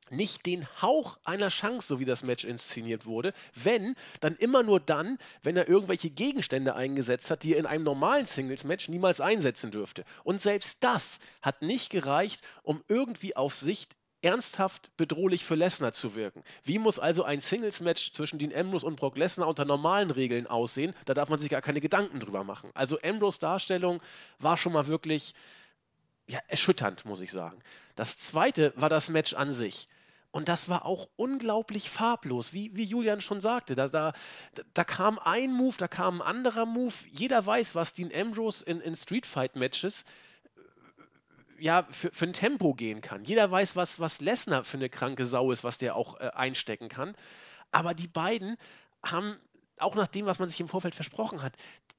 [0.08, 3.34] nicht den Hauch einer Chance, so wie das Match inszeniert wurde.
[3.52, 7.84] Wenn, dann immer nur dann, wenn er irgendwelche Gegenstände eingesetzt hat, die er in einem
[7.84, 10.06] normalen Singles-Match niemals einsetzen dürfte.
[10.24, 16.14] Und selbst das hat nicht gereicht, um irgendwie auf Sicht ernsthaft bedrohlich für Lesnar zu
[16.14, 16.42] wirken.
[16.64, 20.94] Wie muss also ein Singles-Match zwischen Dean Ambrose und Brock Lesnar unter normalen Regeln aussehen?
[21.04, 22.70] Da darf man sich gar keine Gedanken drüber machen.
[22.74, 24.00] Also Ambrose Darstellung
[24.38, 25.34] war schon mal wirklich
[26.26, 27.62] ja, erschütternd, muss ich sagen.
[27.96, 29.88] Das zweite war das Match an sich.
[30.30, 33.74] Und das war auch unglaublich farblos, wie, wie Julian schon sagte.
[33.74, 34.12] Da, da,
[34.74, 36.94] da kam ein Move, da kam ein anderer Move.
[37.10, 40.04] Jeder weiß, was Dean Ambrose in, in Street Fight Matches
[41.58, 43.24] ja, für, für ein Tempo gehen kann.
[43.24, 46.88] Jeder weiß, was, was Lesnar für eine kranke Sau ist, was der auch äh, einstecken
[46.88, 47.16] kann.
[47.70, 48.56] Aber die beiden
[49.04, 49.36] haben,
[49.78, 51.54] auch nach dem, was man sich im Vorfeld versprochen hat,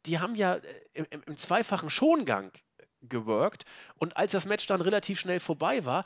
[0.05, 0.61] die haben ja äh,
[0.93, 2.51] im, im zweifachen Schongang
[3.01, 3.65] geworkt.
[3.95, 6.05] Und als das Match dann relativ schnell vorbei war,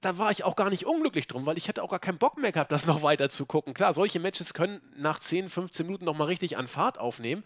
[0.00, 2.38] da war ich auch gar nicht unglücklich drum, weil ich hätte auch gar keinen Bock
[2.38, 3.74] mehr gehabt, das noch weiter zu gucken.
[3.74, 7.44] Klar, solche Matches können nach 10, 15 Minuten nochmal richtig an Fahrt aufnehmen,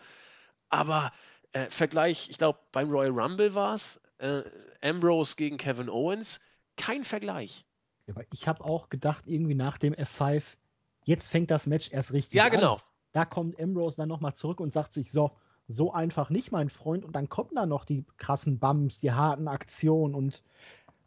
[0.68, 1.12] aber
[1.53, 4.43] äh, Vergleich, ich glaube, beim Royal Rumble war es, äh,
[4.83, 6.41] Ambrose gegen Kevin Owens,
[6.77, 7.64] kein Vergleich.
[8.07, 10.57] Ja, aber ich habe auch gedacht, irgendwie nach dem F5,
[11.05, 12.51] jetzt fängt das Match erst richtig Ja, an.
[12.53, 12.81] genau.
[13.12, 15.33] Da kommt Ambrose dann nochmal zurück und sagt sich, so,
[15.68, 17.05] so einfach nicht, mein Freund.
[17.05, 20.43] Und dann kommen da noch die krassen Bums, die harten Aktionen und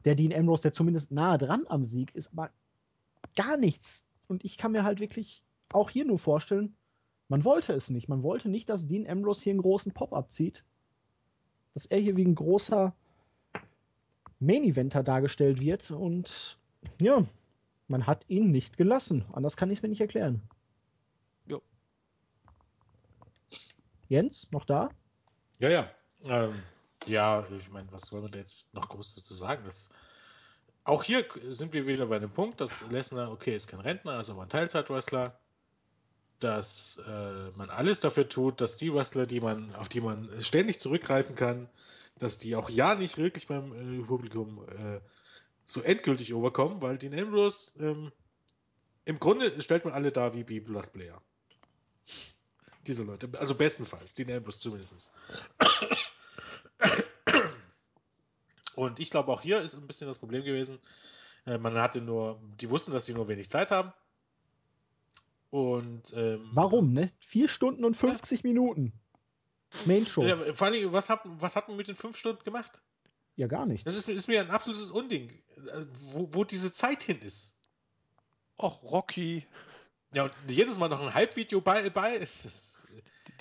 [0.06, 2.50] der Dean Ambrose, der zumindest nahe dran am Sieg ist, aber
[3.36, 4.06] gar nichts.
[4.28, 6.76] Und ich kann mir halt wirklich auch hier nur vorstellen,
[7.30, 8.10] man wollte es nicht.
[8.10, 10.64] Man wollte nicht, dass Dean Ambrose hier einen großen Pop abzieht.
[11.74, 12.94] Dass er hier wie ein großer
[14.46, 15.92] Main-Eventer dargestellt wird.
[15.92, 16.58] Und
[17.00, 17.26] ja,
[17.88, 19.26] man hat ihn nicht gelassen.
[19.34, 20.42] Anders kann ich es mir nicht erklären.
[21.46, 21.62] Jo.
[24.10, 24.90] Jens, noch da?
[25.60, 25.90] Ja, ja.
[26.24, 26.64] Ähm,
[27.06, 29.64] ja, ich meine, was soll man da jetzt noch groß dazu sagen?
[29.66, 29.90] Das,
[30.84, 34.30] auch hier sind wir wieder bei dem Punkt, dass Lesnar, okay, ist kein Rentner, ist
[34.30, 35.38] aber ein Teilzeitwrestler.
[36.44, 40.78] Dass äh, man alles dafür tut, dass die Wrestler, die man, auf die man ständig
[40.78, 41.70] zurückgreifen kann,
[42.18, 45.00] dass die auch ja nicht wirklich beim äh, Publikum äh,
[45.66, 48.12] so endgültig overkommen, weil Dean Ambrose ähm,
[49.06, 51.22] im Grunde stellt man alle da wie Biblas Player.
[52.88, 55.14] Diese Leute, also bestenfalls, Dean Ambrose zumindest.
[58.76, 60.78] Und ich glaube, auch hier ist ein bisschen das Problem gewesen.
[61.46, 63.94] Äh, man hatte nur, die wussten, dass sie nur wenig Zeit haben.
[65.54, 67.12] Und ähm, Warum, ne?
[67.20, 68.92] Vier Stunden und 50 Minuten.
[69.86, 70.24] Main Show.
[70.24, 72.82] Ja, Ja, vor allem, was hat, was hat man mit den fünf Stunden gemacht?
[73.48, 73.86] gar nicht.
[73.86, 77.56] Das ist, ist mir ein absolutes Unding, äh, wo, wo diese Zeit hin ist.
[78.58, 79.46] Och, Rocky.
[80.16, 82.88] Ja, und jedes Mal noch ein Halbvideo bei, bei ist das,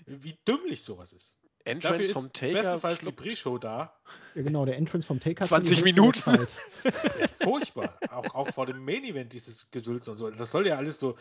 [0.04, 1.38] wie dümmlich sowas ist.
[1.64, 2.52] Dafür Entrance ist vom Taker.
[2.52, 3.96] bestenfalls die Pre-Show da.
[4.34, 5.44] Ja, genau, der Entrance vom Taker.
[5.44, 6.48] hat 20 schon die Hälfte der Minuten.
[6.82, 7.30] Zeit.
[7.40, 7.98] Furchtbar.
[8.10, 10.30] auch, auch vor dem Main-Event, dieses Gesülze und so.
[10.30, 11.16] Das soll ja alles so.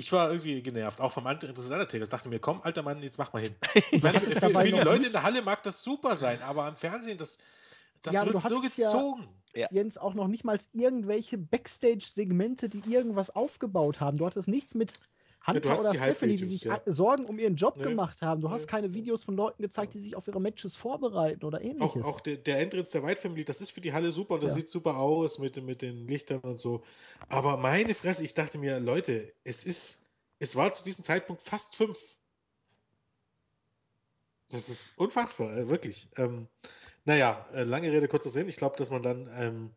[0.00, 2.08] Ich war irgendwie genervt, auch vom anderen des Undertakers.
[2.08, 3.54] Dachte mir, komm, alter Mann, jetzt mach mal hin.
[3.92, 6.76] Ich meine, für, für die Leute in der Halle mag das super sein, aber am
[6.76, 7.36] Fernsehen, das,
[8.02, 9.28] das Ja, wird so hattest ja- gezogen.
[9.70, 14.16] Jens, auch noch nicht mal irgendwelche Backstage-Segmente, die irgendwas aufgebaut haben.
[14.16, 14.94] Du hattest nichts mit
[15.46, 16.80] Hunter du hattest oder Stephanie, die sich ja.
[16.86, 17.84] Sorgen um ihren Job Nee.
[17.84, 18.40] gemacht haben.
[18.40, 18.70] Du hast Nee.
[18.70, 22.06] keine Videos von Leuten gezeigt, die sich auf ihre Matches vorbereiten oder Auch, ähnliches.
[22.06, 24.52] auch der, der Entrance der White Family, das ist für die Halle super und das
[24.52, 24.56] Ja.
[24.56, 26.82] sieht super aus mit, mit den Lichtern und so.
[27.28, 30.04] Aber meine Fresse, ich dachte mir, Leute, es ist,
[30.38, 31.98] es war zu diesem Zeitpunkt fast fünf.
[34.50, 36.10] Das ist unfassbar, äh, wirklich.
[36.16, 36.48] Ähm,
[37.04, 38.48] naja, äh, lange Rede, kurzer Sinn.
[38.48, 39.70] Ich glaube, dass man dann ähm,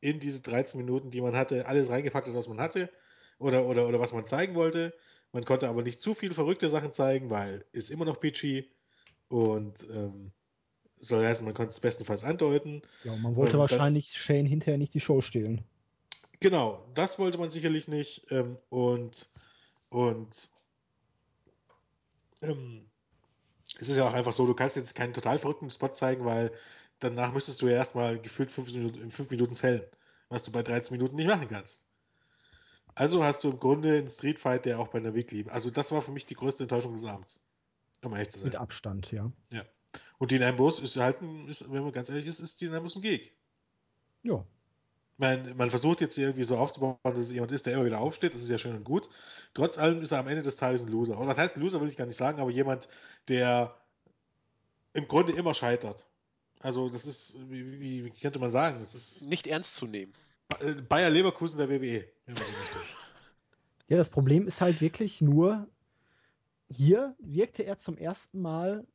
[0.00, 2.90] in diese 13 Minuten, die man hatte, alles reingepackt hat, was man hatte
[3.38, 4.94] oder, oder, oder was man zeigen wollte.
[5.32, 8.64] Man konnte aber nicht zu viele verrückte Sachen zeigen, weil ist immer noch PG
[9.28, 10.30] und ähm,
[11.00, 12.82] soll heißen, man konnte es bestenfalls andeuten.
[13.04, 15.64] ja, und man wollte und dann- wahrscheinlich Shane hinterher nicht die Show stehlen.
[16.40, 18.26] Genau, das wollte man sicherlich nicht.
[18.30, 19.28] Ähm, und
[19.88, 20.48] und
[22.42, 22.86] ähm,
[23.78, 26.52] es ist ja auch einfach so, du kannst jetzt keinen total verrückten Spot zeigen, weil
[27.00, 29.82] danach müsstest du ja erstmal gefühlt fünf Minuten, in fünf Minuten zählen,
[30.28, 31.90] was du bei 13 Minuten nicht machen kannst.
[32.94, 35.46] Also hast du im Grunde einen Street Fight, der auch bei einer Weekly.
[35.48, 37.46] Also das war für mich die größte Enttäuschung des Abends.
[38.02, 38.48] Um ehrlich zu sein.
[38.48, 39.32] Mit Abstand, ja.
[40.18, 42.98] Und Dean Ambrose ist halt, ein, ist, wenn man ganz ehrlich ist, ist Dean Ambrose
[42.98, 43.36] ein Geg.
[44.22, 44.44] Ja.
[45.16, 48.34] Man, man versucht jetzt irgendwie so aufzubauen, dass es jemand ist, der immer wieder aufsteht.
[48.34, 49.08] Das ist ja schön und gut.
[49.54, 51.18] Trotz allem ist er am Ende des Tages ein Loser.
[51.18, 52.88] Und was heißt ein Loser, will ich gar nicht sagen, aber jemand,
[53.28, 53.76] der
[54.92, 56.06] im Grunde immer scheitert.
[56.60, 60.14] Also, das ist, wie, wie, wie könnte man sagen, das ist Nicht ernst zu nehmen.
[60.60, 62.78] Äh, Bayer Leverkusen der WWE, wenn man so möchte.
[63.88, 65.68] Ja, das Problem ist halt wirklich nur,
[66.68, 68.86] hier wirkte er zum ersten Mal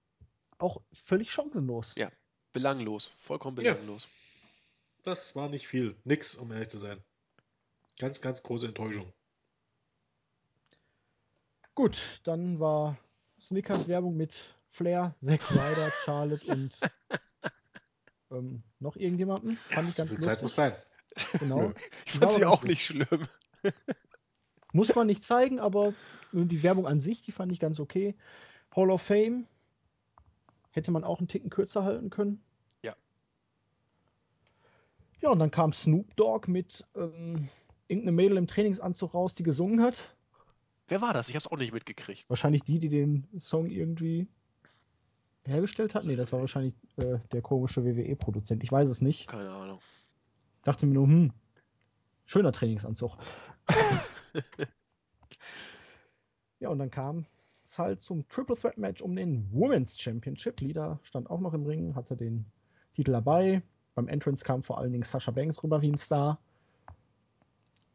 [0.58, 1.94] auch völlig chancenlos.
[1.96, 2.12] Ja.
[2.54, 3.12] Belanglos.
[3.20, 3.74] Vollkommen Ja.
[3.74, 4.08] belanglos.
[5.04, 5.96] Das war nicht viel.
[6.04, 7.02] Nix, um ehrlich zu sein.
[8.00, 9.12] Ganz, ganz große Enttäuschung.
[11.76, 12.98] Gut, dann war
[13.40, 14.34] Snickers Werbung mit
[14.70, 16.78] Flair, Zack Ryder, Charlotte und
[18.32, 19.56] ähm, noch irgendjemanden.
[19.70, 20.44] Fand ich so ganz viel Zeit lustig.
[20.44, 20.76] muss sein.
[21.40, 21.74] Genau.
[22.06, 23.28] Ich fand sie auch nicht schlimm.
[24.74, 25.94] Muss man nicht zeigen, aber
[26.32, 28.16] die Werbung an sich, die fand ich ganz okay.
[28.76, 29.48] Hall of Fame
[30.72, 32.44] hätte man auch einen Ticken kürzer halten können.
[32.84, 32.96] Ja.
[35.22, 37.50] Ja, und dann kam Snoop Dogg mit ähm,
[37.88, 40.16] irgendeinem Mädel im Trainingsanzug raus, die gesungen hat.
[40.88, 41.30] Wer war das?
[41.30, 42.26] Ich hab's auch nicht mitgekriegt.
[42.30, 44.28] Wahrscheinlich die, die den Song irgendwie
[45.46, 46.04] hergestellt hat.
[46.06, 48.64] Nee, das war wahrscheinlich äh, der komische WWE-Produzent.
[48.64, 49.28] Ich weiß es nicht.
[49.28, 49.80] Keine Ahnung.
[50.70, 51.34] Dachte mir nur, hm,
[52.26, 53.18] schöner Trainingsanzug.
[56.60, 57.26] ja, und dann kam
[57.66, 60.62] es halt zum Triple Threat Match um den Women's Championship.
[60.62, 62.46] Lida stand auch noch im Ring, hatte den
[62.94, 63.64] Titel dabei.
[63.96, 66.40] Beim Entrance kam vor allen Dingen Sasha Banks rüber wie ein Star.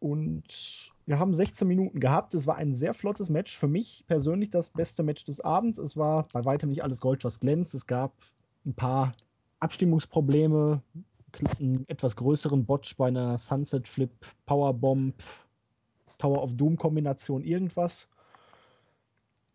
[0.00, 2.34] Und wir haben 16 Minuten gehabt.
[2.34, 3.56] Es war ein sehr flottes Match.
[3.56, 5.78] Für mich persönlich das beste Match des Abends.
[5.78, 7.72] Es war bei weitem nicht alles Gold, was glänzt.
[7.72, 8.12] Es gab
[8.66, 9.14] ein paar
[9.60, 10.82] Abstimmungsprobleme,
[11.60, 14.12] einen etwas größeren Botch bei einer Sunset Flip,
[14.46, 15.14] Powerbomb,
[16.18, 18.08] Tower of Doom-Kombination irgendwas.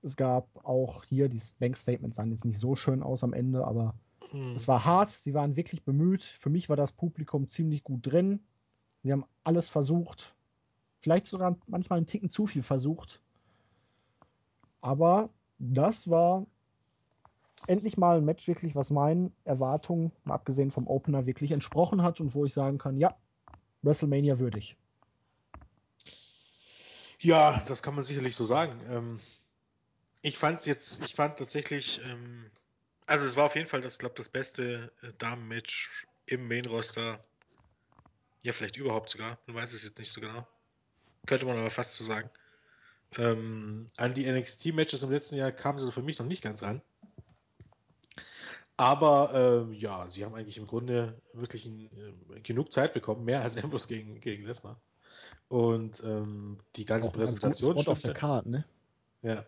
[0.01, 3.95] Es gab auch hier, die Bank-Statements sahen jetzt nicht so schön aus am Ende, aber
[4.31, 4.53] hm.
[4.55, 5.09] es war hart.
[5.09, 6.23] Sie waren wirklich bemüht.
[6.23, 8.39] Für mich war das Publikum ziemlich gut drin.
[9.03, 10.35] Sie haben alles versucht.
[10.99, 13.21] Vielleicht sogar manchmal einen Ticken zu viel versucht.
[14.81, 16.45] Aber das war
[17.67, 22.19] endlich mal ein Match wirklich, was meinen Erwartungen, mal abgesehen vom Opener, wirklich entsprochen hat
[22.19, 23.15] und wo ich sagen kann, ja,
[23.81, 24.75] WrestleMania würdig.
[27.19, 28.79] Ja, das kann man sicherlich so sagen.
[28.89, 29.19] Ähm,
[30.21, 32.49] ich fand es jetzt, ich fand tatsächlich, ähm,
[33.05, 37.23] also es war auf jeden Fall das, glaube das beste äh, Damen-Match im Main-Roster.
[38.41, 39.37] Ja, vielleicht überhaupt sogar.
[39.47, 40.47] Man weiß es jetzt nicht so genau.
[41.25, 42.29] Könnte man aber fast so sagen.
[43.17, 46.81] Ähm, an die NXT-Matches im letzten Jahr kamen sie für mich noch nicht ganz an.
[48.79, 51.89] Aber äh, ja, sie haben eigentlich im Grunde wirklich ein,
[52.33, 54.79] äh, genug Zeit bekommen, mehr als Ambrose gegen, gegen Lesnar.
[55.49, 58.65] Und ähm, die ganze Auch Präsentation Spot auf der Karte, ne?
[59.21, 59.45] Ja.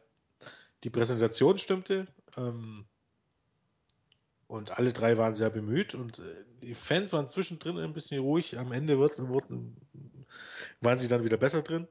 [0.83, 2.07] Die Präsentation stimmte.
[2.35, 2.83] Ähm,
[4.47, 6.23] und alle drei waren sehr bemüht und äh,
[6.61, 8.59] die Fans waren zwischendrin ein bisschen ruhig.
[8.59, 9.77] Am Ende wurden,
[10.81, 11.87] waren sie dann wieder besser drin.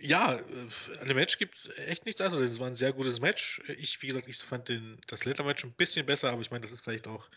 [0.00, 2.50] Ja, äh, an dem Match gibt es echt nichts anderes.
[2.50, 3.62] Es war ein sehr gutes Match.
[3.78, 6.72] Ich, wie gesagt, ich fand den, das Leather-Match ein bisschen besser, aber ich meine, das
[6.72, 7.28] ist vielleicht auch,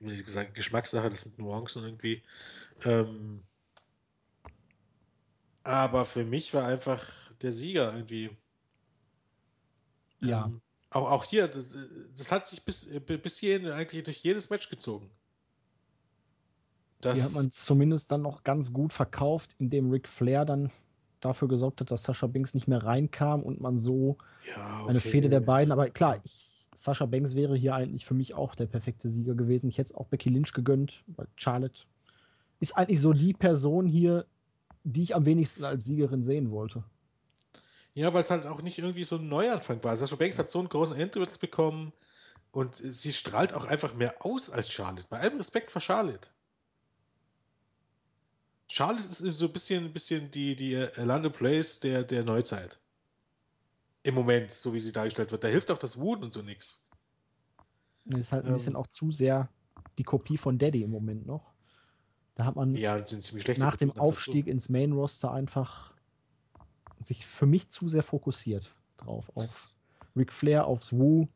[0.00, 2.22] wie gesagt, Geschmackssache, das sind Nuancen irgendwie.
[2.84, 3.42] Ähm,
[5.64, 7.04] aber für mich war einfach
[7.42, 8.30] der Sieger irgendwie.
[10.20, 10.46] Ja.
[10.46, 10.60] Ähm,
[10.90, 11.76] auch, auch hier, das,
[12.16, 15.10] das, hat sich bis, bis hierhin eigentlich durch jedes Match gezogen.
[17.00, 20.70] Das Hier hat man zumindest dann noch ganz gut verkauft, indem Ric Flair dann
[21.20, 24.90] dafür gesorgt hat, dass Sascha Banks nicht mehr reinkam und man so ja, okay.
[24.90, 25.72] eine Fehde der beiden.
[25.72, 29.68] Aber klar, ich, Sascha Banks wäre hier eigentlich für mich auch der perfekte Sieger gewesen.
[29.68, 31.82] Ich hätte es auch Becky Lynch gegönnt, weil Charlotte
[32.60, 34.26] ist eigentlich so die Person hier,
[34.84, 36.84] die ich am wenigsten als Siegerin sehen wollte.
[37.94, 39.96] Ja, weil es halt auch nicht irgendwie so ein Neuanfang war.
[39.96, 41.92] Sascha Banks hat so einen großen Entrance bekommen
[42.52, 45.06] und sie strahlt auch einfach mehr aus als Charlotte.
[45.10, 46.30] Bei allem Respekt vor Charlotte.
[48.68, 52.78] Charlotte ist so ein bisschen, bisschen die, die London Place der, der Neuzeit.
[54.02, 55.42] Im Moment, so wie sie dargestellt wird.
[55.42, 56.82] Da hilft auch das Wut und so nichts.
[58.04, 59.48] Ist halt ein ähm, bisschen auch zu sehr
[59.98, 61.52] die Kopie von Daddy im Moment noch.
[62.34, 63.04] Da hat man ja,
[63.56, 65.92] nach dem Aufstieg ins Main Roster einfach
[67.00, 69.30] sich für mich zu sehr fokussiert drauf.
[69.34, 69.74] Auf
[70.14, 71.26] Ric Flair, aufs Woo.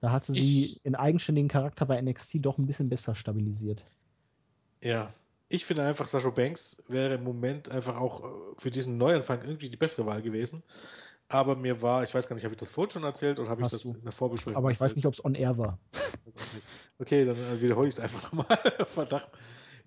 [0.00, 3.84] Da hatte sie ich, in eigenständigen Charakter bei NXT doch ein bisschen besser stabilisiert.
[4.82, 5.12] Ja,
[5.48, 9.68] ich finde einfach, Sascha Banks wäre im Moment einfach auch äh, für diesen Neuanfang irgendwie
[9.70, 10.62] die bessere Wahl gewesen.
[11.28, 13.62] Aber mir war, ich weiß gar nicht, habe ich das vorhin schon erzählt oder habe
[13.62, 13.94] ich das du.
[13.94, 14.90] in der Vorbesprechung Aber ich erzählt?
[14.90, 15.78] weiß nicht, ob es on air war.
[16.98, 18.58] Okay, dann äh, wiederhole ich es einfach nochmal.
[18.88, 19.28] Verdacht.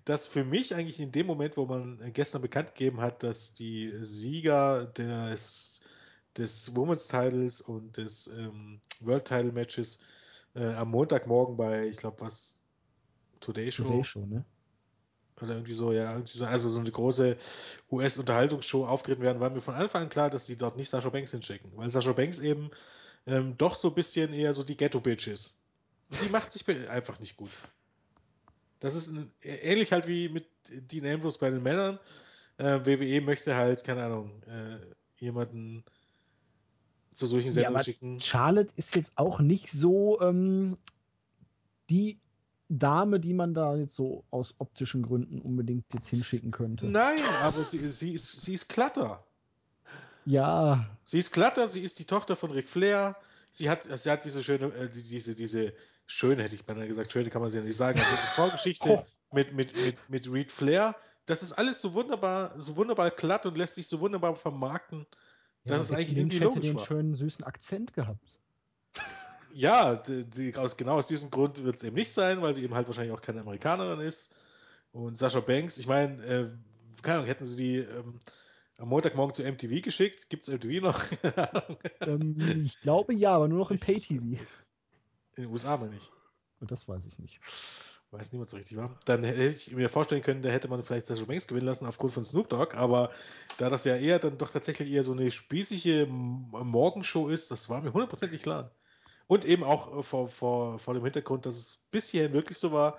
[0.04, 3.52] Dass für mich eigentlich in dem Moment, wo man äh, gestern bekannt gegeben hat, dass
[3.52, 5.88] die Sieger des,
[6.36, 9.98] des Women's Titles und des ähm, World Title Matches
[10.54, 12.62] äh, am Montagmorgen bei, ich glaube, was,
[13.40, 14.44] Today Show, Today Show ne?
[15.42, 17.36] Oder irgendwie so, ja, irgendwie so, also so eine große
[17.90, 21.30] US-Unterhaltungsshow auftreten werden, war mir von Anfang an klar, dass sie dort nicht Sascha Banks
[21.30, 22.70] hinschicken, weil Sascha Banks eben
[23.26, 25.56] ähm, doch so ein bisschen eher so die Ghetto-Bitch ist.
[26.10, 27.50] Und die macht sich einfach nicht gut.
[28.80, 32.00] Das ist ein, ähnlich halt wie mit Dean Ambrose bei den Männern.
[32.56, 34.78] Äh, WWE möchte halt, keine Ahnung, äh,
[35.16, 35.84] jemanden
[37.12, 38.20] zu solchen Sendungen ja, schicken.
[38.20, 40.78] Charlotte ist jetzt auch nicht so ähm,
[41.90, 42.18] die
[42.70, 46.86] Dame, die man da jetzt so aus optischen Gründen unbedingt jetzt hinschicken könnte.
[46.86, 49.24] Nein, aber sie, sie, ist, sie ist glatter.
[50.24, 50.88] Ja.
[51.04, 53.16] Sie ist glatter, sie ist die Tochter von Ric Flair.
[53.50, 55.72] Sie hat, sie hat diese schöne, äh, diese, diese
[56.06, 58.88] schöne, hätte ich beinahe gesagt, schöne kann man sie ja nicht sagen, aber diese Vorgeschichte
[58.88, 59.04] oh.
[59.32, 60.94] mit, mit, mit, mit Reed Flair.
[61.26, 65.06] Das ist alles so wunderbar, so wunderbar glatt und lässt sich so wunderbar vermarkten.
[65.64, 66.86] Ja, das ist eigentlich irgendwie logisch hätte den war.
[66.86, 68.39] schönen süßen Akzent gehabt.
[69.52, 72.62] Ja, die, die, aus, genau aus diesem Grund wird es eben nicht sein, weil sie
[72.62, 74.34] eben halt wahrscheinlich auch keine Amerikanerin ist.
[74.92, 76.48] Und Sascha Banks, ich meine, äh,
[77.02, 78.20] keine Ahnung, hätten sie die ähm,
[78.78, 80.28] am Montagmorgen zu MTV geschickt?
[80.30, 81.02] Gibt es MTV noch?
[82.00, 84.40] ähm, ich glaube ja, aber nur noch im Pay-TV.
[85.36, 86.10] In den USA meine ich.
[86.60, 87.40] Und das weiß ich nicht.
[88.10, 88.98] Weiß niemand so richtig, war.
[89.04, 92.12] Dann hätte ich mir vorstellen können, da hätte man vielleicht Sascha Banks gewinnen lassen aufgrund
[92.12, 93.10] von Snoop Dogg, aber
[93.58, 97.80] da das ja eher dann doch tatsächlich eher so eine spießige Morgenshow ist, das war
[97.80, 98.72] mir hundertprozentig klar.
[99.30, 102.72] Und eben auch äh, vor, vor, vor dem Hintergrund, dass es bis hierhin wirklich so
[102.72, 102.98] war,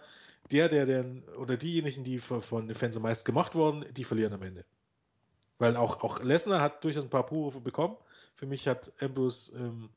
[0.49, 1.05] der, der, der
[1.37, 4.63] oder diejenigen, die von den Fans am meisten gemacht wurden, die verlieren am Ende.
[5.57, 7.97] Weil auch, auch Lesnar hat durchaus ein paar Buhrufe bekommen.
[8.33, 9.89] Für mich hat Ambrose, ähm,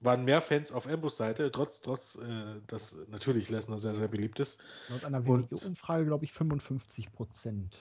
[0.00, 4.40] waren mehr Fans auf Ambrose Seite, trotz, trotz äh, dass natürlich Lesnar sehr, sehr beliebt
[4.40, 4.58] ist.
[4.88, 7.76] Laut einer WWE-Umfrage, glaube ich, 55 Prozent.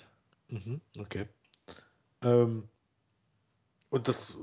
[0.50, 1.26] Mhm, okay.
[2.22, 2.68] Ähm,
[3.90, 4.38] und das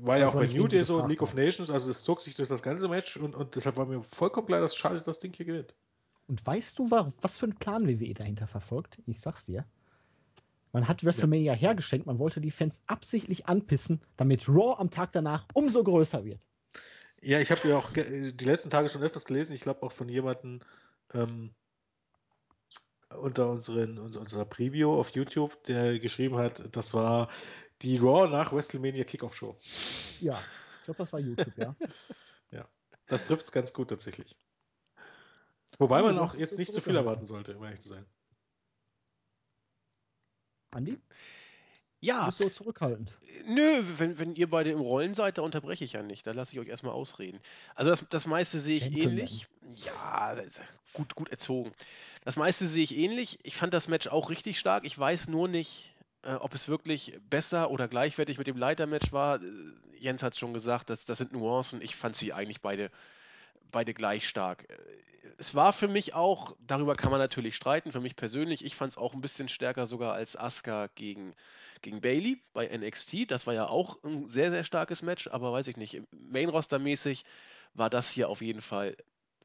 [0.00, 1.34] war ja Weiß auch noch bei New Day so League of.
[1.34, 4.46] Nations, also es zog sich durch das ganze Match und, und deshalb war mir vollkommen
[4.46, 5.74] klar, dass Charlotte das Ding hier gewinnt.
[6.26, 8.98] Und weißt du, wa- was für einen Plan WWE dahinter verfolgt?
[9.06, 9.64] Ich sag's dir.
[10.72, 15.46] Man hat WrestleMania hergeschenkt, man wollte die Fans absichtlich anpissen, damit Raw am Tag danach
[15.54, 16.40] umso größer wird.
[17.22, 20.08] Ja, ich habe ja auch die letzten Tage schon öfters gelesen, ich glaube auch von
[20.08, 20.60] jemandem
[21.14, 21.54] ähm,
[23.08, 27.28] unter unseren, uns- unserer Preview auf YouTube, der geschrieben hat, das war
[27.82, 29.56] die Raw nach WrestleMania Kickoff Show.
[30.20, 30.48] Ja,
[30.78, 31.74] ich glaube, das war YouTube, ja.
[32.50, 32.66] Ja,
[33.06, 34.36] das trifft es ganz gut tatsächlich.
[35.78, 38.04] Wobei man du auch jetzt nicht zu viel erwarten sollte, um ehrlich zu sein.
[40.70, 41.00] Andi, du
[42.00, 43.18] Ja, bist so zurückhaltend.
[43.46, 46.26] nö, wenn, wenn ihr beide im Rollen seid, da unterbreche ich ja nicht.
[46.26, 47.40] Da lasse ich euch erstmal ausreden.
[47.74, 49.12] Also das, das meiste sehe ich Gentleman.
[49.12, 49.48] ähnlich.
[49.74, 50.36] Ja,
[50.92, 51.72] gut, gut erzogen.
[52.24, 53.38] Das meiste sehe ich ähnlich.
[53.42, 54.84] Ich fand das Match auch richtig stark.
[54.84, 59.42] Ich weiß nur nicht, äh, ob es wirklich besser oder gleichwertig mit dem Leitermatch war.
[59.42, 59.50] Äh,
[59.98, 61.82] Jens hat es schon gesagt, das, das sind Nuancen.
[61.82, 62.90] Ich fand sie eigentlich beide,
[63.70, 64.68] beide gleich stark.
[64.70, 64.76] Äh,
[65.38, 68.92] Es war für mich auch, darüber kann man natürlich streiten, für mich persönlich, ich fand
[68.92, 71.34] es auch ein bisschen stärker sogar als Asuka gegen,
[71.82, 73.30] gegen Bailey bei NXT.
[73.30, 77.24] Das war ja auch ein sehr, sehr starkes Match, aber weiß ich nicht, Main-Roster-mäßig
[77.74, 78.96] war das hier auf jeden Fall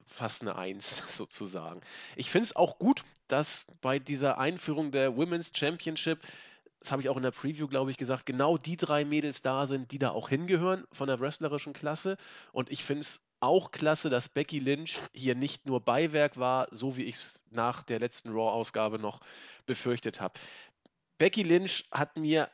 [0.08, 1.82] fast eine Eins sozusagen.
[2.16, 6.20] Ich finde es auch gut, dass bei dieser Einführung der Women's Championship,
[6.84, 9.68] das habe ich auch in der Preview, glaube ich, gesagt, genau die drei Mädels da
[9.68, 12.18] sind, die da auch hingehören von der wrestlerischen Klasse.
[12.52, 16.98] Und ich finde es auch klasse, dass Becky Lynch hier nicht nur Beiwerk war, so
[16.98, 19.22] wie ich es nach der letzten Raw-Ausgabe noch
[19.66, 20.38] befürchtet habe.
[21.18, 22.50] Becky Lynch hat mir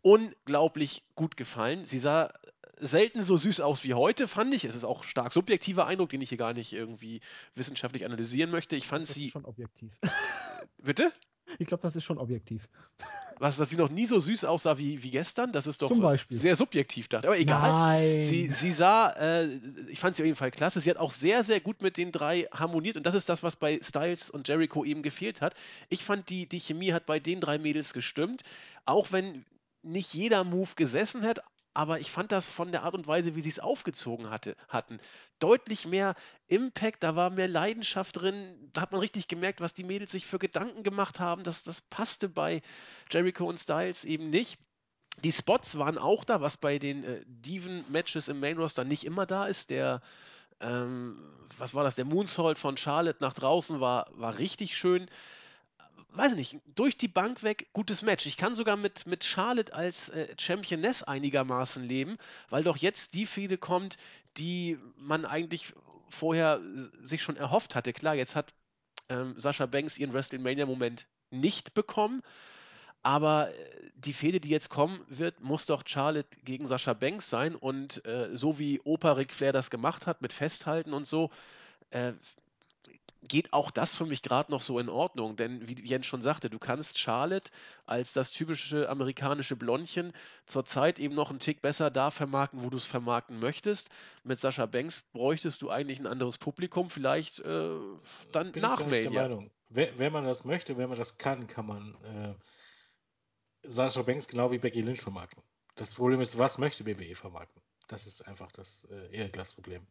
[0.00, 1.84] unglaublich gut gefallen.
[1.84, 2.32] Sie sah
[2.80, 4.64] selten so süß aus wie heute, fand ich.
[4.64, 7.20] Es ist auch stark subjektiver Eindruck, den ich hier gar nicht irgendwie
[7.54, 8.74] wissenschaftlich analysieren möchte.
[8.74, 9.28] Ich fand das ist sie.
[9.28, 9.92] schon objektiv.
[10.78, 11.12] Bitte?
[11.58, 12.68] Ich glaube, das ist schon objektiv.
[13.42, 15.50] Was, dass sie noch nie so süß aussah wie, wie gestern?
[15.50, 16.38] Das ist doch Zum Beispiel.
[16.38, 17.72] sehr subjektiv, dachte Aber egal.
[17.72, 18.20] Nein.
[18.20, 20.78] Sie, sie sah, äh, ich fand sie auf jeden Fall klasse.
[20.78, 23.56] Sie hat auch sehr, sehr gut mit den drei harmoniert und das ist das, was
[23.56, 25.54] bei Styles und Jericho eben gefehlt hat.
[25.88, 28.44] Ich fand, die, die Chemie hat bei den drei Mädels gestimmt,
[28.84, 29.44] auch wenn
[29.82, 31.42] nicht jeder Move gesessen hat,
[31.74, 35.00] aber ich fand das von der Art und Weise, wie sie es aufgezogen hatte, hatten,
[35.38, 36.14] deutlich mehr
[36.48, 40.26] Impact, da war mehr Leidenschaft drin, da hat man richtig gemerkt, was die Mädels sich
[40.26, 42.62] für Gedanken gemacht haben, das, das passte bei
[43.10, 44.58] Jericho und Styles eben nicht.
[45.22, 49.46] Die Spots waren auch da, was bei den äh, Diven-Matches im Main-Roster nicht immer da
[49.46, 49.70] ist.
[49.70, 50.00] Der,
[50.60, 51.18] ähm,
[51.58, 55.08] was war das, der Moonsault von Charlotte nach draußen war, war richtig schön.
[56.14, 58.26] Weiß ich nicht, durch die Bank weg, gutes Match.
[58.26, 62.18] Ich kann sogar mit, mit Charlotte als äh, Championess einigermaßen leben,
[62.50, 63.96] weil doch jetzt die Fehde kommt,
[64.36, 65.72] die man eigentlich
[66.10, 67.94] vorher äh, sich schon erhofft hatte.
[67.94, 68.52] Klar, jetzt hat
[69.08, 72.22] ähm, Sascha Banks ihren WrestleMania-Moment nicht bekommen,
[73.02, 77.54] aber äh, die Fehde, die jetzt kommen wird, muss doch Charlotte gegen Sascha Banks sein.
[77.54, 81.30] Und äh, so wie Opa Ric Flair das gemacht hat, mit Festhalten und so,
[81.90, 82.12] äh,
[83.22, 85.36] geht auch das für mich gerade noch so in Ordnung.
[85.36, 87.52] Denn wie Jens schon sagte, du kannst Charlotte
[87.86, 90.12] als das typische amerikanische Blondchen
[90.46, 93.90] zurzeit eben noch einen Tick besser da vermarkten, wo du es vermarkten möchtest.
[94.24, 97.76] Mit Sascha Banks bräuchtest du eigentlich ein anderes Publikum, vielleicht äh,
[98.32, 99.22] dann Bin nach ich nicht der Mania.
[99.22, 99.50] Meinung.
[99.68, 102.34] Wenn, wenn man das möchte, wenn man das kann, kann man äh,
[103.68, 105.42] Sascha Banks genau wie Becky Lynch vermarkten.
[105.76, 107.62] Das Problem ist, was möchte WWE vermarkten?
[107.88, 109.86] Das ist einfach das äh, Ehrglasproblem.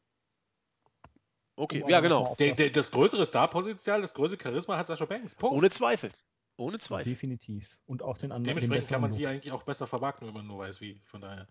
[1.56, 2.36] Okay, Um ja genau.
[2.40, 5.36] Der, der, das- das größere Starpotenzial, das größere Charisma hat Sascha Banks.
[5.36, 5.56] Punkt.
[5.56, 6.12] Ohne Zweifel.
[6.58, 7.10] Ohne Zweifel.
[7.12, 7.78] Definitiv.
[7.86, 8.44] Und auch den anderen.
[8.44, 11.02] den Dementsprechend kann besseren man sie eigentlich auch besser vermarkten, wenn man nur weiß, wie.
[11.06, 11.48] Von daher.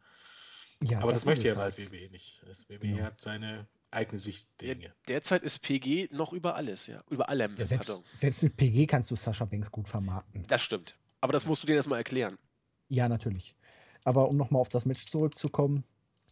[0.83, 1.79] Ja, Aber das, ist möchte ja halt.
[1.79, 2.43] WWE nicht.
[2.47, 3.03] Das WWE Genau.
[3.05, 4.95] hat seine eigene Sicht der Ja, Dinge.
[5.09, 7.03] derzeit ist PG noch über alles, ja.
[7.11, 10.47] Über allem, Ja, selbst, selbst mit PG kannst du Sascha Banks gut vermarkten.
[10.47, 10.97] Das stimmt.
[11.21, 11.49] Aber das Ja.
[11.51, 12.39] musst du dir erstmal erklären.
[12.89, 13.55] Ja, natürlich.
[14.05, 15.85] Aber um nochmal auf das Match zurückzukommen,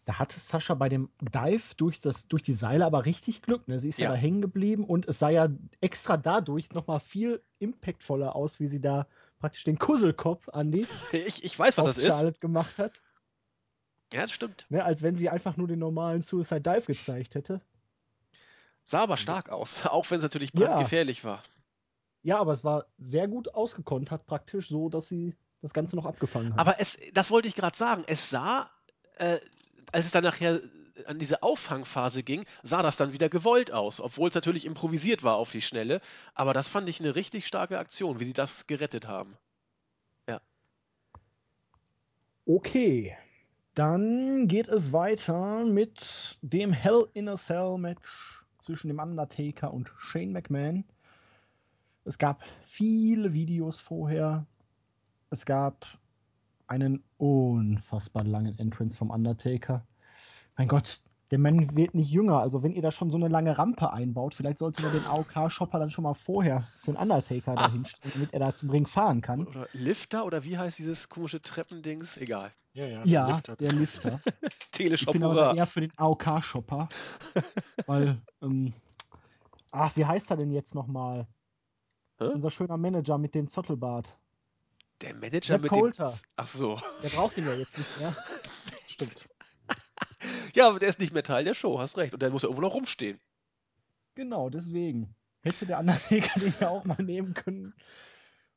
[0.09, 3.69] da hatte Sascha bei dem Dive durch, das, durch die Seile aber richtig Glück.
[3.69, 3.79] Ne?
[3.79, 4.13] Sie ist ja, Ja.
[4.13, 5.49] da hängen geblieben und es sah ja
[5.83, 9.07] extra dadurch nochmal viel impactvoller aus, wie sie da
[9.39, 12.07] praktisch den Kusselkopf, Andi, Ich, ich weiß, was das ist.
[12.07, 13.03] Charlotte gemacht hat.
[14.11, 14.65] Ja, das stimmt.
[14.71, 14.83] Ne?
[14.83, 17.61] Als wenn sie einfach nur den normalen Suicide Dive gezeigt hätte.
[18.85, 20.69] Sah aber stark aus, auch wenn es natürlich Ja.
[20.69, 21.43] brandgefährlich war.
[22.23, 26.55] Ja, aber es war sehr gut ausgekontert praktisch, so dass sie das Ganze noch abgefangen
[26.55, 26.59] hat.
[26.59, 28.71] Aber es, das wollte ich gerade sagen, es sah,
[29.19, 29.39] äh,
[29.93, 30.61] als es dann nachher
[31.07, 35.37] an diese Auffangphase ging, sah das dann wieder gewollt aus, obwohl es natürlich improvisiert war
[35.37, 36.01] auf die Schnelle.
[36.35, 39.37] Aber das fand ich eine richtig starke Aktion, wie sie das gerettet haben.
[42.51, 43.15] Okay,
[43.75, 49.93] dann geht es weiter mit dem Hell in a Cell Match zwischen dem Undertaker und
[49.99, 50.85] Shane McMahon.
[52.07, 54.47] Es gab viele Videos vorher.
[55.29, 55.85] es gab
[56.69, 59.87] einen unfassbar langen Entrance vom Undertaker.
[60.57, 61.01] Mein Gott,
[61.31, 62.39] der Mann wird nicht jünger.
[62.41, 65.79] Also wenn ihr da schon so eine lange Rampe einbaut, vielleicht solltet ihr den AOK-Shopper
[65.79, 67.67] dann schon mal vorher für den Undertaker Ah.
[67.69, 69.47] dahin stellen, damit er da zum Ring fahren kann.
[69.47, 72.17] Oder Lifter oder wie heißt dieses komische Treppendings?
[72.17, 72.53] Egal.
[72.73, 74.21] Ja, ja, Ja, Lift hat- der Lifter.
[74.71, 76.89] Ich Teleshop bin aber eher für den AOK-Shopper.
[77.87, 78.73] weil, ähm,
[79.73, 81.27] ach, wie heißt er denn jetzt nochmal?
[82.21, 84.17] Unser schöner Manager mit dem Zottelbart.
[85.01, 86.11] Der Manager Sepp mit Coulter.
[86.11, 86.21] dem...
[86.37, 86.81] Ach so.
[87.03, 88.17] Der braucht ihn ja jetzt nicht mehr.
[88.89, 89.29] Stimmt.
[90.55, 92.15] Ja, aber der ist nicht mehr Teil der Show, hast recht.
[92.15, 93.21] Und der muss ja irgendwo noch rumstehen.
[94.15, 95.15] Genau, deswegen.
[95.43, 97.75] Hätte der Undertaker den ja auch mal nehmen können,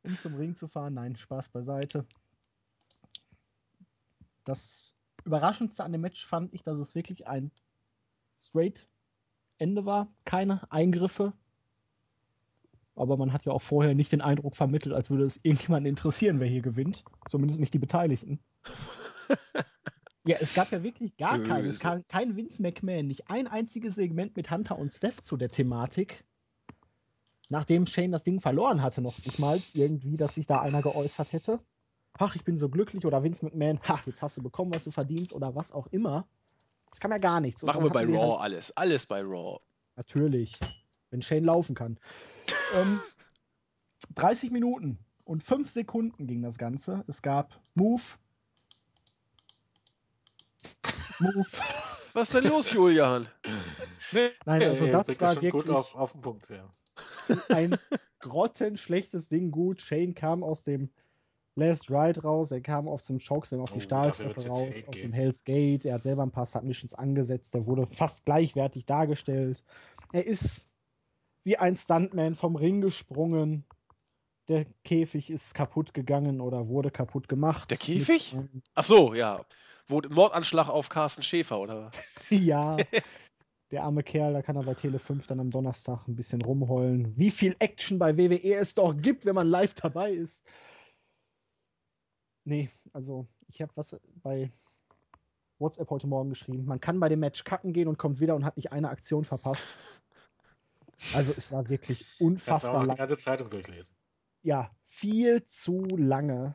[0.01, 0.95] um zum Ring zu fahren.
[0.95, 2.07] Nein, Spaß beiseite.
[4.43, 7.51] Das Überraschendste an dem Match fand ich, dass es wirklich ein
[8.39, 8.87] straight
[9.59, 10.11] Ende war.
[10.25, 11.33] Keine Eingriffe.
[12.95, 16.39] Aber man hat ja auch vorher nicht den Eindruck vermittelt, als würde es irgendjemanden interessieren,
[16.39, 17.03] wer hier gewinnt.
[17.29, 18.39] Zumindest nicht die Beteiligten.
[20.25, 21.69] ja, es gab ja wirklich gar keinen.
[21.69, 25.49] Es kam kein Vince McMahon, nicht ein einziges Segment mit Hunter und Steph zu der
[25.51, 26.25] Thematik.
[27.49, 31.33] Nachdem Shane das Ding verloren hatte, noch nicht mal irgendwie, dass sich da einer geäußert
[31.33, 31.59] hätte.
[32.17, 34.91] Ach, ich bin so glücklich oder Vince McMahon, ha, jetzt hast du bekommen, was du
[34.91, 36.27] verdienst oder was auch immer.
[36.89, 37.63] Das kam ja gar nichts.
[37.63, 38.71] Machen wir bei Raw halt- alles.
[38.77, 39.59] Alles bei Raw.
[39.95, 40.59] Natürlich.
[41.11, 41.99] Wenn Shane laufen kann.
[42.75, 42.99] ähm,
[44.15, 47.03] 30 Minuten und 5 Sekunden ging das Ganze.
[47.07, 48.01] Es gab Move.
[51.19, 51.45] Move.
[52.13, 53.27] Was ist denn los, Julian?
[54.11, 56.69] Nee, Nein, also nee, das bringt war wirklich- auf, auf den Punkt, ja.
[57.47, 57.77] Ein
[58.19, 59.51] grottenschlechtes Ding.
[59.51, 60.89] Gut, Shane kam aus dem
[61.55, 62.51] Last Ride raus.
[62.51, 65.13] Er kam auf zum Chokeslam auf die Oh, dafür Stahltreppe raus, aus dem.
[65.13, 65.85] Hell's Gate.
[65.85, 67.55] Er hat selber ein paar Submissions angesetzt.
[67.55, 69.63] Er wurde fast gleichwertig dargestellt.
[70.11, 70.67] Er ist
[71.43, 73.65] wie ein Stuntman vom Ring gesprungen.
[74.47, 77.69] Der Käfig ist kaputt gegangen oder wurde kaputt gemacht.
[77.69, 78.33] Der Käfig?
[78.33, 79.45] Mit, Ach so, ja.
[79.87, 81.91] Wo, Mordanschlag auf Carsten Schäfer, oder?
[82.29, 82.77] ja,
[83.71, 87.17] der arme Kerl, da kann er bei Tele 5 dann am Donnerstag ein bisschen rumheulen.
[87.17, 90.45] Wie viel Action bei WWE es doch gibt, wenn man live dabei ist.
[92.43, 94.51] Nee, also ich habe was bei
[95.59, 96.65] WhatsApp heute Morgen geschrieben.
[96.65, 99.23] Man kann bei dem Match kacken gehen und kommt wieder und hat nicht eine Aktion
[99.23, 99.77] verpasst.
[101.13, 102.97] Also es war wirklich unfassbar die lang.
[102.97, 103.95] ganze Zeitung durchlesen.
[104.43, 106.53] Ja, viel zu lange.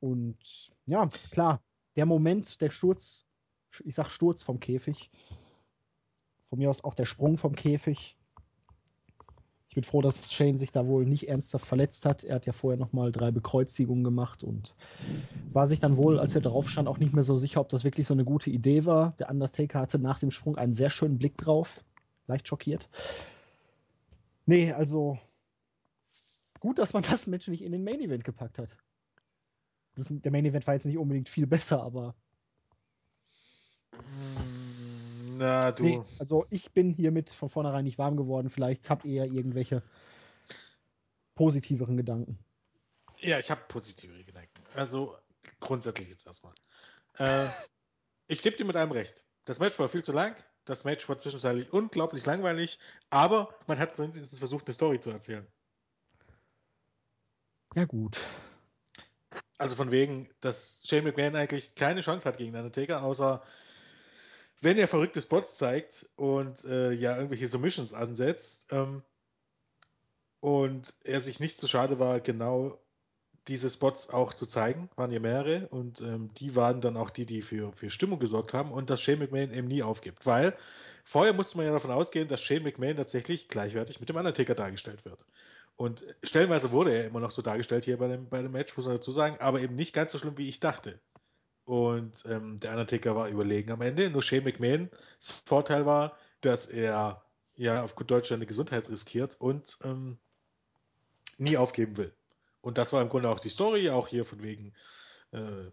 [0.00, 0.38] Und
[0.86, 1.62] ja, klar,
[1.96, 3.24] der Moment, der Sturz,
[3.84, 5.10] ich sag Sturz vom Käfig.
[6.48, 8.16] Von mir aus auch der Sprung vom Käfig.
[9.68, 12.22] Ich bin froh, dass Shane sich da wohl nicht ernsthaft verletzt hat.
[12.22, 14.76] Er hat ja vorher nochmal drei Bekreuzigungen gemacht und
[15.52, 17.82] war sich dann wohl, als er drauf stand, auch nicht mehr so sicher, ob das
[17.82, 19.16] wirklich so eine gute Idee war.
[19.18, 21.82] Der Undertaker hatte nach dem Sprung einen sehr schönen Blick drauf.
[22.26, 22.88] Leicht schockiert.
[24.46, 25.18] Nee, also
[26.60, 28.76] gut, dass man das Match nicht in den Main Event gepackt hat.
[29.94, 32.14] Das, der Main Event war jetzt nicht unbedingt viel besser, aber
[35.38, 35.82] Na, du.
[35.82, 38.50] nee, also ich bin hiermit von vornherein nicht warm geworden.
[38.50, 39.82] Vielleicht habt ihr ja irgendwelche
[41.34, 42.38] positiveren Gedanken.
[43.20, 44.62] Ja, ich habe positive Gedanken.
[44.74, 45.16] Also
[45.60, 46.54] grundsätzlich jetzt erstmal.
[47.18, 47.48] Äh,
[48.26, 49.24] ich gebe dir mit einem recht.
[49.44, 50.36] Das Match war viel zu lang.
[50.64, 52.78] Das Match war zwischenzeitlich unglaublich langweilig,
[53.10, 55.46] aber man hat wenigstens versucht, eine Story zu erzählen.
[57.74, 58.20] Ja, gut.
[59.58, 63.42] Also von wegen, dass Shane McMahon eigentlich keine Chance hat gegen den Undertaker, außer
[64.60, 69.02] wenn er verrückte Spots zeigt und äh, ja irgendwelche Submissions ansetzt ähm,
[70.40, 72.80] und er sich nicht zu schade war, genau
[73.48, 77.26] diese Spots auch zu zeigen, waren ja mehrere und ähm, die waren dann auch die,
[77.26, 80.56] die für, für Stimmung gesorgt haben und dass Shane McMahon eben nie aufgibt, weil
[81.04, 85.04] vorher musste man ja davon ausgehen, dass Shane McMahon tatsächlich gleichwertig mit dem Undertaker dargestellt
[85.04, 85.26] wird.
[85.76, 88.86] Und stellenweise wurde er immer noch so dargestellt hier bei dem, bei dem Match, muss
[88.86, 91.00] man dazu sagen, aber eben nicht ganz so schlimm, wie ich dachte.
[91.64, 94.10] Und ähm, der Undertaker war überlegen am Ende.
[94.10, 94.90] Nur Shane McMahons
[95.46, 97.24] Vorteil war, dass er
[97.56, 100.18] ja auf gut Deutsch seine Gesundheit riskiert und ähm,
[101.38, 102.14] nie aufgeben will.
[102.64, 104.72] Und das war im Grunde auch die Story, auch hier von wegen
[105.32, 105.70] äh,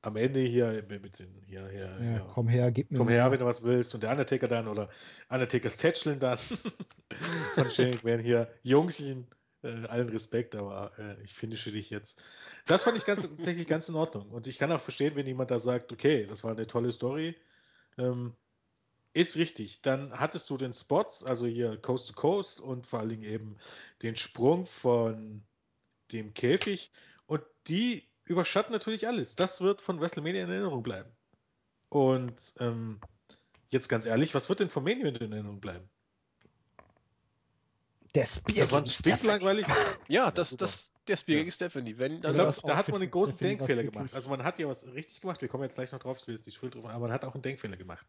[0.00, 2.26] am Ende hier mit den hier, hier, Ja, hier.
[2.32, 2.96] komm her, gib mir.
[2.96, 3.94] Komm her, wenn du was willst.
[3.94, 4.88] Und der Undertaker dann oder
[5.28, 6.38] Undertakers Tätscheln dann
[7.54, 8.48] von Shane McMahon hier.
[8.62, 9.26] Jungchen,
[9.62, 12.22] äh, allen Respekt, aber äh, ich finische dich jetzt.
[12.66, 14.30] Das fand ich ganz, tatsächlich ganz in Ordnung.
[14.30, 17.36] Und ich kann auch verstehen, wenn jemand da sagt, okay, das war eine tolle Story.
[17.98, 18.34] Ähm,
[19.12, 19.82] ist richtig.
[19.82, 23.58] Dann hattest du den Spots, also hier Coast to Coast und vor allen Dingen eben
[24.00, 25.42] den Sprung von
[26.12, 26.90] dem Käfig.
[27.26, 29.34] Und die überschatten natürlich alles.
[29.36, 31.10] Das wird von WrestleMania in Erinnerung bleiben.
[31.88, 33.00] Und ähm,
[33.70, 35.88] jetzt ganz ehrlich, was wird denn vom Main Event in Erinnerung bleiben?
[38.14, 39.28] Der Spear Das war gegen stinkt Stephanie.
[39.28, 39.66] langweilig.
[40.08, 41.42] Ja, das, das, der Spear Ja.
[41.42, 41.98] gegen Stephanie.
[41.98, 44.14] Wenn, glaube, das da hat man einen großen Stephanie Denkfehler gemacht.
[44.14, 45.40] Also man hat ja was richtig gemacht.
[45.40, 47.24] Wir kommen jetzt gleich noch drauf, ich will jetzt die Schuld drauf, aber man hat
[47.24, 48.06] auch einen Denkfehler gemacht.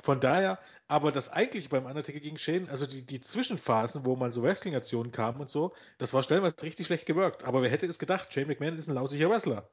[0.00, 4.32] Von daher, aber das eigentliche beim Undertaker gegen Shane, also die, die Zwischenphasen, wo mal
[4.32, 7.44] so Wrestling-Aktionen kamen und so, das war stellenweise richtig schlecht gewirkt.
[7.44, 9.70] Aber wer hätte es gedacht, Shane McMahon ist ein lausiger Wrestler.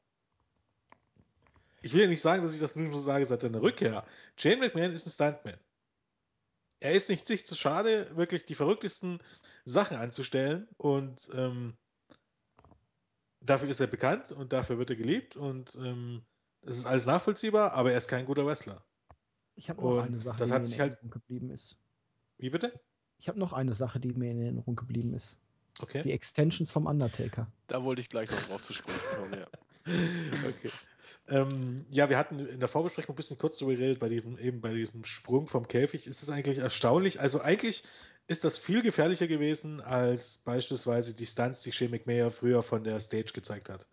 [1.81, 4.05] Ich will ja nicht sagen, dass ich das nur so sage seit seiner Rückkehr.
[4.37, 5.59] Shane McMahon ist ein Stuntman.
[6.79, 9.21] Er ist nicht sich zu schade, wirklich die verrücktesten
[9.65, 11.77] Sachen anzustellen und ähm,
[13.51, 16.21] dafür ist er bekannt und dafür wird er geliebt und ähm,
[16.61, 18.83] das ist alles nachvollziehbar, aber er ist kein guter Wrestler.
[19.55, 21.75] Ich habe noch Und eine Sache, das die mir in halt- Erinnerung geblieben ist.
[22.37, 22.79] Wie bitte?
[23.19, 25.37] Ich habe noch eine Sache, die mir in Erinnerung geblieben ist.
[25.79, 26.01] Okay.
[26.03, 27.47] Die Extensions vom Undertaker.
[27.67, 29.47] Da wollte ich gleich noch drauf zu sprechen kommen, ja.
[30.49, 30.71] okay.
[31.27, 34.61] Ähm, ja, wir hatten in der Vorbesprechung ein bisschen kurz darüber geredet, bei diesem, eben
[34.61, 37.19] bei diesem Sprung vom Käfig ist es eigentlich erstaunlich.
[37.19, 37.83] Also eigentlich
[38.31, 42.99] ist das viel gefährlicher gewesen, als beispielsweise die Stunts, die Shane McMahon früher von der
[43.01, 43.85] Stage gezeigt hat.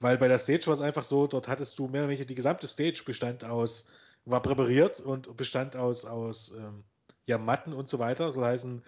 [0.00, 2.34] Weil bei der Stage war es einfach so, dort hattest du mehr oder weniger die
[2.34, 3.86] gesamte Stage bestand aus,
[4.24, 6.82] war präpariert und bestand aus, aus ähm,
[7.26, 8.32] ja, Matten und so weiter.
[8.32, 8.82] Soll heißen,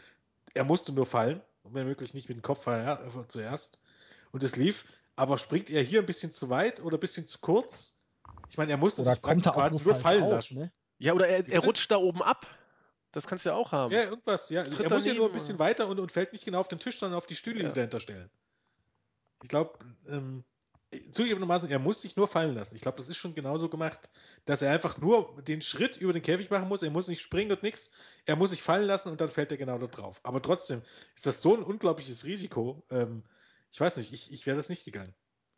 [0.55, 2.67] er musste nur fallen, und wenn möglich nicht mit dem Kopf
[3.29, 3.81] zuerst.
[4.33, 4.85] Und es lief.
[5.15, 7.97] Aber springt er hier ein bisschen zu weit oder ein bisschen zu kurz?
[8.51, 10.59] Ich meine, er musste Oder sich kommt er auch quasi so nur fallen auf, lassen.
[10.59, 10.73] ne?
[10.99, 12.47] Ja, oder er, er rutscht da oben ab.
[13.17, 13.95] Das kannst du ja auch haben.
[13.95, 14.63] Ja, irgendwas, ja.
[14.63, 16.79] Tritt Er muss ja nur ein bisschen weiter und, und fällt nicht genau auf den
[16.79, 17.69] Tisch, sondern auf die Stühle, Ja.
[17.71, 18.29] die dahinter stellen.
[19.43, 20.45] Ich glaube, ähm,
[21.13, 22.77] zugegebenermaßen, er muss sich nur fallen lassen.
[22.77, 24.11] Ich glaube, das ist schon genauso gemacht,
[24.45, 26.83] dass er einfach nur den Schritt über den Käfig machen muss.
[26.83, 27.95] Er muss nicht springen und nichts.
[28.27, 30.21] Er muss sich fallen lassen und dann fällt er genau da drauf.
[30.23, 30.83] Aber trotzdem
[31.15, 32.83] ist das so ein unglaubliches Risiko.
[32.91, 33.23] Ähm,
[33.73, 35.15] ich weiß nicht, ich, ich wäre das nicht gegangen.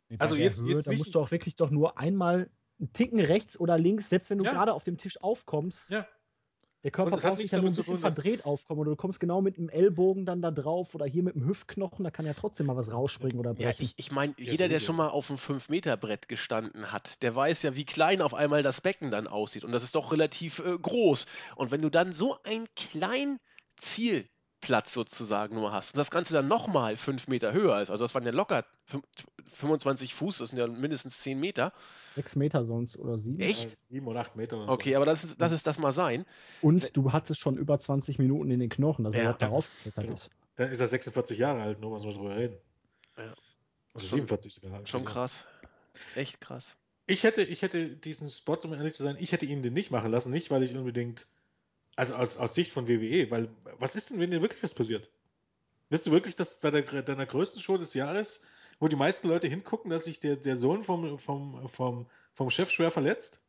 [0.07, 2.49] Nee, Also jetzt- Höhe, jetzt da musst du auch wirklich doch nur einmal
[2.79, 4.53] einen Ticken rechts oder links, selbst wenn du Ja.
[4.53, 5.89] gerade auf dem Tisch aufkommst.
[5.89, 6.07] Ja.
[6.83, 9.41] Der Körper braucht sich ja nur ein bisschen tun, verdreht aufkommen oder du kommst genau
[9.41, 12.67] mit dem Ellbogen dann da drauf oder hier mit dem Hüftknochen, da kann ja trotzdem
[12.67, 13.83] mal was rausspringen oder Ja, brechen.
[13.83, 17.63] ich, ich meine, Ja, jeder, der schon mal auf einem 5-Meter-Brett gestanden hat, der weiß
[17.63, 19.63] ja, wie klein auf einmal das Becken dann aussieht.
[19.65, 21.25] Und das ist doch relativ äh, groß.
[21.55, 23.39] Und wenn du dann so einen kleinen
[24.61, 28.13] Zielplatz sozusagen nur hast und das Ganze dann nochmal 5 Meter höher ist, also das
[28.13, 29.03] waren ja locker fün-
[29.55, 31.73] 25 Fuß, das sind ja mindestens 10 Meter.
[32.15, 33.39] Sechs Meter sonst oder sieben.
[33.39, 33.65] Echt?
[33.71, 34.95] Äh, Sieben oder acht Meter oder Okay, so.
[34.97, 36.25] aber das ist, das ist das mal sein.
[36.61, 39.47] Und du hattest schon über 20 Minuten in den Knochen, dass er Ja, überhaupt ja.
[39.47, 40.15] darauf geklettert Genau.
[40.15, 40.29] ist.
[40.55, 42.57] Dann ist er 46 Jahre alt, nur mal so drüber reden.
[43.17, 43.23] Ja.
[43.93, 44.85] Oder Schon- 47 sogar.
[44.85, 45.45] Schon Also- krass.
[46.15, 46.75] Echt krass.
[47.07, 49.89] Ich hätte, ich hätte diesen Spot, um ehrlich zu sein, ich hätte ihn den nicht
[49.89, 51.27] machen lassen, nicht weil ich unbedingt,
[51.99, 55.09] also aus, aus Sicht von WWE, weil was ist denn, wenn dir wirklich was passiert?
[55.89, 58.43] Wirst du wirklich, dass bei der, deiner größten Show des Jahres,
[58.79, 62.71] wo die meisten Leute hingucken, dass sich der, der Sohn vom, vom, vom, vom Chef
[62.71, 63.41] schwer verletzt?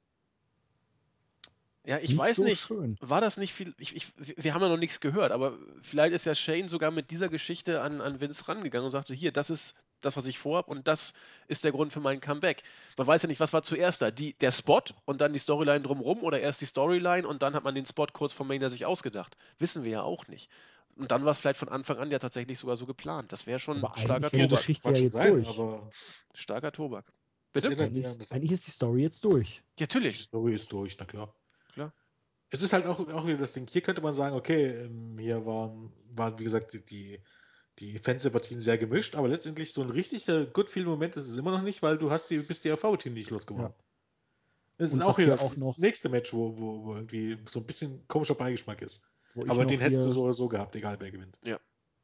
[1.85, 2.61] Ja, ich Nicht weiß so nicht.
[2.61, 2.97] schön.
[3.01, 3.73] War das nicht viel?
[3.79, 7.11] Ich, ich, wir haben ja noch nichts gehört, aber vielleicht ist ja Shane sogar mit
[7.11, 10.71] dieser Geschichte an, an Vince rangegangen und sagte: Hier, das ist das, was ich vorhabe
[10.71, 11.13] und das
[11.49, 12.63] ist der Grund für mein Comeback.
[12.97, 14.11] Man weiß ja nicht, was war zuerst da?
[14.11, 17.65] Die, der Spot und dann die Storyline drumrum oder erst die Storyline und dann hat
[17.65, 19.37] man den Spot kurz vor Mania sich ausgedacht.
[19.59, 20.51] Wissen wir ja auch nicht.
[20.97, 23.33] Und dann war es vielleicht von Anfang an ja tatsächlich sogar so geplant.
[23.33, 24.59] Das wäre schon Aber starker wäre die Tobak.
[24.59, 25.49] Geschichte ja schon jetzt sein, durch.
[25.49, 25.91] Aber
[26.35, 27.13] Starker Tobak.
[27.53, 27.69] Bitte?
[27.69, 29.63] Eigentlich, eigentlich ist die Story jetzt durch.
[29.79, 30.21] die Ja, natürlich.
[30.21, 31.35] Story ist durch, na klar.
[31.73, 31.93] Klar.
[32.51, 33.67] Es ist halt auch, auch wieder das Ding.
[33.69, 37.21] Hier könnte man sagen, okay, ähm, hier waren, waren wie gesagt, die-
[37.79, 41.83] die, Fansympathien sehr gemischt, aber letztendlich so ein richtiger Good-Feel-Moment ist es immer noch nicht,
[41.83, 43.73] weil du hast die, bist die AV-Team nicht losgeworden.
[44.77, 47.61] Das ist auch hier das, auch noch- das nächste Match, wo, wo, wo irgendwie so
[47.61, 49.07] ein bisschen komischer Beigeschmack ist.
[49.49, 51.39] Aber den hättest du so oder so gehabt, egal wer gewinnt.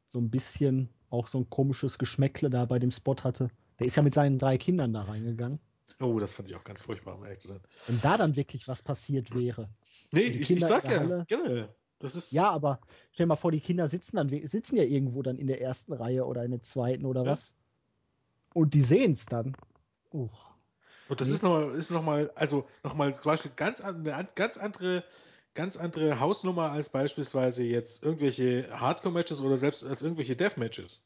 [0.05, 3.49] so ein bisschen auch so ein komisches Geschmäckle da bei dem Spot hatte.
[3.79, 5.59] Der ist ja mit seinen drei Kindern da reingegangen.
[5.99, 7.61] Oh, das fand ich auch ganz furchtbar, um ehrlich zu sein.
[7.87, 9.69] Wenn da dann wirklich was passiert wäre.
[10.11, 11.25] Nee, ich, ich sag ja, Halle.
[11.27, 11.75] generell.
[11.99, 12.31] Das ist.
[12.31, 12.79] Ja, aber
[13.11, 15.93] stell dir mal vor, die Kinder sitzen dann sitzen ja irgendwo dann in der ersten
[15.93, 17.31] Reihe oder in der zweiten oder Ja.
[17.31, 17.55] was.
[18.53, 19.55] Und die sehen es dann.
[20.13, 20.29] Uh.
[21.09, 21.35] Und das Nee.
[21.35, 25.03] ist nochmal, ist noch mal, also nochmal zum Beispiel ganz, an- eine an- ganz andere,
[25.53, 31.03] ganz andere Hausnummer als beispielsweise jetzt irgendwelche Hardcore-Matches oder selbst als irgendwelche Death-Matches.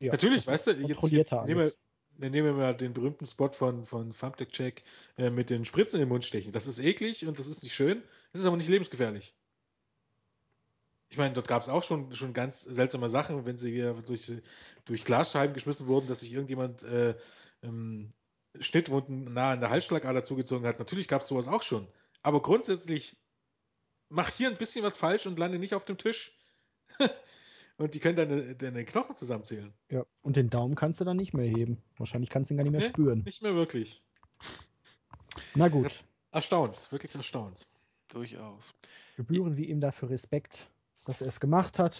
[0.00, 1.70] Ja, Natürlich, weißt du, jetzt, jetzt nehmen,
[2.18, 4.82] wir, nehmen wir mal den berühmten Spot von, von Thumbtack Jack
[5.16, 6.52] äh, mit den Spritzen in den Mund stechen.
[6.52, 8.02] Das ist eklig und das ist nicht schön,
[8.32, 9.34] das ist aber nicht lebensgefährlich.
[11.10, 14.30] Ich meine, dort gab es auch schon, schon ganz seltsame Sachen, wenn sie wieder durch,
[14.84, 17.14] durch Glasscheiben geschmissen wurden, dass sich irgendjemand äh,
[17.62, 18.12] ähm,
[18.60, 20.78] Schnittwunden nah an der Halsschlagader zugezogen hat.
[20.78, 21.88] Natürlich gab es sowas auch schon.
[22.22, 23.16] Aber grundsätzlich
[24.08, 26.36] mach hier ein bisschen was falsch und lande nicht auf dem Tisch.
[27.78, 29.72] und die können deine, deine Knochen zusammenzählen.
[29.90, 30.04] Ja.
[30.22, 31.82] Und den Daumen kannst du dann nicht mehr heben.
[31.96, 33.22] Wahrscheinlich kannst du ihn gar nicht mehr Nee, spüren.
[33.24, 34.02] Nicht mehr wirklich.
[35.54, 36.04] Na gut.
[36.30, 37.66] Erstaunt, wirklich erstaunt.
[38.08, 38.74] Durchaus.
[39.16, 40.68] Gebühren wie ihm dafür Respekt,
[41.08, 41.96] dass er es gemacht hat.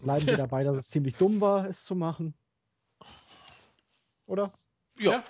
[0.00, 2.32] Bleiben wir dabei, dass es ziemlich dumm war, es zu machen.
[4.24, 4.54] Oder?
[4.98, 5.22] Ja.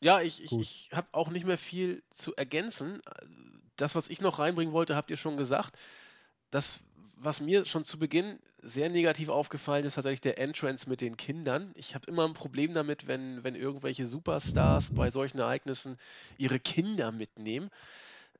[0.00, 0.20] Ja.
[0.20, 3.00] Ich, ich, ich habe auch nicht mehr viel zu ergänzen.
[3.76, 5.78] Das, was ich noch reinbringen wollte, habt ihr schon gesagt.
[6.50, 6.80] Das,
[7.14, 11.72] was mir schon zu Beginn sehr negativ aufgefallen ist, tatsächlich der Entrance mit den Kindern.
[11.74, 15.96] Ich habe immer ein Problem damit, wenn, wenn irgendwelche Superstars bei solchen Ereignissen
[16.36, 17.70] ihre Kinder mitnehmen.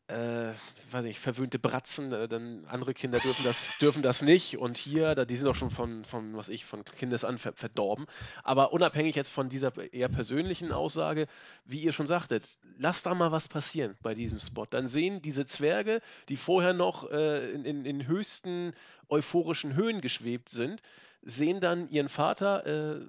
[0.09, 0.53] Äh,
[0.93, 4.57] weiß nicht, verwöhnte Bratzen, äh, dann andere Kinder dürfen das, dürfen das nicht.
[4.57, 8.07] Und hier, da, die sind auch schon von, von, was ich, von Kindesan ver verdorben.
[8.45, 11.27] Aber unabhängig jetzt von dieser eher persönlichen Aussage,
[11.65, 12.45] wie ihr schon sagtet,
[12.78, 14.66] lasst da mal was passieren bei diesem Spot.
[14.70, 18.74] Dann sehen diese Zwerge, die vorher noch äh, in, in, in höchsten
[19.09, 20.83] euphorischen Höhen geschwebt sind,
[21.23, 23.01] sehen dann ihren Vater äh,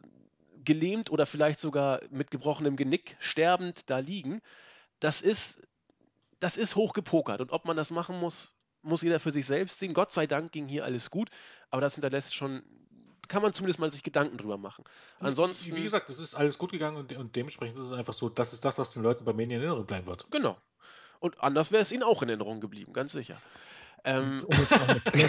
[0.64, 4.41] gelähmt oder vielleicht sogar mit gebrochenem Genick sterbend da liegen.
[4.99, 5.61] Das ist,
[6.39, 7.41] das ist hochgepokert.
[7.41, 9.93] Und ob man das machen muss, muss jeder für sich selbst sehen.
[9.93, 11.30] Gott sei Dank ging hier alles gut,
[11.69, 12.64] aber das hinterlässt schon,
[13.27, 14.84] kann man zumindest mal sich Gedanken drüber machen.
[15.19, 18.30] Ansonsten, Wie gesagt, es ist alles gut gegangen und, und dementsprechend ist es einfach so,
[18.30, 20.27] das ist das, was den Leuten bei Mania in Erinnerung bleiben wird.
[20.31, 20.57] genau.
[21.19, 23.41] Und anders wäre es ihnen auch in Erinnerung geblieben, ganz sicher.
[24.03, 24.56] Ähm, um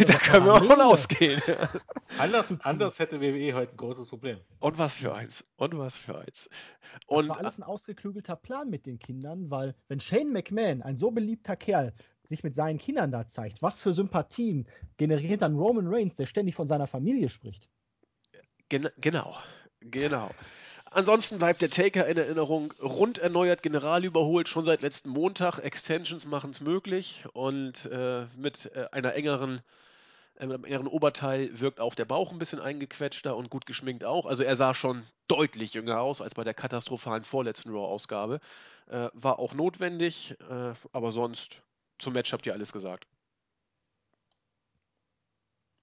[0.07, 1.43] da können wir auch von ausgehen.
[2.19, 4.39] Anders, anders hätte WWE heute ein großes Problem.
[4.61, 5.45] Und was für eins.
[5.57, 6.49] Und was für eins.
[6.93, 10.97] Das Und war alles ein ausgeklügelter Plan mit den Kindern, weil wenn Shane McMahon, ein
[10.97, 11.93] so beliebter Kerl,
[12.25, 16.55] sich mit seinen Kindern da zeigt, was für Sympathien generiert dann Roman Reigns, der ständig
[16.55, 17.69] von seiner Familie spricht.
[18.69, 19.35] Gen genau,
[19.81, 20.31] genau.
[20.91, 22.73] Ansonsten bleibt der Taker in Erinnerung.
[22.81, 25.59] Rund erneuert, General überholt, schon seit letzten Montag.
[25.59, 29.61] Extensions machen es möglich und äh, mit äh, einer engeren,
[30.39, 34.05] äh, mit einem engeren Oberteil wirkt auch der Bauch ein bisschen eingequetschter und gut geschminkt
[34.05, 34.25] auch.
[34.25, 38.41] Also er sah schon deutlich jünger aus als bei der katastrophalen vorletzten Raw-Ausgabe.
[38.87, 41.61] Äh, war auch notwendig, äh, aber sonst
[41.99, 43.07] zum Match habt ihr alles gesagt.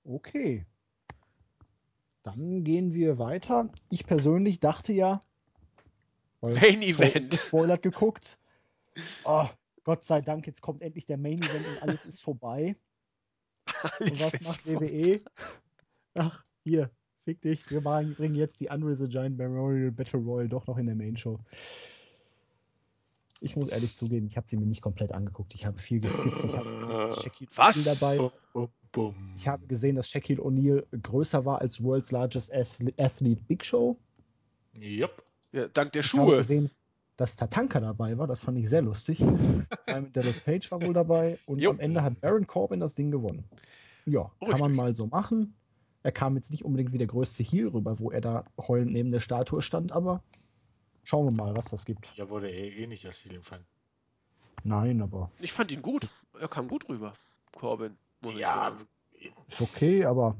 [0.04, 0.66] Okay.
[2.26, 3.70] Dann gehen wir weiter.
[3.92, 5.24] Ich persönlich dachte ja,
[6.42, 7.30] weil Main Event.
[7.30, 8.40] gespoilert geguckt.
[9.26, 9.48] Oh,
[9.84, 12.76] Gott sei Dank, jetzt kommt endlich der Main Event und alles ist vorbei.
[14.00, 15.22] Und was Alles macht WWE?
[16.16, 16.90] Ach, hier,
[17.26, 17.70] fick dich.
[17.70, 21.16] Wir bringen jetzt die Unreal the Giant Memorial Battle Royal doch noch in der Main
[21.18, 21.40] Show.
[23.46, 25.54] Ich muss ehrlich zugeben, ich habe sie mir nicht komplett angeguckt.
[25.54, 26.44] Ich habe viel geskippt.
[26.46, 27.50] Ich habe gesehen, dass Shaquille?
[27.56, 28.18] O'Neal dabei.
[28.18, 29.16] Bum, bum, bum.
[29.38, 33.98] Ich habe gesehen, dass Shaquille O'Neal größer war als World's Largest Ath- Athlete Big Show.
[34.74, 35.24] Jupp.
[35.52, 36.38] Ja, dank der Ich habe Schuhe.
[36.38, 36.72] gesehen,
[37.18, 38.26] dass Tatanka dabei war.
[38.26, 39.20] Das fand ich sehr lustig.
[40.14, 41.38] Dallas Page war wohl dabei.
[41.46, 41.70] Und Jo.
[41.70, 43.44] am Ende hat Baron Corbin das Ding gewonnen.
[44.08, 44.76] Ja, kann man Richtig.
[44.76, 45.54] mal so machen.
[46.02, 49.12] Er kam jetzt nicht unbedingt wie der größte Heel rüber, wo er da heulend neben
[49.12, 50.24] der Statue stand, aber
[51.06, 52.12] schauen wir mal, was das gibt.
[52.16, 53.66] Ja, wurde eh, eh nicht als Ziel empfangen.
[54.64, 56.10] Nein, aber Ich fand ihn gut.
[56.40, 57.14] Er kam gut rüber,
[57.56, 58.88] Corbin, muss ich Ja, sagen.
[59.48, 60.36] ist okay, aber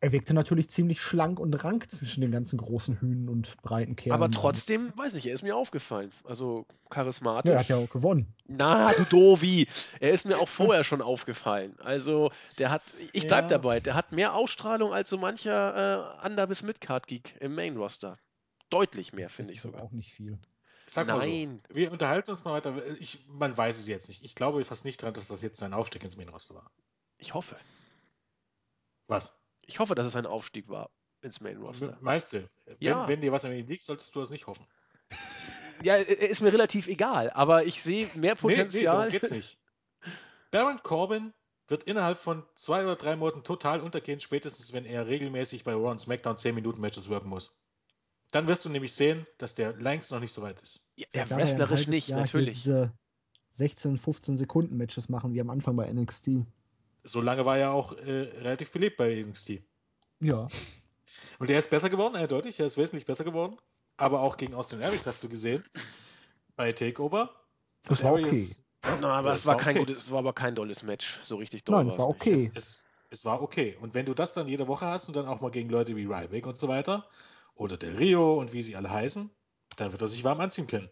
[0.00, 4.14] er wirkte natürlich ziemlich schlank und rank zwischen den ganzen großen Hühnen und breiten Kerlen.
[4.14, 6.12] Aber trotzdem, weiß nicht, er ist mir aufgefallen.
[6.22, 7.48] Also charismatisch.
[7.50, 8.32] Ja, er hat ja auch gewonnen.
[8.46, 9.66] Na, du Dovi.
[9.98, 11.74] Er ist mir auch vorher schon aufgefallen.
[11.80, 13.58] Also, der hat, ich bleib Ja.
[13.58, 18.18] dabei, der hat mehr Ausstrahlung als so mancher äh, Under- bis Midcard-Geek im Main-Roster.
[18.70, 19.82] Deutlich mehr, finde ich sogar.
[19.82, 20.38] auch nicht viel.
[20.86, 21.62] Sag mal Nein.
[21.68, 21.74] so.
[21.74, 22.74] Wir unterhalten uns mal weiter.
[22.98, 24.24] Ich, man weiß es jetzt nicht.
[24.24, 26.70] Ich glaube fast nicht dran, dass das jetzt sein Aufstieg ins Main-Roster war.
[27.18, 27.56] Ich hoffe.
[29.06, 29.38] Was?
[29.66, 30.90] Ich hoffe, dass es ein Aufstieg war
[31.20, 31.98] ins Main-Roster.
[32.00, 32.48] Meinst du?
[32.64, 33.08] Wenn, Ja.
[33.08, 34.66] wenn dir was an ihm liegt, solltest du das nicht hoffen.
[35.80, 38.98] Ja, er ist mir relativ egal, aber ich sehe mehr Potenzial.
[38.98, 39.58] Nee, nee, geht's nicht.
[40.50, 41.32] Baron Corbin
[41.68, 45.92] wird innerhalb von zwei oder drei Monaten total untergehen, spätestens wenn er regelmäßig bei Raw
[45.92, 47.56] und SmackDown 10 Minuten Matches wirken muss.
[48.32, 50.90] Dann wirst du nämlich sehen, dass der längst noch nicht so weit ist.
[50.96, 52.58] Ja, Ja, ja, wrestlerisch halbes nicht, Jahr natürlich.
[52.62, 52.92] Diese
[53.52, 56.30] 16, 15 Sekunden Matches machen wie am Anfang bei NXT.
[57.04, 59.62] So lange war er auch äh, relativ beliebt bei NXT.
[60.20, 60.48] Ja.
[61.38, 62.60] Und er ist besser geworden, eindeutig.
[62.60, 63.56] Er ist wesentlich besser geworden.
[63.96, 65.64] Aber auch gegen Austin Aries hast du gesehen.
[66.54, 67.30] Bei Takeover.
[67.84, 68.66] Das war Aries-
[69.00, 69.86] Na, aber Ja, es war, kein okay.
[69.86, 71.18] gutes, es war aber kein dolles Match.
[71.22, 72.34] So richtig doll Nein, es war okay.
[72.34, 72.50] nicht.
[72.54, 73.76] Es, es, es war okay.
[73.80, 76.04] Und wenn du das dann jede Woche hast und dann auch mal gegen Leute wie
[76.04, 77.08] Ryback und so weiter
[77.58, 79.30] oder Del Rio und wie sie alle heißen,
[79.76, 80.90] dann wird er sich warm anziehen können.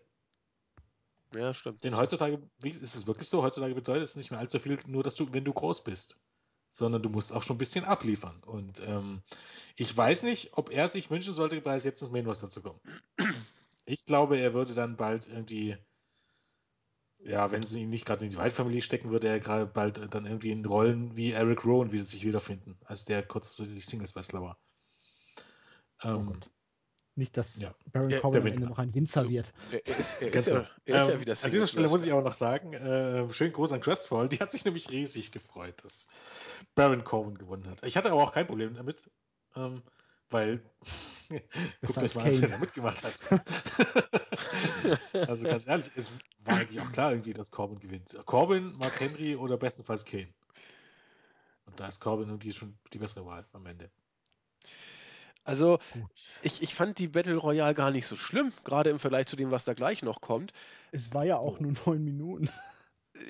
[1.33, 1.85] Ja, stimmt.
[1.85, 5.03] Denn heutzutage wie, ist es wirklich so, heutzutage bedeutet es nicht mehr allzu viel, nur
[5.03, 6.19] dass du, wenn du groß bist.
[6.73, 8.43] Sondern du musst auch schon ein bisschen abliefern.
[8.45, 9.23] Und ähm,
[9.77, 12.81] ich weiß nicht, ob er sich wünschen sollte, bereits jetzt ins Main Roster zu kommen.
[13.87, 15.77] Ich glaube, er würde dann bald irgendwie,
[17.19, 20.25] ja, wenn sie ihn nicht gerade in die White-Familie stecken, würde er gerade bald dann
[20.27, 24.59] irgendwie in Rollen wie Eric Rowan wieder sich wiederfinden, als der kurzzeitig Singles-Wrestler war.
[26.11, 26.51] Oh Ähm, Gott.
[27.17, 27.75] Nicht, dass ja.
[27.93, 29.53] Baron Ja, Corbin am Ende noch ein Winzer wird.
[29.73, 32.13] Er, ist, er Ganz ist, ja, er ist ja wieder An dieser Stelle muss ich
[32.13, 34.29] aber noch sagen, äh, schönen Gruß an Crestfall.
[34.29, 36.09] Die hat sich nämlich riesig gefreut, dass
[36.75, 37.83] Baron Corbin gewonnen hat.
[37.85, 39.11] Ich hatte aber auch kein Problem damit.
[39.57, 39.83] ähm,
[40.31, 40.61] weil
[41.87, 43.41] guckt euch mal an, wer da mitgemacht hat.
[45.29, 46.11] also ganz ehrlich, es
[46.45, 48.17] war eigentlich auch klar irgendwie, dass Corbin gewinnt.
[48.27, 50.29] Corbin, Mark Henry oder bestenfalls Kane.
[51.67, 53.91] Und da ist Corbin irgendwie schon die bessere Wahl am Ende.
[55.47, 56.03] Also, Gut.
[56.43, 59.51] ich, ich fand die Battle Royale gar nicht so schlimm, gerade im Vergleich zu dem,
[59.51, 60.53] was da gleich noch kommt.
[60.93, 61.63] Es war ja auch Oh.
[61.63, 62.51] nur neun Minuten.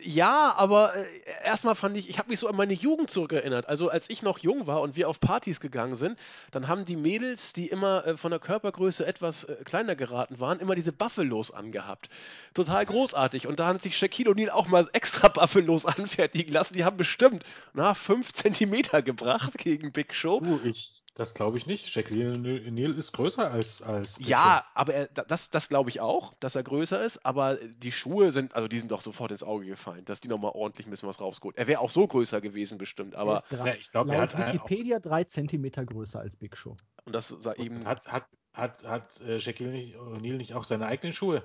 [0.02, 1.04] Ja, aber äh,
[1.44, 3.68] erstmal fand ich, ich habe mich so an meine Jugend zurückerinnert.
[3.68, 6.18] Also als ich noch jung war und wir auf Partys gegangen sind,
[6.50, 10.58] dann haben die Mädels, die immer äh, von der Körpergröße etwas äh, kleiner geraten waren,
[10.58, 12.08] immer diese Buffalos angehabt.
[12.52, 13.46] Total großartig.
[13.46, 16.74] Und da hat sich Shaquille O'Neal auch mal extra Buffalos anfertigen lassen.
[16.74, 20.40] Die haben bestimmt na, 5 Zentimeter gebracht gegen Big Show.
[20.40, 21.88] Du, ich, das glaube ich nicht.
[21.88, 26.00] Shaquille O'Neal ist größer als, als Big Ja, aber er, da- das, das glaube ich
[26.00, 29.42] auch, dass er größer ist, aber die Schuhe sind, also die sind doch sofort ins
[29.42, 31.56] Auge gefallen, dass die nochmal ordentlich ein bisschen was rausgeholt.
[31.56, 34.20] Er wäre auch so größer gewesen bestimmt, er aber ist drei, Ja, ich glaube, er
[34.20, 36.76] laut hat, auch- Wikipedia drei Zentimeter größer als Big Show.
[37.04, 40.64] und das sah eben, Und hat, hat, hat, hat äh, Shaquille nicht- O'Neal nicht auch
[40.64, 41.42] seine eigenen Schuhe?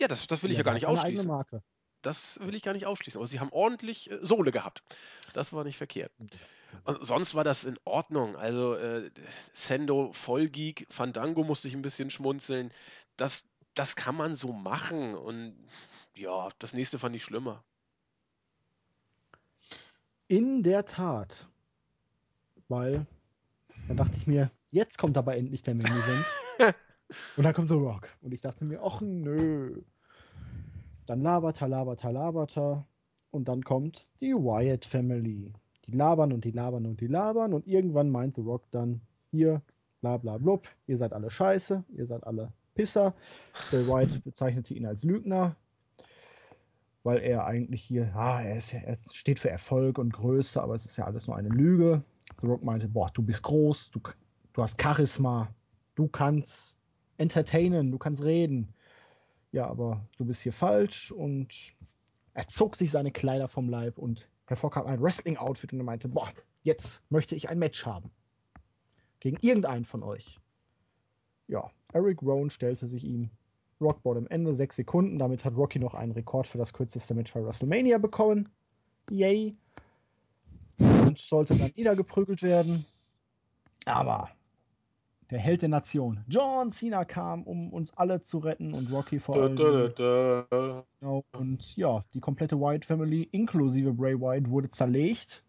[0.00, 1.28] ja, das, das will ich ja, gar nicht seine eigene ausschließen.
[1.28, 1.62] Marke.
[2.02, 4.82] Das will ich gar nicht ausschließen, aber sie haben ordentlich äh, Sohle gehabt.
[5.34, 6.12] Das war nicht verkehrt.
[6.84, 8.36] Und sonst war das in Ordnung.
[8.36, 9.10] Also äh,
[9.52, 12.72] Sendo Vollgeek, Fandango musste ich ein bisschen schmunzeln.
[13.16, 13.44] Das,
[13.74, 15.54] das kann man so machen und
[16.16, 17.62] ja, das nächste fand ich schlimmer.
[20.28, 21.48] In der Tat.
[22.68, 23.06] Weil,
[23.88, 26.24] dann dachte ich mir, jetzt kommt aber endlich der Main Event.
[27.36, 28.08] und dann kommt The Rock.
[28.20, 29.82] Und ich dachte mir, ach nö.
[31.06, 32.86] Dann labert er, labert er, labert er.
[33.32, 35.52] Und dann kommt die Wyatt Family.
[35.90, 37.52] Die labern und die labern und die labern.
[37.52, 39.00] Und irgendwann meint The Rock dann,
[39.30, 39.62] hier,
[40.00, 43.14] bla bla blub, ihr seid alle scheiße, ihr seid alle Pisser.
[43.70, 45.56] Bray Wyatt bezeichnete ihn als Lügner
[47.02, 50.74] weil er eigentlich hier, ah, er, ist, ja- er steht für Erfolg und Größe, aber
[50.74, 52.02] es ist ja alles nur eine Lüge.
[52.40, 54.00] The Rock meinte, boah, du bist groß, du,
[54.52, 55.48] du hast Charisma,
[55.94, 56.76] du kannst
[57.16, 58.68] entertainen, du kannst reden.
[59.52, 61.72] Ja, aber du bist hier falsch und
[62.34, 66.28] er zog sich seine Kleider vom Leib und hervorkam ein Wrestling-Outfit und er meinte, boah,
[66.64, 68.10] jetzt möchte ich ein Match haben.
[69.20, 70.38] Gegen irgendeinen von euch.
[71.46, 73.30] Ja, Eric Rowan stellte sich ihm
[73.80, 75.18] Rock Bottom Ende, sechs Sekunden.
[75.18, 78.48] Damit hat Rocky noch einen Rekord für das kürzeste Match bei WrestleMania bekommen.
[79.08, 79.56] Yay.
[80.78, 82.84] Und sollte dann niedergeprügelt werden.
[83.84, 84.30] Aber
[85.30, 89.36] der Held der Nation, John Cena, kam, um uns alle zu retten und Rocky vor
[89.36, 89.56] allem.
[89.56, 91.24] Genau.
[91.32, 95.44] Und ja, die komplette White Family, inklusive Bray Wyatt, wurde zerlegt.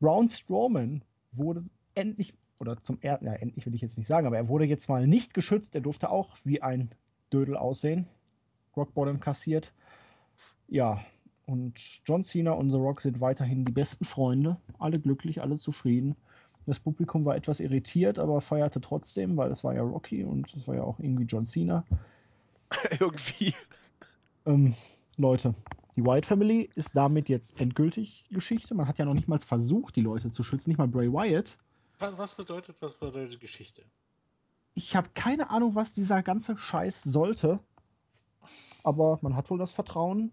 [0.00, 1.02] Braun Strowman
[1.32, 1.64] wurde
[1.94, 4.88] endlich, oder zum ersten, ja, endlich will ich jetzt nicht sagen, aber er wurde jetzt
[4.88, 5.74] mal nicht geschützt.
[5.74, 6.90] Er durfte auch wie ein
[7.32, 8.06] Dödel aussehen.
[8.76, 9.72] Rock Bottom kassiert.
[10.68, 11.04] Ja,
[11.46, 14.56] und John Cena und The Rock sind weiterhin die besten Freunde.
[14.78, 16.16] Alle glücklich, alle zufrieden.
[16.66, 20.68] Das Publikum war etwas irritiert, aber feierte trotzdem, weil es war ja Rocky und es
[20.68, 21.84] war ja auch irgendwie John Cena.
[23.00, 23.52] Irgendwie.
[24.46, 24.74] Ähm,
[25.16, 25.54] Leute,
[25.96, 28.74] die Wyatt Family ist damit jetzt endgültig Geschichte.
[28.74, 31.58] Man hat ja noch nicht mal versucht, die Leute zu schützen, nicht mal Bray Wyatt.
[31.98, 33.82] Was, was bedeutet, was bedeutet Geschichte?
[34.74, 37.58] Ich habe keine Ahnung, was dieser ganze Scheiß sollte.
[38.82, 40.32] Aber man hat wohl das Vertrauen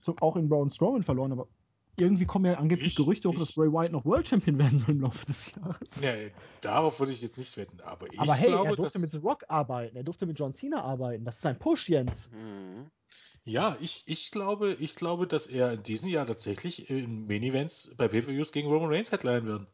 [0.00, 1.32] so auch in Braun Strowman verloren.
[1.32, 1.48] Aber
[1.96, 4.78] irgendwie kommen ja angeblich Ich- Gerüchte hoch, ich- dass Bray Wyatt noch World Champion werden
[4.78, 6.00] soll im Laufe des Jahres.
[6.00, 6.12] Ja,
[6.60, 9.18] darauf würde ich jetzt nicht wetten, aber ich aber hey, glaube, er durfte mit The
[9.18, 11.24] Rock arbeiten, er durfte mit John Cena arbeiten.
[11.24, 12.30] Das ist ein Push, Jens.
[12.32, 12.90] Mhm.
[13.44, 17.94] ja, ich, ich glaube, ich glaube, dass er in diesem Jahr tatsächlich in Main Events
[17.96, 19.66] bei Pay-Per-Views gegen Roman Reigns headline werden.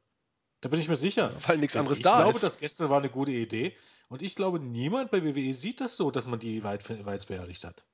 [0.61, 1.35] Da bin ich mir sicher.
[1.47, 2.43] Weil nichts anderes ich da glaube, ist.
[2.43, 3.75] das gestern war eine gute Idee
[4.09, 7.65] und ich glaube, niemand bei WWE sieht das so, dass man die White Whites beerdigt
[7.65, 7.87] hat.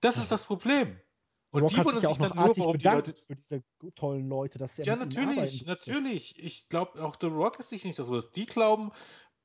[0.00, 0.98] Das ist das Problem.
[1.50, 3.22] Und Rock die hat sich ja auch dann noch nur, artig die bedankt Leute.
[3.22, 3.64] für diese
[3.94, 6.42] tollen Leute, dass er Ja, natürlich, natürlich.
[6.42, 8.14] Ich glaube, auch The Rock ist sich nicht so.
[8.14, 8.92] Dass die glauben,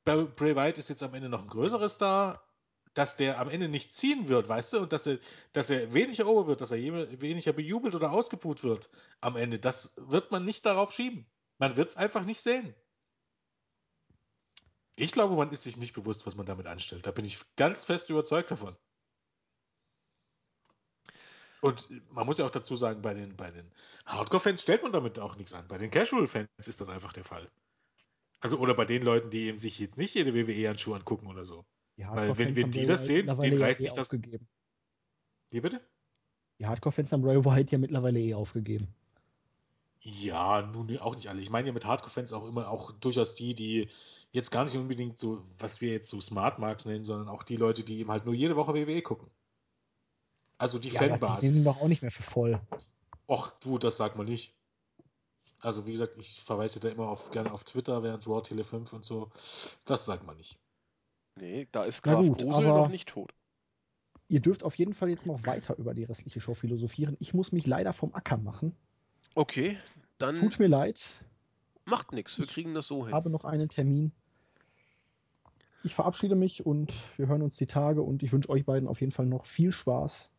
[0.04, 2.44] Bray Wyatt ist jetzt am Ende noch ein größeres Star,
[2.94, 5.20] dass der am Ende nicht ziehen wird, weißt du, und dass er,
[5.54, 6.80] dass er weniger over wird, dass er
[7.22, 8.90] weniger bejubelt oder ausgebuht wird
[9.22, 9.60] am Ende.
[9.60, 11.26] Das wird man nicht darauf schieben.
[11.58, 12.76] Man wird es einfach nicht sehen.
[14.98, 17.08] Ich glaube, man ist sich nicht bewusst, was man damit anstellt.
[17.08, 18.76] Da bin ich ganz fest überzeugt davon.
[21.62, 23.72] Und man muss ja auch dazu sagen, bei den, bei den
[24.08, 25.68] Hardcore-Fans stellt man damit auch nichts an.
[25.68, 27.50] Bei den Casual-Fans ist das einfach der Fall.
[28.40, 31.64] Also, oder bei den Leuten, die eben sich jetzt nicht jede WWE-Handschuhe angucken oder so.
[31.98, 34.48] Weil wenn- wenn die das sehen, denen reißt eh sich das- aufgegeben.
[35.52, 35.82] Wie bitte?
[36.58, 38.88] Die Hardcore-Fans haben Bray Wyatt ja mittlerweile eh aufgegeben.
[40.00, 41.42] Ja, nun auch nicht alle.
[41.42, 43.88] Ich meine ja mit Hardcore-Fans auch immer auch durchaus die, die
[44.32, 47.58] jetzt gar nicht unbedingt so, was wir jetzt so Smart Marks nennen, sondern auch die
[47.58, 49.30] Leute, die eben halt nur jede Woche WWE gucken.
[50.62, 51.20] Also die Ja, aber die nehmen
[51.58, 51.64] Fanbasis.
[51.64, 52.62] doch auch nicht mehr für voll.
[53.28, 54.54] Och, du, das sag mal nicht.
[55.62, 58.94] Also wie gesagt, ich verweise da immer auf, gerne auf Twitter während Raw Tele 5
[58.94, 59.30] und so.
[59.86, 60.60] Das sagt man nicht.
[61.40, 63.34] Nee, da ist Graf gut, Grusel aber- noch nicht tot.
[64.28, 67.18] Ihr dürft auf jeden Fall jetzt noch weiter über die restliche Show philosophieren.
[67.20, 68.76] Ich muss mich leider vom Acker machen.
[69.36, 71.04] Okay, Es dann tut mir leid.
[71.86, 72.38] macht nichts.
[72.38, 73.14] Wir Ich kriegen das so hin.
[73.16, 74.12] habe noch einen Termin.
[75.84, 79.02] Ich verabschiede mich und wir hören uns die Tage und ich wünsche euch beiden auf
[79.02, 80.31] jeden Fall noch viel Spaß.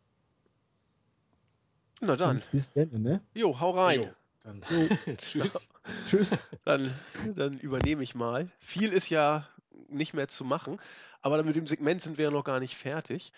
[2.03, 2.37] Na dann.
[2.37, 3.21] Und bis dann, ne?
[3.33, 4.03] Jo, hau rein.
[4.03, 4.09] Jo,
[4.43, 4.89] dann Jo.
[5.17, 5.73] tschüss.
[6.09, 6.39] Tschüss.
[6.65, 6.93] Dann,
[7.37, 8.49] dann übernehme ich mal.
[8.59, 9.49] Viel ist ja
[9.89, 10.81] nicht mehr zu machen,
[11.21, 13.33] aber mit dem Segment sind wir ja noch gar nicht fertig.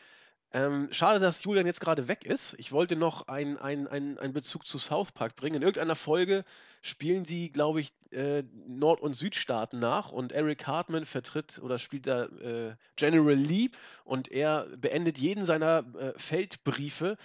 [0.53, 2.55] Ähm, schade, dass Julian jetzt gerade weg ist.
[2.59, 5.57] Ich wollte noch einen einen Bezug zu South Park bringen.
[5.57, 6.45] In irgendeiner Folge
[6.81, 12.07] spielen die, glaube ich, äh, Nord- und Südstaaten nach und Eric Hartman vertritt oder spielt
[12.07, 13.71] da äh, General Lee
[14.05, 17.19] und er beendet jeden seiner äh, Feldbriefe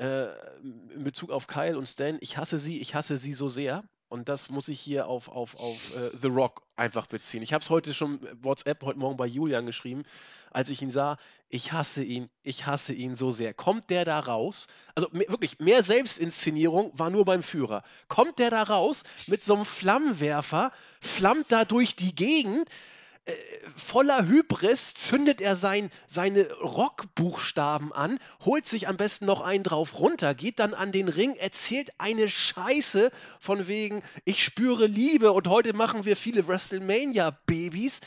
[0.00, 0.28] äh,
[0.94, 2.18] in Bezug auf Kyle und Stan.
[2.20, 3.84] Ich hasse sie, ich hasse sie so sehr.
[4.08, 7.44] Und das muss ich hier auf, auf, auf äh, The Rock einfach beziehen.
[7.44, 10.02] Ich habe es heute schon WhatsApp heute Morgen bei Julian geschrieben,
[10.50, 11.16] als ich ihn sah.
[11.48, 13.54] Ich hasse ihn, ich hasse ihn so sehr.
[13.54, 14.66] Kommt der da raus?
[14.96, 17.84] Also me- wirklich, mehr Selbstinszenierung war nur beim Führer.
[18.08, 22.68] Kommt der da raus mit so einem Flammenwerfer, flammt da durch die Gegend,
[23.26, 23.32] äh,
[23.76, 29.98] voller Hybris zündet er sein, seine Rockbuchstaben an, holt sich am besten noch einen drauf
[29.98, 35.48] runter, geht dann an den Ring, erzählt eine Scheiße von wegen, ich spüre Liebe und
[35.48, 38.00] heute machen wir viele WrestleMania-Babys.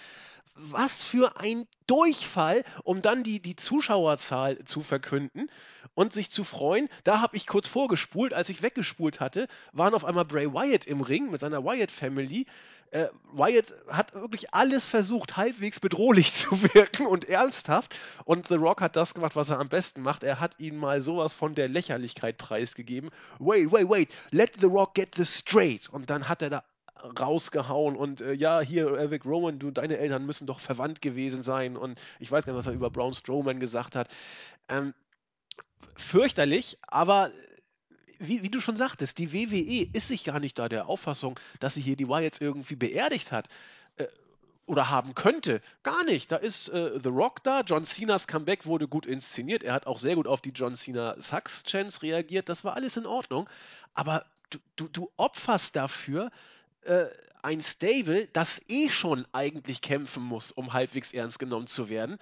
[0.55, 5.49] Was für ein Durchfall, um dann die, die Zuschauerzahl zu verkünden
[5.95, 6.89] und sich zu freuen.
[7.03, 11.01] Da habe ich kurz vorgespult, als ich weggespult hatte, waren auf einmal Bray Wyatt im
[11.01, 12.45] Ring mit seiner Wyatt Family.
[12.93, 17.95] Äh, Wyatt hat wirklich alles versucht, halbwegs bedrohlich zu wirken und ernsthaft.
[18.23, 20.23] Und The Rock hat das gemacht, was er am besten macht.
[20.23, 23.09] Er hat ihn mal sowas von der Lächerlichkeit preisgegeben.
[23.39, 25.89] Wait, wait, wait, let The Rock get this straight.
[25.89, 26.63] Und dann hat er da
[27.19, 31.75] rausgehauen und äh, ja, hier, Eric Rowan, du, deine Eltern müssen doch verwandt gewesen sein
[31.75, 34.07] und ich weiß gar nicht, was er über Braun Strowman gesagt hat.
[34.69, 34.93] Ähm,
[35.97, 37.31] fürchterlich, aber
[38.27, 41.75] wie, wie, du schon sagtest, die WWE ist sich gar nicht da der Auffassung, dass
[41.75, 43.47] sie hier die Wyatts irgendwie beerdigt hat.
[43.97, 44.07] Äh,
[44.65, 45.61] oder haben könnte.
[45.83, 46.31] Gar nicht.
[46.31, 47.61] Da ist äh, The Rock da.
[47.61, 49.63] John Cenas Comeback wurde gut inszeniert.
[49.63, 52.47] Er hat auch sehr gut auf die John Cena Sucks Chance reagiert.
[52.47, 53.49] Das war alles in Ordnung.
[53.93, 56.31] Aber du, du, du opferst dafür
[56.83, 57.07] äh,
[57.41, 62.17] ein Stable, das eh schon eigentlich kämpfen muss, um halbwegs ernst genommen zu werden.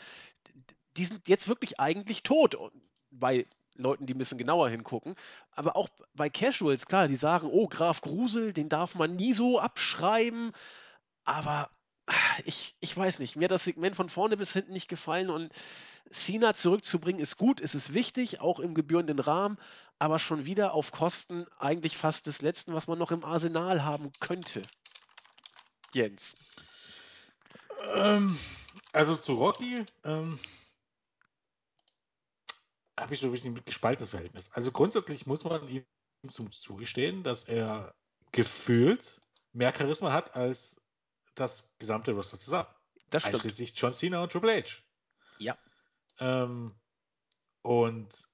[0.98, 2.58] Die sind jetzt wirklich eigentlich tot.
[3.12, 3.46] Bei
[3.76, 5.16] Leuten, die ein bisschen genauer hingucken.
[5.52, 9.60] Aber auch bei Casuals, klar, die sagen, oh, Graf Grusel, den darf man nie so
[9.60, 10.52] abschreiben.
[11.24, 11.70] Aber
[12.46, 15.52] ich, ich weiß nicht, mir hat das Segment von vorne bis hinten nicht gefallen und
[16.10, 19.58] Cena zurückzubringen ist gut, es ist wichtig, auch im gebührenden Rahmen,
[20.00, 24.12] aber schon wieder auf Kosten eigentlich fast des Letzten, was man noch im Arsenal haben
[24.20, 24.64] könnte.
[25.94, 26.34] Jens.
[27.94, 28.38] Ähm,
[28.94, 30.40] also zu Rocky ähm,
[33.02, 34.52] habe ich so ein bisschen ein gespaltenes Verhältnis.
[34.54, 35.86] Also grundsätzlich muss man ihm
[36.30, 37.94] zum zugestehen, dass er
[38.32, 39.20] gefühlt
[39.54, 40.80] mehr Charisma hat als
[41.36, 42.70] das gesamte Roster zusammen.
[43.10, 43.36] Das stimmt.
[43.36, 44.82] Einschließlich John Cena und Triple H.
[45.40, 45.58] Ja.
[46.20, 46.76] Ähm,
[47.64, 48.28] und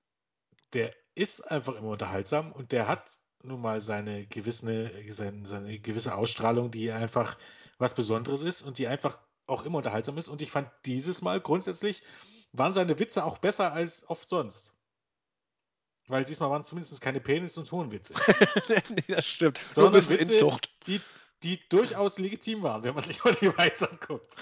[0.74, 6.14] der ist einfach immer unterhaltsam und der hat nun mal seine gewisse, seine, seine gewisse
[6.16, 7.38] Ausstrahlung, die einfach
[7.78, 9.18] was Besonderes ist und die einfach
[9.48, 10.28] auch immer unterhaltsam ist.
[10.28, 12.04] Und ich fand dieses Mal grundsätzlich
[12.58, 14.78] waren seine Witze auch besser als oft sonst.
[16.08, 18.14] Weil diesmal waren es zumindest keine Penis- und Hohenwitze.
[18.90, 19.58] nee, das stimmt.
[19.58, 20.70] Nur ein Sondern bisschen Witze, Inzucht.
[20.88, 21.02] die,
[21.44, 24.38] die durchaus legitim waren, wenn man sich mal die Weiz anguckt.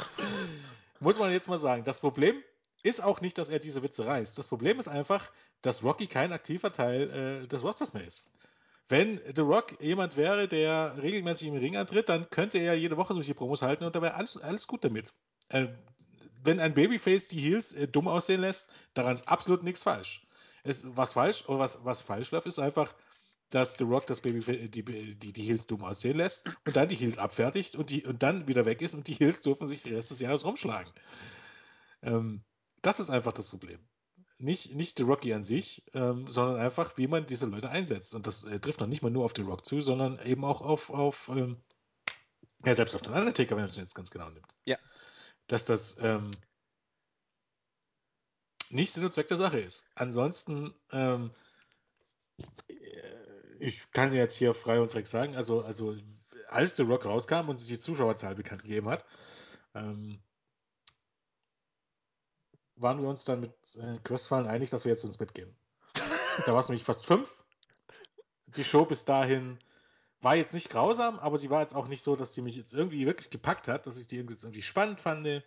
[0.99, 1.83] Muss man jetzt mal sagen.
[1.83, 2.41] Das Problem
[2.83, 4.37] ist auch nicht, dass er diese Witze reißt.
[4.37, 5.31] Das Problem ist einfach,
[5.63, 8.31] dass Rocky kein aktiver Teil äh, des Rosters mehr ist.
[8.87, 13.15] Wenn The Rock jemand wäre, der regelmäßig im Ring antritt, dann könnte er jede Woche
[13.15, 15.11] solche Promos halten und da wäre alles, alles gut damit.
[15.49, 15.69] Äh,
[16.45, 20.25] wenn ein Babyface die Heels äh, dumm aussehen lässt, daran ist absolut nichts falsch.
[20.63, 22.93] Es, was falsch oder was, was falsch läuft, ist einfach,
[23.49, 26.95] dass The Rock das Baby die, die, die Heels dumm aussehen lässt und dann die
[26.95, 29.95] Heels abfertigt und, die, und dann wieder weg ist und die Heels dürfen sich den
[29.95, 30.91] Rest des Jahres rumschlagen.
[32.01, 32.43] Ähm,
[32.81, 33.79] das ist einfach das Problem.
[34.37, 38.13] Nicht, nicht The Rocky an sich, ähm, sondern einfach, wie man diese Leute einsetzt.
[38.13, 40.61] Und das äh, trifft noch nicht mal nur auf The Rock zu, sondern eben auch
[40.61, 41.63] auf, auf ähm,
[42.65, 44.55] ja, selbst auf den Undertaker, wenn man es jetzt ganz genau nimmt.
[44.65, 44.77] Ja.
[45.47, 46.31] Dass das ähm,
[48.69, 49.89] nicht Sinn und Zweck der Sache ist.
[49.95, 51.31] Ansonsten, ähm,
[53.59, 55.95] ich kann jetzt hier frei und frech sagen, also, also
[56.49, 59.05] als The Rock rauskam und sich die Zuschauerzahl bekannt gegeben hat,
[59.73, 60.21] ähm,
[62.75, 65.55] waren wir uns dann mit äh, Crossfallen einig, dass wir jetzt ins Bett gehen.
[66.45, 67.43] Da war es nämlich fast fünf.
[68.47, 69.57] Die Show bis dahin
[70.25, 72.73] war jetzt nicht grausam, aber sie war jetzt auch nicht so, dass sie mich jetzt
[72.73, 75.43] irgendwie wirklich gepackt hat, dass ich die jetzt irgendwie spannend fand.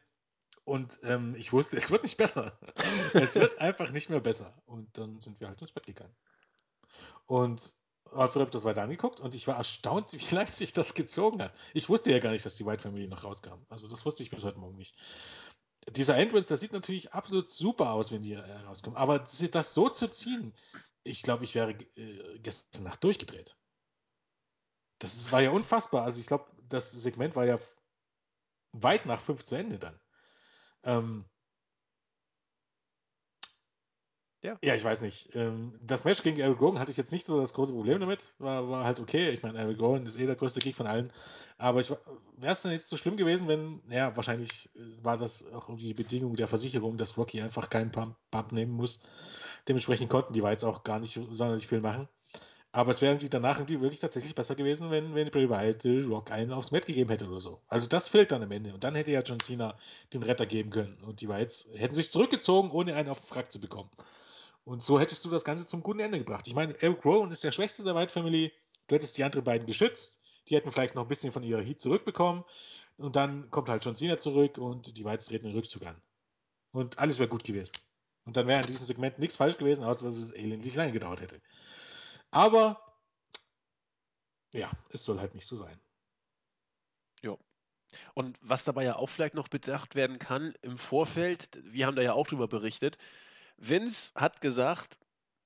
[0.64, 2.56] Und ähm, ich wusste, es wird nicht besser.
[3.12, 4.62] es wird einfach nicht mehr besser.
[4.66, 6.14] Und dann sind wir halt ins Bett gegangen.
[7.26, 7.74] Und
[8.12, 11.52] Alfred hat das weiter angeguckt und ich war erstaunt, wie lange sich das gezogen hat.
[11.74, 13.58] Ich wusste ja gar nicht, dass die White Family noch rauskam.
[13.68, 14.94] Also das wusste ich bis heute Morgen nicht.
[15.90, 18.96] Dieser Entrance, das sieht natürlich absolut super aus, wenn die äh, rauskommen.
[18.96, 20.54] Aber das so zu ziehen,
[21.02, 23.56] ich glaube, ich wäre äh, gestern Nacht durchgedreht.
[24.98, 26.04] Das ist, war ja unfassbar.
[26.04, 27.58] Also ich glaube, das Segment war ja
[28.72, 29.98] weit nach fünf zu Ende dann.
[30.84, 31.24] Ähm,
[34.42, 34.56] ja.
[34.62, 35.34] ja, ich weiß nicht.
[35.34, 38.34] Ähm, das Match gegen Eric Rowan hatte ich jetzt nicht so das große Problem damit.
[38.38, 39.30] War, war halt okay.
[39.30, 41.12] Ich meine, Eric Rowan ist eh der größte Geek von allen.
[41.56, 45.68] Aber wäre es dann jetzt so schlimm gewesen, wenn, ja, wahrscheinlich äh, war das auch
[45.68, 49.02] irgendwie die Bedingung der Versicherung, dass Rocky einfach keinen Pump, Pump nehmen muss.
[49.66, 52.08] Dementsprechend konnten die jetzt auch gar nicht sonderlich viel machen.
[52.78, 56.30] Aber es wäre irgendwie danach irgendwie wirklich tatsächlich besser gewesen, wenn, wenn Bray Wyatt Rock
[56.30, 57.60] einen aufs Met gegeben hätte oder so.
[57.66, 58.72] Also das fehlt dann am Ende.
[58.72, 59.76] Und dann hätte ja John Cena
[60.12, 60.96] den Retter geben können.
[61.02, 63.90] Und die Wyatts hätten sich zurückgezogen, ohne einen auf den Frack zu bekommen.
[64.62, 66.46] Und so hättest du das Ganze zum guten Ende gebracht.
[66.46, 68.52] Ich meine, Eric Rowan ist der Schwächste der White Family.
[68.86, 70.20] Du hättest die anderen beiden geschützt.
[70.48, 72.44] Die hätten vielleicht noch ein bisschen von ihrer Heat zurückbekommen.
[72.96, 76.00] Und dann kommt halt John Cena zurück und die Whites treten den Rückzug an.
[76.70, 77.72] Und alles wäre gut gewesen.
[78.24, 81.22] Und dann wäre in diesem Segment nichts falsch gewesen, außer dass es elendlich lange gedauert
[81.22, 81.40] hätte.
[82.30, 82.80] Aber
[84.52, 85.80] ja, es soll halt nicht so sein.
[87.22, 87.36] Ja.
[88.14, 92.02] Und was dabei ja auch vielleicht noch bedacht werden kann im Vorfeld, wir haben da
[92.02, 92.98] ja auch drüber berichtet,
[93.56, 94.98] Vince hat gesagt,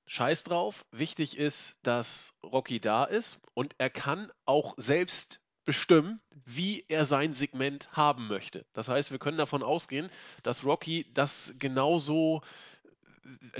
[0.05, 6.85] scheiß drauf, wichtig ist, dass Rocky da ist und er kann auch selbst bestimmen, wie
[6.89, 8.65] er sein Segment haben möchte.
[8.73, 10.09] Das heißt, wir können davon ausgehen,
[10.43, 12.41] dass Rocky das genauso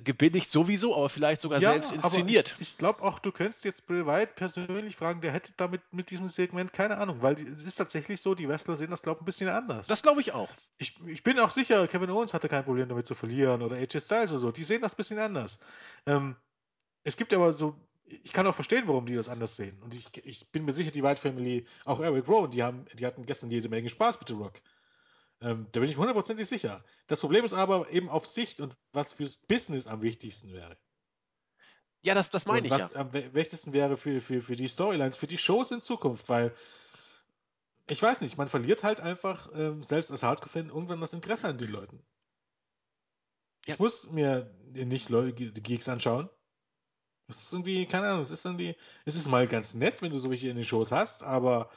[0.03, 2.55] gebilligt sowieso, aber vielleicht sogar ja, selbst inszeniert.
[2.59, 6.09] ich, ich glaube auch, du könntest jetzt Bill White persönlich fragen, der hätte damit mit
[6.09, 9.21] diesem Segment keine Ahnung, weil es ist tatsächlich so, die Wrestler sehen das, glaube ich,
[9.21, 9.87] ein bisschen anders.
[9.87, 10.49] Das glaube ich auch.
[10.77, 14.01] Ich, ich bin auch sicher, Kevin Owens hatte kein Problem damit zu verlieren oder AJ
[14.01, 14.51] Styles oder so.
[14.51, 15.59] Die sehen das ein bisschen anders.
[16.05, 16.35] Ähm,
[17.03, 17.75] es gibt aber so,
[18.05, 19.81] ich kann auch verstehen, warum die das anders sehen.
[19.81, 23.05] Und ich, ich bin mir sicher, die White Family, auch Eric Rowan, die, haben, die
[23.05, 24.61] hatten gestern jede Menge Spaß mit The Rock.
[25.43, 26.83] Ähm, da bin ich hundertprozentig sicher.
[27.07, 30.77] Das Problem ist aber eben auf Sicht und was fürs Business am wichtigsten wäre.
[32.01, 32.71] Ja, das, das meine ich.
[32.71, 33.01] Was ja.
[33.01, 36.55] am wichtigsten wäre für, für, für die Storylines, für die Shows in Zukunft, weil
[37.89, 41.57] ich weiß nicht, man verliert halt einfach, ähm, selbst als Hardcore-Fan, irgendwann das Interesse an
[41.57, 42.01] den Leuten.
[43.65, 43.73] Ja.
[43.73, 46.29] Ich muss mir nicht Leute, die Geeks anschauen.
[47.27, 48.75] Das ist irgendwie, keine Ahnung, es ist irgendwie,
[49.05, 51.69] es ist mal ganz nett, wenn du so welche in den Shows hast, aber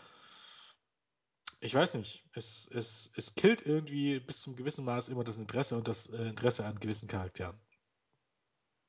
[1.67, 5.77] ich weiß nicht, es, es, es killt irgendwie bis zum gewissen Maß immer das Interesse
[5.77, 7.59] und das äh, Interesse an gewissen Charakteren.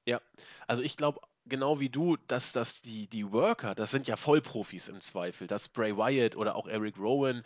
[0.06, 0.22] Ja,
[0.68, 4.88] also ich glaube genau wie du, dass das die, die Worker, das sind ja Vollprofis
[4.88, 7.44] im Zweifel, dass Bray Wyatt oder auch Eric Rowan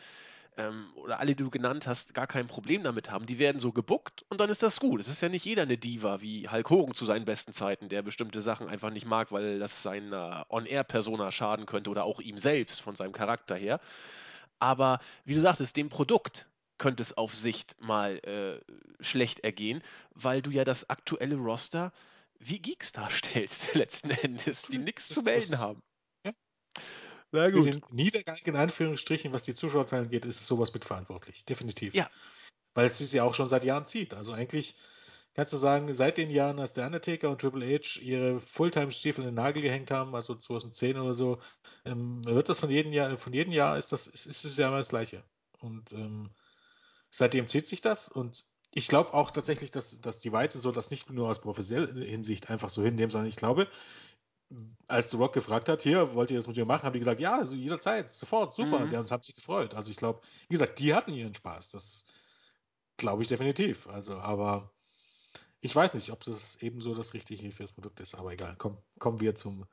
[0.57, 3.25] ähm, oder alle, die du genannt hast, gar kein Problem damit haben.
[3.25, 4.99] Die werden so gebuckt und dann ist das gut.
[4.99, 8.01] Es ist ja nicht jeder eine Diva wie Hulk Hogan zu seinen besten Zeiten, der
[8.01, 12.81] bestimmte Sachen einfach nicht mag, weil das seiner On-Air-Persona schaden könnte oder auch ihm selbst
[12.81, 13.79] von seinem Charakter her.
[14.61, 16.47] Aber wie du sagtest, dem Produkt
[16.77, 21.91] könnte es auf Sicht mal äh, schlecht ergehen, weil du ja das aktuelle Roster
[22.39, 25.81] wie Geeks darstellst, letzten Endes, die nichts zu melden haben.
[26.25, 26.33] Ja.
[27.31, 27.65] Na gut.
[27.65, 31.45] Für den Niedergang in Anführungsstrichen, was die Zuschauerzahlen geht, ist sowas mitverantwortlich.
[31.45, 31.93] Definitiv.
[31.93, 32.09] Ja.
[32.73, 34.13] Weil es sich ja auch schon seit Jahren zieht.
[34.13, 34.75] Also eigentlich
[35.33, 39.31] kannst du sagen, seit den Jahren, als der Undertaker und Triple H ihre Fulltime-Stiefel in
[39.31, 41.39] den Nagel gehängt haben, also 2010 oder so,
[41.85, 44.67] ähm, wird das von jedem Jahr, von jedem Jahr ist das, ist, ist es ja
[44.67, 45.23] immer das Gleiche.
[45.59, 46.29] Und ähm,
[47.11, 50.91] seitdem zieht sich das und ich glaube auch tatsächlich, dass, dass die Weize so das
[50.91, 53.67] nicht nur aus professioneller Hinsicht einfach so hinnehmen, sondern ich glaube,
[54.87, 57.19] als The Rock gefragt hat, hier, wollt ihr das mit mir machen, haben die gesagt,
[57.19, 58.79] ja, also jederzeit, sofort, super.
[58.79, 58.89] Mhm.
[58.89, 59.73] Die haben, haben sich gefreut.
[59.73, 61.69] Also ich glaube, wie gesagt, die hatten ihren Spaß.
[61.69, 62.05] Das
[62.97, 63.87] glaube ich definitiv.
[63.87, 64.71] Also, aber
[65.61, 68.55] ich weiß nicht, ob das ebenso das Richtige für das Produkt ist, aber egal.
[68.57, 69.65] Komm, kommen wir zum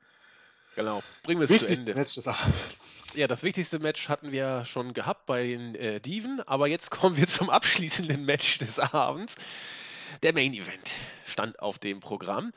[0.75, 1.99] Genau, bringen wir es zu Ende.
[1.99, 3.03] Match des Abends.
[3.15, 7.17] Ja, das wichtigste Match hatten wir schon gehabt bei den äh, Diven, aber jetzt kommen
[7.17, 9.35] wir zum abschließenden Match des Abends.
[10.23, 10.91] Der Main Event
[11.25, 12.53] stand auf dem Programm.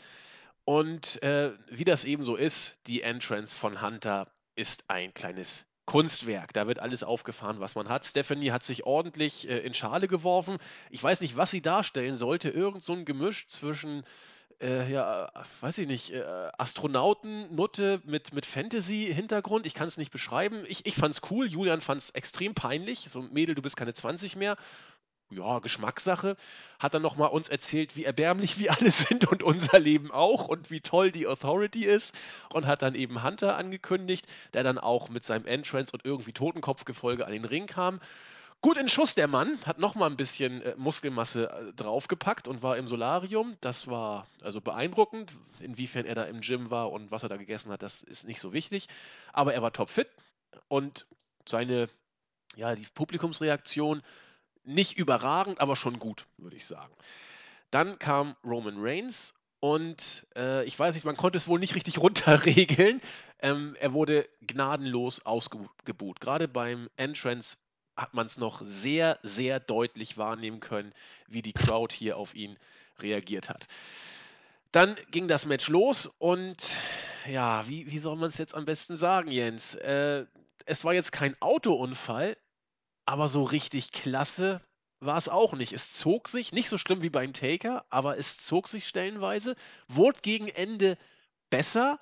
[0.65, 6.53] Und äh, wie das eben so ist, die Entrance von Hunter ist ein kleines Kunstwerk.
[6.53, 8.05] Da wird alles aufgefahren, was man hat.
[8.05, 10.59] Stephanie hat sich ordentlich äh, in Schale geworfen.
[10.91, 12.51] Ich weiß nicht, was sie darstellen sollte.
[12.51, 14.05] Irgend so ein Gemisch zwischen,
[14.61, 16.23] äh, ja, weiß ich nicht, äh,
[16.57, 19.67] Astronauten-Nutte mit, mit Fantasy-Hintergrund.
[19.67, 20.65] Ich kann es nicht beschreiben.
[20.69, 21.47] Ich, ich es cool.
[21.47, 23.07] Julian fand es extrem peinlich.
[23.09, 24.57] So, Mädel, du bist keine 20 mehr.
[25.33, 26.37] Ja, Geschmackssache,
[26.79, 30.71] hat dann nochmal uns erzählt, wie erbärmlich wir alle sind und unser Leben auch und
[30.71, 32.15] wie toll die Authority ist
[32.51, 37.27] und hat dann eben Hunter angekündigt, der dann auch mit seinem Entrance und irgendwie Totenkopfgefolge
[37.27, 38.01] an den Ring kam.
[38.63, 42.77] Gut in Schuss der Mann, hat nochmal ein bisschen äh, Muskelmasse äh, draufgepackt und war
[42.77, 43.57] im Solarium.
[43.61, 45.33] Das war also beeindruckend.
[45.59, 48.39] Inwiefern er da im Gym war und was er da gegessen hat, das ist nicht
[48.39, 48.87] so wichtig.
[49.33, 50.09] Aber er war topfit
[50.69, 51.07] und
[51.49, 51.89] seine,
[52.55, 54.01] ja, die Publikumsreaktion
[54.65, 56.95] nicht überragend, aber schon gut, würde ich sagen.
[57.71, 61.99] Dann kam Roman Reigns und äh, ich weiß nicht, man konnte es wohl nicht richtig
[62.03, 63.01] runterregeln.
[63.41, 66.21] Ähm, er wurde gnadenlos ausgebuht.
[66.21, 67.57] Gerade beim Entrance
[67.97, 70.93] hat man es noch sehr, sehr deutlich wahrnehmen können,
[71.29, 72.57] wie die Crowd hier auf ihn
[72.99, 73.69] reagiert hat.
[74.73, 76.57] Dann ging das Match los und
[77.29, 79.75] ja, wie, wie soll man es jetzt am besten sagen, Jens?
[79.75, 80.25] Äh,
[80.65, 82.37] es war jetzt kein Autounfall,
[83.05, 84.61] aber so richtig klasse
[85.01, 85.73] war es auch nicht.
[85.73, 89.57] Es zog sich, nicht so schlimm wie beim Taker, aber es zog sich stellenweise,
[89.89, 90.97] wurde gegen Ende
[91.51, 91.99] besser.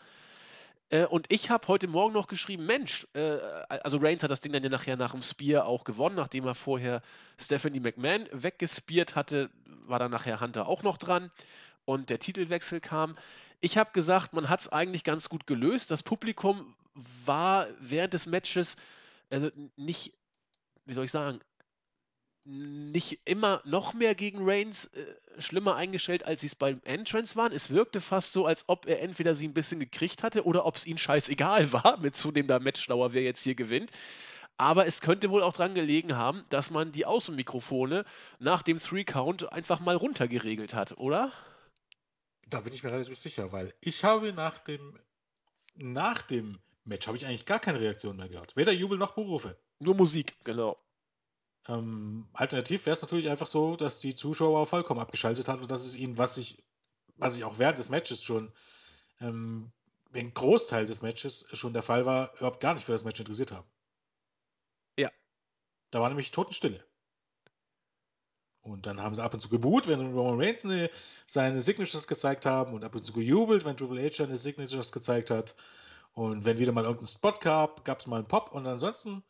[0.90, 4.52] Äh, und ich habe heute Morgen noch geschrieben, Mensch, äh, also Reigns hat das Ding
[4.52, 7.00] dann ja nachher nach dem Spear auch gewonnen, nachdem er vorher
[7.38, 9.50] Stephanie McMahon weggespiert hatte,
[9.86, 11.30] war dann nachher Hunter auch noch dran
[11.86, 13.16] und der Titelwechsel kam.
[13.60, 15.90] Ich habe gesagt, man hat es eigentlich ganz gut gelöst.
[15.90, 16.74] Das Publikum
[17.24, 18.76] war während des Matches
[19.30, 20.12] also nicht,
[20.90, 21.40] wie soll ich sagen,
[22.44, 25.06] nicht immer noch mehr gegen Reigns äh,
[25.38, 27.52] schlimmer eingestellt, als sie es beim Entrance waren.
[27.52, 30.74] Es wirkte fast so, als ob er entweder sie ein bisschen gekriegt hatte oder ob
[30.76, 33.92] es ihm scheißegal war, mit zunehmender Matchdauer, wer jetzt hier gewinnt.
[34.56, 38.04] Aber es könnte wohl auch dran gelegen haben, dass man die Außenmikrofone
[38.40, 41.32] nach dem Three-Count einfach mal runtergeregelt hat, oder?
[42.48, 44.98] Da bin ich mir relativ sicher, weil ich habe nach dem,
[45.76, 48.56] nach dem Match habe ich eigentlich gar keine Reaktion mehr gehört.
[48.56, 49.56] Weder Jubel noch Berufe.
[49.80, 50.78] Nur Musik, genau.
[51.68, 55.84] Ähm, alternativ wäre es natürlich einfach so, dass die Zuschauer vollkommen abgeschaltet haben und dass
[55.84, 56.62] es ihnen, was ich,
[57.16, 58.52] was ich auch während des Matches schon,
[59.20, 59.72] ähm,
[60.14, 63.52] den Großteil des Matches schon der Fall war, überhaupt gar nicht für das Match interessiert
[63.52, 63.66] haben.
[64.96, 65.10] Ja.
[65.90, 66.84] Da war nämlich Totenstille.
[68.62, 70.90] Und dann haben sie ab und zu geboot, wenn Roman Reigns eine,
[71.26, 75.30] seine Signatures gezeigt haben und ab und zu gejubelt, wenn Triple H seine Signatures gezeigt
[75.30, 75.54] hat.
[76.12, 78.52] Und wenn wieder mal irgendein Spot gab, gab es mal einen Pop.
[78.52, 79.22] Und ansonsten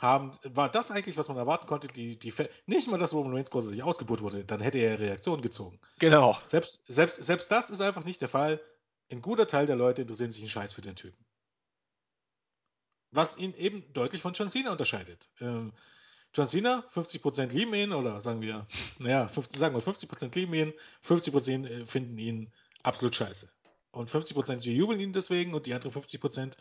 [0.00, 2.32] haben, war das eigentlich, was man erwarten konnte, die, die
[2.66, 5.80] nicht mal das, wo Roman Reigns großartig ausgebucht wurde, dann hätte er Reaktionen gezogen.
[5.98, 6.38] Genau.
[6.46, 8.60] Selbst, selbst, selbst das ist einfach nicht der Fall.
[9.10, 11.24] Ein guter Teil der Leute interessieren sich einen Scheiß für den Typen.
[13.10, 15.30] Was ihn eben deutlich von John Cena unterscheidet.
[15.40, 15.72] Ähm,
[16.34, 18.66] John Cena, 50% lieben ihn, oder sagen wir,
[18.98, 20.74] naja, 50, sagen wir 50% lieben ihn,
[21.04, 22.52] 50% äh, finden ihn
[22.82, 23.50] absolut scheiße.
[23.90, 26.54] Und 50% jubeln ihn deswegen und die anderen 50%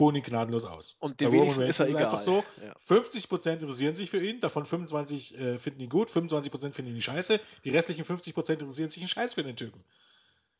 [0.00, 0.96] ihn gnadenlos aus.
[0.98, 2.04] Und den wenigsten ist er ist egal.
[2.04, 2.74] einfach so, Ja.
[2.88, 7.40] 50% interessieren sich für ihn, davon 25 äh, finden ihn gut, 25% finden ihn scheiße,
[7.64, 9.84] die restlichen 50% interessieren sich einen Scheiß für den Typen.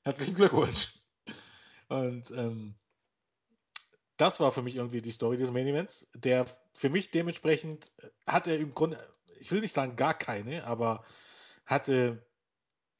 [0.03, 0.93] Herzlichen Glückwunsch.
[1.89, 2.75] Und ähm,
[4.17, 8.09] das war für mich irgendwie die Story des Main Events, der für mich dementsprechend äh,
[8.27, 8.99] hatte im Grunde,
[9.41, 11.05] ich will nicht sagen gar keine, aber
[11.67, 12.25] hatte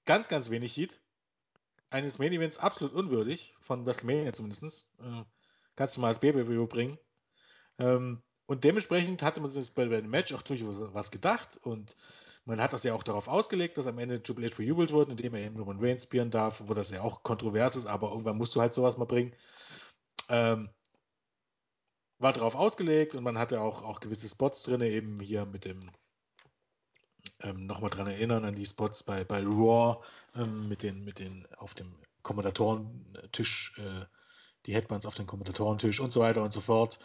[0.05, 0.99] ganz, ganz wenig Heat.
[1.91, 4.93] Eines Main Events absolut unwürdig, von WrestleMania zumindest.
[5.01, 5.25] Äh,
[5.83, 6.97] kannst du mal als Baby-Review bringen.
[7.81, 11.97] Ähm, und dementsprechend hatte man sich bei dem Match auch durchaus was gedacht und
[12.45, 15.35] man hat das ja auch darauf ausgelegt, dass am Ende Triple H bejubelt wird, indem
[15.35, 18.55] er eben Roman Reigns spielen darf, wo das ja auch kontrovers ist, aber irgendwann musst
[18.55, 19.35] du halt sowas mal bringen.
[20.29, 20.71] Ähm,
[22.21, 25.91] war darauf ausgelegt und man hatte auch, auch gewisse Spots drin, eben hier mit dem
[27.41, 30.01] ähm, nochmal dran erinnern an die Spots bei, bei Raw
[30.37, 31.93] ähm, mit den, mit den auf dem
[32.23, 34.05] Kommentatorentisch, äh,
[34.67, 36.99] die Headbands auf dem Kommentatorentisch und so weiter und so fort,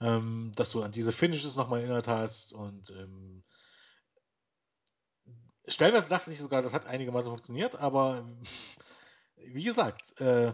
[0.00, 3.44] ähm, dass du an diese Finishes nochmal erinnert hast und ähm,
[5.66, 8.26] stellenweise dachte ich sogar, das hat einigermaßen funktioniert, aber
[9.36, 10.52] wie gesagt, äh,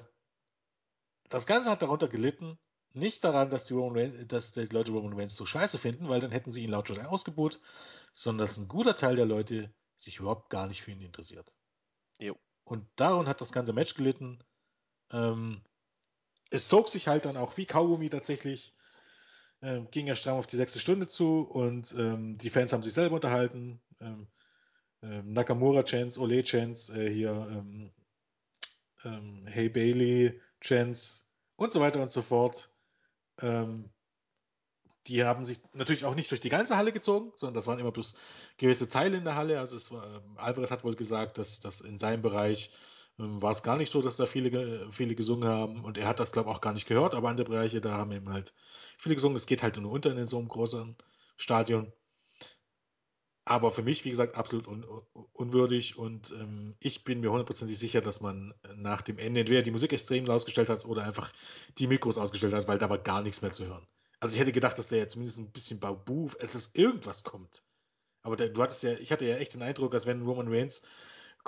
[1.29, 2.59] das Ganze hat darunter gelitten,
[2.93, 6.31] nicht daran, dass die, Roman dass die Leute Roman Reigns so scheiße finden, weil dann
[6.31, 7.61] hätten sie ihn laut Jordan ausgebucht,
[8.13, 11.55] sondern dass ein guter Teil der Leute sich überhaupt gar nicht für ihn interessiert.
[12.19, 12.37] Jo.
[12.65, 14.43] Und daran hat das ganze Match gelitten.
[15.11, 15.63] Ähm,
[16.51, 18.75] es zog sich halt dann auch wie Kaugummi tatsächlich.
[19.61, 22.93] Ähm, ging ja stramm auf die sechste Stunde zu und ähm, die Fans haben sich
[22.93, 23.81] selber unterhalten.
[24.01, 24.29] Ähm,
[25.03, 27.91] ähm, Nakamura-Chance, Ole-Chance, äh, hier ähm,
[29.05, 31.25] ähm, Hey Bailey-Chance
[31.57, 32.71] und so weiter und so fort.
[33.41, 33.91] Ähm,
[35.07, 37.93] die haben sich natürlich auch nicht durch die ganze Halle gezogen, sondern das waren immer
[37.93, 38.17] bloß
[38.59, 39.59] gewisse Teile in der Halle.
[39.59, 42.71] Also es war, Alvarez hat wohl gesagt, dass, dass in seinem Bereich
[43.19, 45.85] ähm, war es gar nicht so, dass da viele, viele gesungen haben.
[45.85, 48.13] Und er hat das, glaube ich, auch gar nicht gehört, aber andere Bereiche, da haben
[48.13, 48.55] eben halt
[48.99, 49.37] viele gesungen.
[49.37, 50.97] Es geht halt nur unter in so einem großen
[51.37, 51.93] Stadion.
[53.45, 54.85] aber für mich, wie gesagt, absolut un
[55.33, 59.71] unwürdig und ähm, ich bin mir hundertprozentig sicher, dass man nach dem Ende entweder die
[59.71, 61.33] Musik extrem ausgestellt hat oder einfach
[61.79, 63.87] die Mikros ausgestellt hat, weil da war gar nichts mehr zu hören.
[64.21, 67.65] Also ich hätte gedacht, dass der ja zumindest ein bisschen Babu, als es irgendwas kommt.
[68.23, 70.83] Aber der, du hattest ja, ich hatte ja echt den Eindruck, als wenn Roman Reigns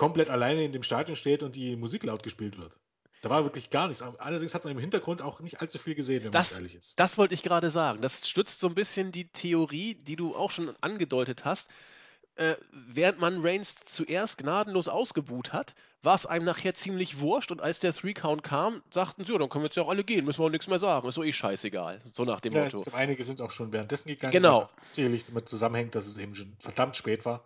[0.01, 2.79] komplett alleine in dem Stadion steht und die Musik laut gespielt wird.
[3.21, 4.01] Da war wirklich gar nichts.
[4.01, 6.99] Allerdings hat man im Hintergrund auch nicht allzu viel gesehen, wenn Das, man ehrlich ist.
[6.99, 8.01] das wollte ich gerade sagen.
[8.01, 11.69] Das stützt so ein bisschen die Theorie, die du auch schon angedeutet hast.
[12.33, 17.61] Äh, während man Reigns zuerst gnadenlos ausgebuht hat, war es einem nachher ziemlich wurscht und
[17.61, 20.25] als der Three-Count kam, sagten sie, ja, dann können wir jetzt ja auch alle gehen,
[20.25, 22.01] müssen wir auch nichts mehr sagen, ist doch eh scheißegal.
[22.11, 22.77] So nach dem Ja, Motto.
[22.77, 24.61] ich glaube, einige sind auch schon währenddessen gegangen, Genau.
[24.87, 27.45] was sicherlich damit zusammenhängt, dass es eben schon verdammt spät war.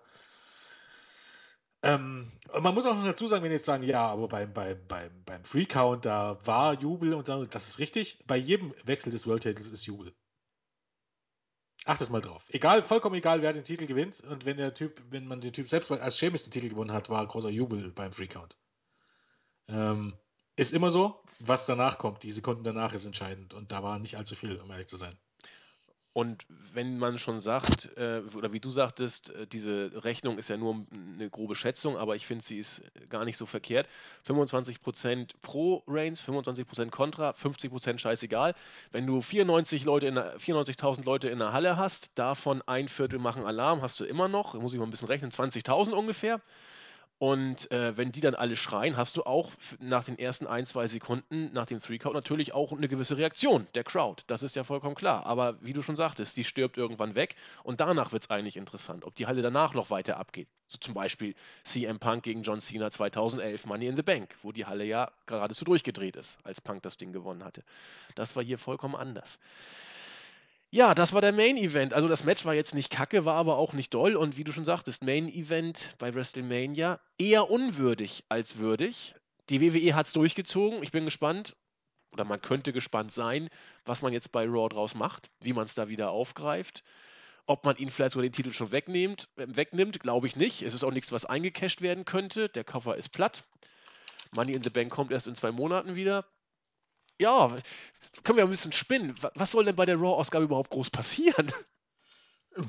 [1.86, 2.32] Ähm,
[2.62, 5.44] man muss auch noch dazu sagen, wenn jetzt sagen, ja, aber beim, beim, beim, beim
[5.44, 8.24] Free Count, da war Jubel und so, das ist richtig.
[8.26, 10.16] Bei jedem Wechsel des World Titles ist Jubel.
[11.86, 12.44] Achtet mal drauf.
[12.50, 14.22] Egal, vollkommen egal, wer den Titel gewinnt.
[14.22, 17.10] Und wenn der Typ, wenn man den Typ selbst als Sheamus den Titel gewonnen hat,
[17.10, 18.58] war großer Jubel beim Free Count.
[19.68, 20.18] Ähm,
[20.56, 21.22] ist immer so.
[21.42, 23.54] Was danach kommt, die Sekunden danach ist entscheidend.
[23.54, 25.16] Und da war nicht allzu viel, um ehrlich zu sein.
[26.16, 30.56] Und wenn man schon sagt, äh, oder wie du sagtest, äh, diese Rechnung ist ja
[30.56, 33.90] nur eine grobe Schätzung, aber ich finde, sie ist gar nicht so verkehrt.
[34.22, 38.56] 25% pro Reigns, 25% Contra, 50% scheißegal.
[38.94, 43.20] Wenn du 94 Leute in der- 94.000 Leute in der Halle hast, davon ein Viertel
[43.20, 46.40] machen Alarm, hast du immer noch, muss ich mal ein bisschen rechnen, 20.000 ungefähr.
[47.18, 50.86] Und äh, wenn die dann alle schreien, hast du auch nach den ersten ein, zwei
[50.86, 54.24] Sekunden nach dem Three-Count natürlich auch eine gewisse Reaktion der Crowd.
[54.28, 55.26] Das ist ja vollkommen klar.
[55.26, 59.06] Aber wie du schon sagtest, die stirbt irgendwann weg und danach wird es eigentlich interessant,
[59.06, 60.50] ob die Halle danach noch weiter abgeht.
[60.68, 64.66] So zum Beispiel CM Punk gegen John Cena 2011 Money in the Bank, wo die
[64.66, 67.64] Halle ja geradezu durchgedreht ist, als Punk das Ding gewonnen hatte.
[68.16, 69.40] Das war hier vollkommen anders.
[70.76, 71.94] Ja, das war der Main Event.
[71.94, 74.18] Also das Match war jetzt nicht kacke, war aber auch nicht doll.
[74.18, 79.16] Und wie du schon sagtest, Main Event bei WrestleMania eher unwürdig als würdig.
[79.50, 80.84] Die WWE hat es durchgezogen.
[80.84, 81.56] Ich bin gespannt,
[82.12, 83.48] oder man könnte gespannt sein,
[83.86, 86.84] was man jetzt bei Raw draus macht, wie man es da wieder aufgreift.
[87.46, 90.62] Ob man ihn vielleicht sogar den Titel schon wegnimmt, äh, wegnimmt glaube ich nicht.
[90.62, 92.50] Es ist auch nichts, was eingecasht werden könnte.
[92.50, 93.46] Der Koffer ist platt.
[94.36, 96.26] Money in the Bank kommt erst in zwei Monaten wieder.
[97.20, 97.56] Ja,
[98.24, 99.16] können wir ein bisschen spinnen.
[99.22, 101.52] Wa- Was soll denn bei der Raw-Ausgabe überhaupt groß passieren?
[102.56, 102.66] Boah,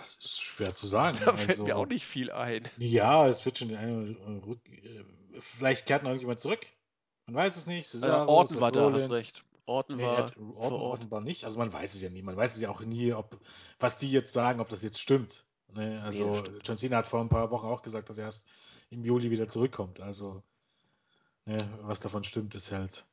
[0.00, 1.18] das ist schwer zu sagen.
[1.24, 2.68] Da fällt mir Also, auch nicht viel ein.
[2.78, 4.60] ja, es wird schon anderen Rück.
[4.68, 5.04] äh,
[5.40, 6.66] Vielleicht kehrt noch jemand zurück.
[7.26, 7.80] Man weiß es nicht.
[7.80, 9.44] Äh, Cesaro, Orton Seth war da, hast recht.
[9.66, 10.92] Orton Nee, war vor Orton Ort.
[10.98, 11.44] offenbar nicht.
[11.44, 12.22] Also man weiß es ja nie.
[12.22, 13.38] Man weiß es ja auch nie, ob
[13.78, 15.44] was die jetzt sagen, ob das jetzt stimmt.
[15.74, 16.00] Ne?
[16.02, 16.66] Also stimmt.
[16.66, 18.46] John Cena hat vor ein paar Wochen auch gesagt, dass er erst
[18.88, 20.00] im Juli wieder zurückkommt.
[20.00, 20.42] Also
[21.48, 23.04] ne, was davon stimmt, ist halt.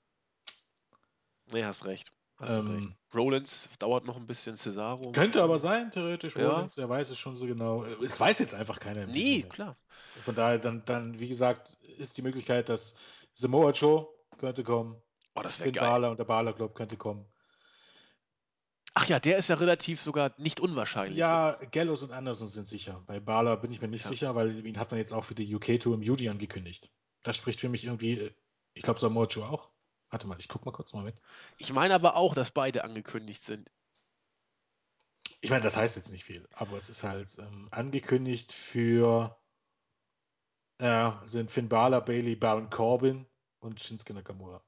[1.52, 2.12] Nee, hast recht.
[2.38, 2.84] Hast du recht.
[2.84, 5.12] Ähm, Rollins dauert noch ein bisschen, Cesaro.
[5.12, 6.36] könnte aber sein, theoretisch.
[6.36, 6.50] Ja.
[6.50, 7.84] Rollins, wer weiß es schon so genau.
[7.84, 9.78] Es weiß jetzt einfach keiner Nee, klar.
[10.24, 12.98] Von daher, dann, dann, wie gesagt, ist die Möglichkeit, dass
[13.34, 14.08] Samoa Joe
[14.38, 15.02] könnte kommen,
[15.38, 15.90] Oh, das wäre Finn geil.
[15.90, 17.26] Balor und der Balor Club könnte kommen.
[18.94, 21.18] Ach ja, der ist ja relativ sogar nicht unwahrscheinlich.
[21.18, 23.04] Ja, Gallows und Anderson sind sicher.
[23.06, 24.10] Bei Balor bin ich mir nicht Ja.
[24.12, 26.90] sicher, weil ihn hat man jetzt auch für die UK-Tour im Juli angekündigt.
[27.26, 28.32] Das spricht für mich irgendwie, äh,
[28.76, 29.72] ich glaube Samoa Joe auch.
[30.12, 31.20] Warte mal, ich guck mal kurz mal mit.
[31.58, 33.72] Ich meine aber auch, dass beide angekündigt sind.
[35.42, 39.36] Ich meine, das heißt jetzt nicht viel, aber es ist halt ähm, angekündigt für
[40.80, 43.26] ja, sind Finn Balor, Bailey, Baron Corbin
[43.60, 44.64] und Shinsuke Nakamura.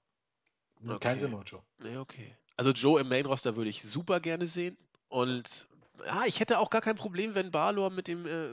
[0.79, 1.19] Kein Okay.
[1.19, 1.63] Samoa Joe.
[1.79, 2.35] Nee, okay.
[2.55, 4.77] Also Joe im Main-Roster würde ich super gerne sehen.
[5.09, 5.67] Und
[6.05, 8.49] ja, ich hätte auch gar kein Problem, wenn Balor mit dem äh,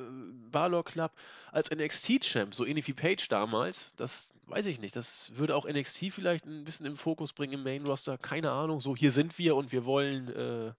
[0.51, 1.13] Balor Club
[1.53, 6.11] als NXT-Champ, so ähnlich wie Page damals, das weiß ich nicht, das würde auch NXT
[6.11, 8.19] vielleicht ein bisschen im Fokus bringen im Main-Roster.
[8.19, 10.73] Keine Ahnung, so hier sind wir und wir wollen, äh,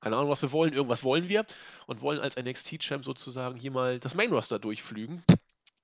[0.00, 1.44] keine Ahnung, was wir wollen, irgendwas wollen wir
[1.86, 5.22] und wollen als NXT-Champ sozusagen hier mal das Main-Roster durchflügen.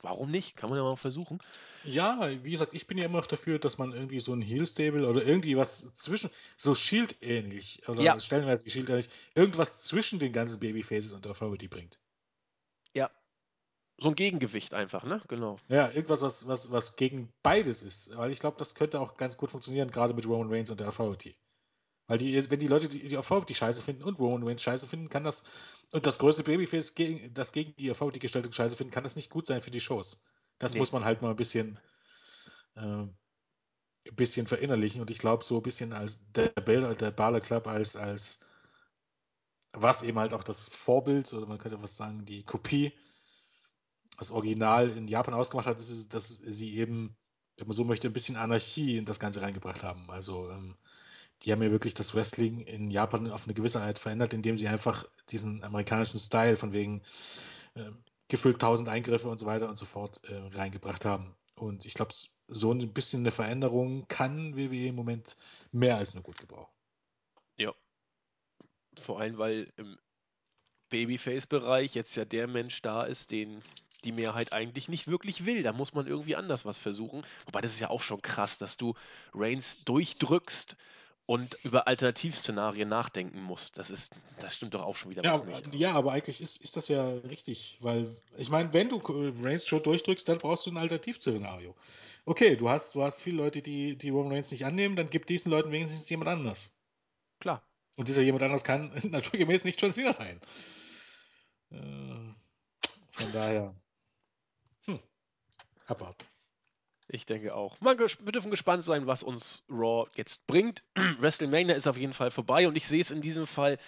[0.03, 0.57] Warum nicht?
[0.57, 1.39] Kann man ja mal versuchen.
[1.85, 5.09] Ja, wie gesagt, ich bin ja immer noch dafür, dass man irgendwie so ein Heel-Stable
[5.09, 8.19] oder irgendwie was zwischen, so Shield-ähnlich oder Ja.
[8.21, 11.99] stellenweise wie Shield ähnlich, irgendwas zwischen den ganzen Babyfaces und der Authority bringt.
[12.93, 13.11] Ja.
[13.99, 15.23] So ein Gegengewicht einfach, ne?
[15.29, 15.59] Genau.
[15.69, 18.15] Ja, irgendwas, was, was, was gegen beides ist.
[18.17, 20.89] Weil ich glaube, das könnte auch ganz gut funktionieren, gerade mit Roman Reigns und der
[20.89, 21.35] Authority.
[22.07, 25.09] Weil die, wenn die Leute die, die Authority scheiße finden und Roman Reigns scheiße finden,
[25.09, 25.45] kann das,
[25.91, 29.31] und das größte Babyface, gegen, das gegen die Authority gestellte scheiße finden, kann das nicht
[29.31, 30.23] gut sein für die Shows.
[30.59, 30.79] Das Nee.
[30.79, 31.79] muss man halt mal ein bisschen,
[32.77, 33.17] äh, ein
[34.15, 35.01] bisschen verinnerlichen.
[35.01, 38.41] Und ich glaube, so ein bisschen als der, Bal- der Balor Club als, als
[39.73, 42.93] was eben halt auch das Vorbild, oder man könnte was sagen, die Kopie,
[44.19, 47.17] das Original in Japan ausgemacht hat, ist dass sie eben,
[47.57, 50.11] wenn man so möchte, ein bisschen Anarchie in das Ganze reingebracht haben.
[50.11, 50.77] Also ähm,
[51.43, 54.69] die haben ja wirklich das Wrestling in Japan auf eine gewisse Art verändert, indem sie
[54.69, 57.03] einfach diesen amerikanischen Style von wegen
[57.75, 57.91] äh,
[58.29, 61.35] gefühlt 1000 Eingriffe und so weiter und so fort äh, reingebracht haben.
[61.55, 62.13] Und ich glaube,
[62.49, 65.37] so ein bisschen eine Veränderung kann WWE im Moment
[65.73, 66.73] mehr als nur gut gebrauchen.
[67.57, 67.75] Ja.
[68.99, 69.99] Vor allem, weil im
[70.91, 73.63] Babyface-Bereich jetzt ja der Mensch da ist, den
[74.05, 75.63] die Mehrheit eigentlich nicht wirklich will.
[75.63, 77.25] Da muss man irgendwie anders was versuchen.
[77.47, 78.95] Wobei das ist ja auch schon krass, dass du
[79.35, 80.77] Reigns durchdrückst
[81.27, 83.77] und über Alternativszenarien nachdenken musst.
[83.79, 85.75] Das ist, das stimmt doch auch schon wieder ja, was nicht.
[85.75, 89.01] Ja, aber eigentlich ist, ist das ja richtig, weil ich meine, wenn du
[89.43, 91.75] Reigns schon durchdrückst, dann brauchst du ein Alternativszenario.
[92.25, 95.27] Okay, du hast, du hast viele Leute, die, die Roman Reigns nicht annehmen, dann gib
[95.27, 96.79] diesen Leuten wenigstens jemand anders.
[97.41, 97.63] Klar.
[97.97, 100.41] Und dieser jemand anders kann naturgemäß nicht John Cena sein.
[101.71, 101.77] Äh,
[103.11, 103.75] von daher.
[104.85, 105.01] Hm.
[105.87, 106.25] Abwarten.
[107.09, 107.81] Ich denke auch.
[107.81, 110.83] Mal wir dürfen gespannt sein, was uns Raw jetzt bringt.
[111.21, 113.79] WrestleMania ist auf jeden Fall vorbei und ich sehe es in diesem Fall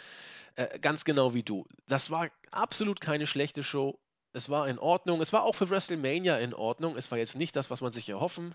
[0.54, 1.66] äh, ganz genau wie du.
[1.88, 3.98] Das war absolut keine schlechte Show.
[4.32, 5.20] Es war in Ordnung.
[5.20, 6.96] Es war auch für WrestleMania in Ordnung.
[6.96, 8.54] Es war jetzt nicht das, was man sich erhoffen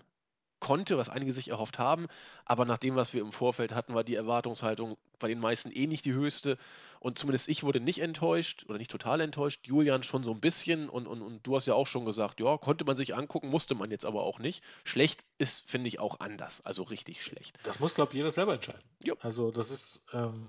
[0.64, 2.06] konnte, was einige sich erhofft haben.
[2.46, 5.86] Aber nach dem, was wir im Vorfeld hatten, war die Erwartungshaltung bei den meisten eh
[5.86, 6.56] nicht die höchste.
[7.00, 9.66] Und zumindest ich wurde nicht enttäuscht oder nicht total enttäuscht.
[9.66, 10.88] Julian schon so ein bisschen.
[10.88, 13.74] Und, und, und du hast ja auch schon gesagt, ja, konnte man sich angucken, musste
[13.74, 14.64] man jetzt aber auch nicht.
[14.84, 16.62] Schlecht ist, finde ich, auch anders.
[16.64, 17.58] Also richtig schlecht.
[17.64, 18.82] Das muss, glaube ich, jeder selber entscheiden.
[19.02, 19.16] Jo.
[19.20, 20.06] Also, das ist.
[20.14, 20.48] Ähm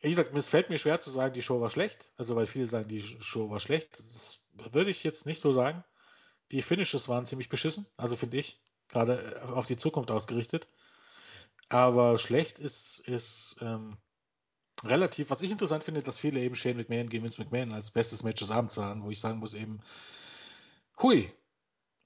[0.00, 2.10] wie gesagt, es fällt mir schwer zu sagen, die Show war schlecht.
[2.16, 4.00] Also, weil viele sagen, die Show war schlecht.
[4.00, 4.42] Das
[4.72, 5.84] würde ich jetzt nicht so sagen.
[6.50, 8.60] Die Finishes waren ziemlich beschissen, also finde ich
[8.92, 10.68] gerade äh, auf die Zukunft ausgerichtet.
[11.68, 13.96] Aber schlecht ist, ist ähm,
[14.84, 18.22] relativ, was ich interessant finde, dass viele eben Shane McMahon gegen Vince McMahon als bestes
[18.22, 19.80] Match des Abends sahen, wo ich sagen muss eben,
[21.00, 21.32] hui.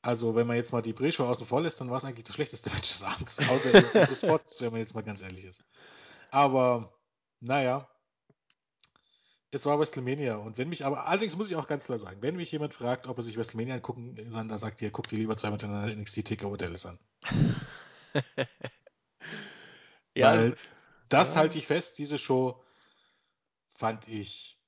[0.03, 2.37] Also, wenn man jetzt mal die Pre-Show außen vor lässt, dann war es eigentlich das
[2.37, 3.41] schlechteste Match des Abends.
[3.49, 5.69] Außer diese Spots, wenn man jetzt mal ganz ehrlich ist.
[6.31, 6.93] Aber,
[7.41, 7.89] naja,
[9.57, 10.37] es war WrestleMania.
[10.37, 13.07] Und wenn mich, aber allerdings muss ich auch ganz klar sagen, wenn mich jemand fragt,
[13.07, 16.27] ob er sich WrestleMania angucken soll, dann sagt ihr, guckt ihr lieber zwei miteinander NXT
[16.28, 16.99] Takeover Dallas an.
[20.15, 20.57] ja, Weil also,
[21.09, 21.41] das ja.
[21.41, 22.62] halte ich fest, diese Show
[23.69, 24.59] fand ich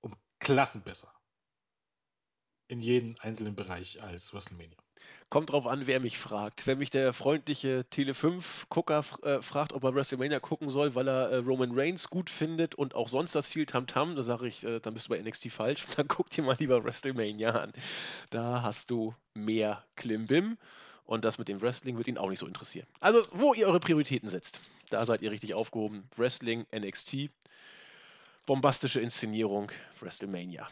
[0.00, 1.12] um Klassen besser.
[2.68, 4.78] In jedem einzelnen Bereich als WrestleMania.
[5.32, 6.66] Kommt drauf an, wer mich fragt.
[6.66, 11.36] Wenn mich der freundliche Tele5-Gucker äh, fragt, ob er WrestleMania gucken soll, weil er äh,
[11.36, 14.92] Roman Reigns gut findet und auch sonst das viel Tamtam, da sage ich, äh, dann
[14.92, 15.86] bist du bei NXT falsch.
[15.96, 17.72] Dann guck dir mal lieber WrestleMania an.
[18.28, 20.58] Da hast du mehr Klimbim
[21.06, 22.86] und das mit dem Wrestling wird ihn auch nicht so interessieren.
[23.00, 24.60] Also, wo ihr eure Prioritäten setzt,
[24.90, 26.06] da seid ihr richtig aufgehoben.
[26.14, 27.30] Wrestling, NXT,
[28.44, 30.68] bombastische Inszenierung, WrestleMania.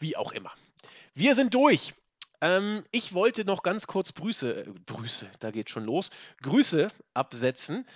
[0.00, 0.52] Wie auch immer.
[1.14, 1.94] Wir sind durch.
[2.42, 6.10] Ähm, ich wollte noch ganz kurz Grüße, äh, da geht schon los,
[6.42, 7.86] Grüße absetzen.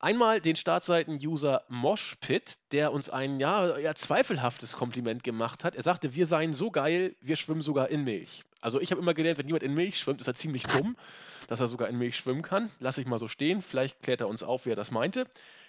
[0.00, 5.76] Einmal den Startseiten-User Moshpit, der uns ein ja, ja, zweifelhaftes Kompliment gemacht hat.
[5.76, 8.44] Er sagte, wir seien so geil, wir schwimmen sogar in Milch.
[8.60, 10.96] Also ich habe immer gelernt, wenn jemand in Milch schwimmt, ist er ziemlich dumm,
[11.46, 12.70] dass er sogar in Milch schwimmen kann.
[12.80, 13.62] Lass ich mal so stehen.
[13.62, 15.26] Vielleicht klärt er uns auf, wie er das meinte.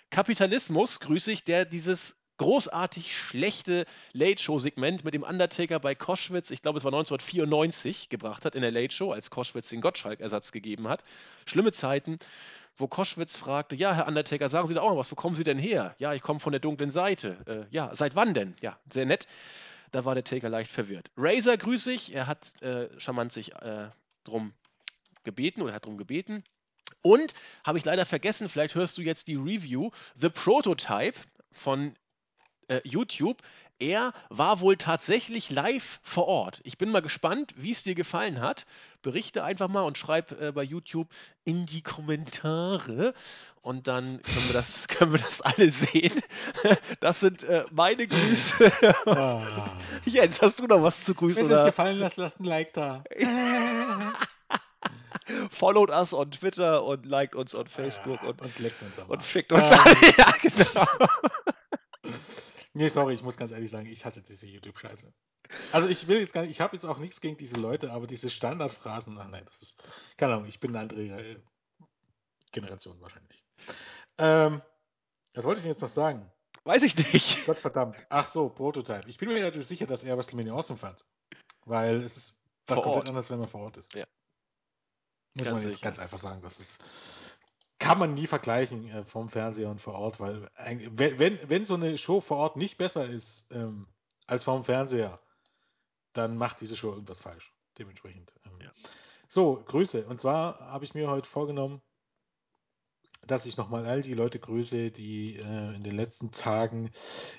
[0.09, 6.77] Kapitalismus grüße ich, der dieses großartig schlechte Late-Show-Segment mit dem Undertaker bei Koschwitz, ich glaube
[6.77, 11.03] es war 1994, gebracht hat in der Late-Show, als Koschwitz den Gottschalk-Ersatz gegeben hat.
[11.45, 12.19] Schlimme Zeiten,
[12.77, 15.43] wo Koschwitz fragte, ja, Herr Undertaker, sagen Sie da auch noch was, wo kommen Sie
[15.43, 15.95] denn her?
[15.97, 17.37] Ja, ich komme von der dunklen Seite.
[17.45, 18.55] Äh, ja, seit wann denn?
[18.61, 19.27] Ja, sehr nett.
[19.91, 21.09] Da war der Taker leicht verwirrt.
[21.15, 23.89] Razor grüße ich, er hat äh, charmant sich äh,
[24.25, 24.53] drum
[25.23, 26.43] gebeten oder hat drum gebeten.
[27.01, 27.33] Und
[27.63, 31.17] habe ich leider vergessen, vielleicht hörst du jetzt die Review, The Prototype
[31.51, 31.95] von
[32.67, 33.41] äh, YouTube.
[33.77, 36.61] Er war wohl tatsächlich live vor Ort.
[36.63, 38.65] Ich bin mal gespannt, wie es dir gefallen hat.
[39.01, 41.09] Berichte einfach mal und schreib äh, bei YouTube
[41.43, 43.13] in die Kommentare
[43.61, 46.21] und dann können wir das, können wir das alle sehen.
[46.99, 48.71] Das sind äh, meine Grüße.
[49.05, 49.77] Ah.
[50.05, 51.43] Jens, hast du noch was zu grüßen?
[51.43, 53.03] Wenn es euch gefallen hat, lasst ein Like da.
[55.51, 59.51] Followt us on Twitter und liked uns on Facebook ja, und, und, uns und fickt
[59.51, 59.83] uns ah.
[59.83, 59.97] an.
[60.17, 60.87] Ja, genau.
[62.75, 65.13] Nee, sorry, ich muss ganz ehrlich sagen, ich hasse diese YouTube-Scheiße.
[65.71, 68.05] Also ich will jetzt gar nicht, ich habe jetzt auch nichts gegen diese Leute, aber
[68.05, 69.81] diese Standardphrasen, ach nein, das ist,
[70.17, 71.37] keine Ahnung, ich bin eine andere äh,
[72.51, 73.45] Generation wahrscheinlich.
[74.17, 74.61] Ähm,
[75.33, 76.29] was wollte ich denn jetzt noch sagen?
[76.65, 77.45] Weiß ich nicht.
[77.45, 78.05] Gott verdammt.
[78.09, 79.07] Ach so, Prototype.
[79.07, 81.05] Ich bin mir natürlich sicher, dass er WrestleMania awesome fand.
[81.65, 83.09] Weil es ist was vor komplett Ort.
[83.09, 83.93] anderes, wenn man vor Ort ist.
[83.93, 84.05] Ja.
[85.35, 85.83] Muss ganz man jetzt sicher.
[85.83, 86.41] ganz einfach sagen.
[86.41, 86.83] Das ist
[87.85, 91.75] kann man nie vergleichen äh, vom Fernseher und vor Ort, weil äh, wenn, wenn so
[91.75, 93.87] eine Show vor Ort nicht besser ist ähm,
[94.25, 95.19] als vom Fernseher,
[96.11, 97.53] dann macht diese Show irgendwas falsch.
[97.77, 98.33] Dementsprechend.
[98.43, 98.59] Ähm.
[98.59, 98.71] Ja.
[99.27, 100.07] So, Grüße.
[100.07, 101.83] Und zwar habe ich mir heute vorgenommen,
[103.27, 106.89] dass ich nochmal all die Leute grüße, die äh, in den letzten Tagen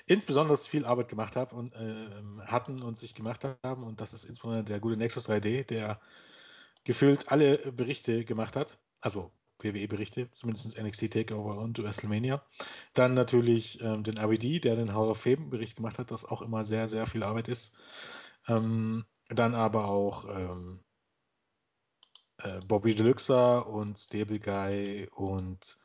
[0.05, 3.83] insbesondere viel Arbeit gemacht haben und äh, hatten und sich gemacht haben.
[3.83, 5.99] Und das ist insbesondere der gute Nexus 3D, der
[6.85, 8.77] gefühlt alle Berichte gemacht hat.
[9.01, 12.43] Also WWE-Berichte, zumindest NXT Takeover und WrestleMania.
[12.93, 16.63] Dann natürlich ähm, den RED, der den Hall of Fame-Bericht gemacht hat, das auch immer
[16.63, 17.77] sehr, sehr viel Arbeit ist.
[18.47, 20.79] Ähm, dann aber auch ähm,
[22.37, 25.77] äh, Bobby Deluxa und Stable Guy und,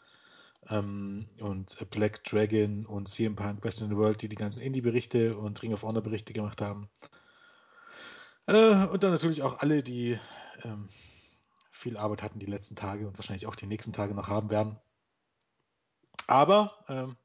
[0.69, 5.37] ähm, und Black Dragon und CM Punk Best in the World, die die ganzen Indie-Berichte
[5.37, 6.89] und Ring of Honor-Berichte gemacht haben.
[8.47, 10.19] Äh, und dann natürlich auch alle, die
[10.65, 10.89] ähm,
[11.73, 14.79] viel Arbeit hatten die letzten Tage und wahrscheinlich auch die nächsten Tage noch haben werden.
[16.27, 17.17] Aber ähm,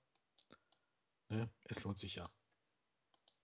[1.29, 2.29] ne, es lohnt sich ja.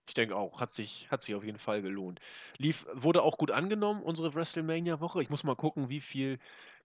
[0.06, 2.20] Ich denke auch, hat sich, hat sich auf jeden Fall gelohnt.
[2.58, 5.22] Lief, wurde auch gut angenommen, unsere WrestleMania-Woche.
[5.22, 6.38] Ich muss mal gucken, wie viel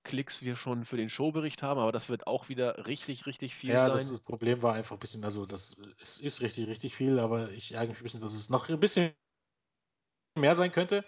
[0.03, 3.71] Klicks wir schon für den Showbericht haben, aber das wird auch wieder richtig, richtig viel
[3.71, 3.97] ja, sein.
[3.97, 7.51] das, das Problem war einfach ein bisschen, also das es ist richtig, richtig viel, aber
[7.51, 9.13] ich ärgere mich ein bisschen, dass es noch ein bisschen
[10.37, 11.03] mehr sein könnte.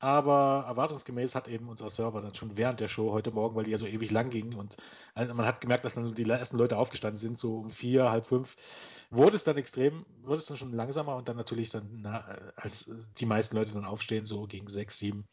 [0.00, 3.72] Aber erwartungsgemäß hat eben unser Server dann schon während der Show heute Morgen, weil die
[3.72, 4.76] ja so ewig lang ging und
[5.16, 8.24] äh, man hat gemerkt, dass dann die ersten Leute aufgestanden sind, so um vier, halb
[8.24, 8.54] fünf,
[9.10, 12.20] wurde es dann extrem, wurde es dann schon langsamer und dann natürlich dann, na,
[12.54, 12.88] als
[13.18, 15.26] die meisten Leute dann aufstehen, so gegen sechs, sieben,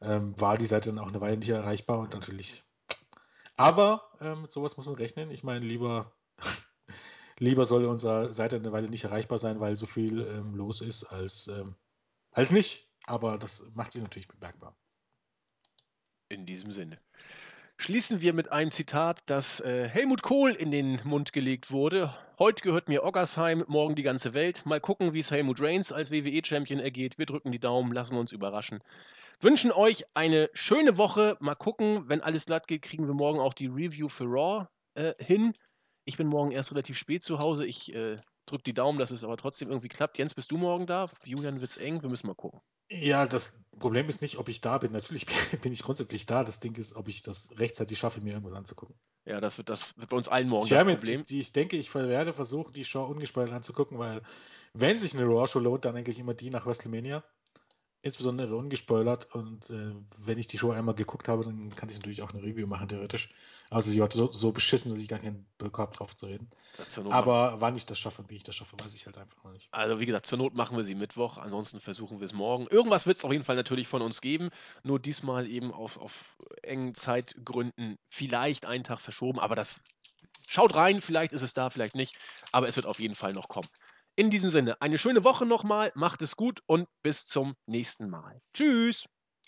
[0.00, 2.64] ähm, war die Seite dann auch eine Weile nicht erreichbar und natürlich.
[3.56, 5.30] Aber ähm, mit sowas muss man rechnen.
[5.30, 6.12] Ich meine, lieber,
[7.38, 11.04] lieber soll unsere Seite eine Weile nicht erreichbar sein, weil so viel ähm, los ist,
[11.04, 11.76] als, ähm,
[12.30, 12.91] als nicht.
[13.06, 14.76] Aber das macht sich natürlich bemerkbar.
[16.28, 16.98] In diesem Sinne.
[17.78, 22.14] Schließen wir mit einem Zitat, das äh, Helmut Kohl in den Mund gelegt wurde.
[22.38, 24.64] Heute gehört mir Oggersheim, morgen die ganze Welt.
[24.64, 27.18] Mal gucken, wie es Helmut Reigns als WWE-Champion ergeht.
[27.18, 28.84] Wir drücken die Daumen, lassen uns überraschen.
[29.40, 31.36] Wünschen euch eine schöne Woche.
[31.40, 35.14] Mal gucken, wenn alles glatt geht, kriegen wir morgen auch die Review für Raw äh,
[35.18, 35.52] hin.
[36.04, 37.66] Ich bin morgen erst relativ spät zu Hause.
[37.66, 38.16] Ich äh,
[38.46, 40.18] drücke die Daumen, dass es aber trotzdem irgendwie klappt.
[40.18, 41.10] Jens, bist du morgen da?
[41.24, 42.02] Julian wird's eng.
[42.02, 42.60] Wir müssen mal gucken.
[43.00, 44.92] Ja, das Problem ist nicht, ob ich da bin.
[44.92, 45.26] Natürlich
[45.62, 46.44] bin ich grundsätzlich da.
[46.44, 48.94] Das Ding ist, ob ich das rechtzeitig schaffe, mir irgendwas anzugucken.
[49.24, 51.22] Ja, das wird, das wird bei uns allen morgen Ich, das Problem.
[51.22, 54.22] die, ich denke, ich werde versuchen, die Show ungespoilt anzugucken, weil
[54.74, 57.22] wenn sich eine Raw-Show lohnt, dann eigentlich immer die nach WrestleMania.
[58.04, 59.32] Insbesondere ungespoilert.
[59.32, 62.42] Und äh, wenn ich die Show einmal geguckt habe, dann kann ich natürlich auch eine
[62.42, 63.30] Review machen, theoretisch.
[63.70, 66.50] Also sie war so, so beschissen, dass ich gar keinen Bock habe, drauf zu reden.
[67.10, 69.52] Aber wann ich das schaffe und wie ich das schaffe, weiß ich halt einfach noch
[69.52, 69.68] nicht.
[69.70, 72.66] Also wie gesagt, zur Not machen wir sie Mittwoch, ansonsten versuchen wir es morgen.
[72.66, 74.50] Irgendwas wird es auf jeden Fall natürlich von uns geben,
[74.82, 79.76] nur diesmal eben auf, auf engen Zeitgründen vielleicht einen Tag verschoben, aber das
[80.48, 82.18] schaut rein, vielleicht ist es da, vielleicht nicht,
[82.50, 83.68] aber es wird auf jeden Fall noch kommen.
[84.14, 88.40] In diesem Sinne, eine schöne Woche nochmal, macht es gut und bis zum nächsten Mal.
[88.54, 89.06] Tschüss!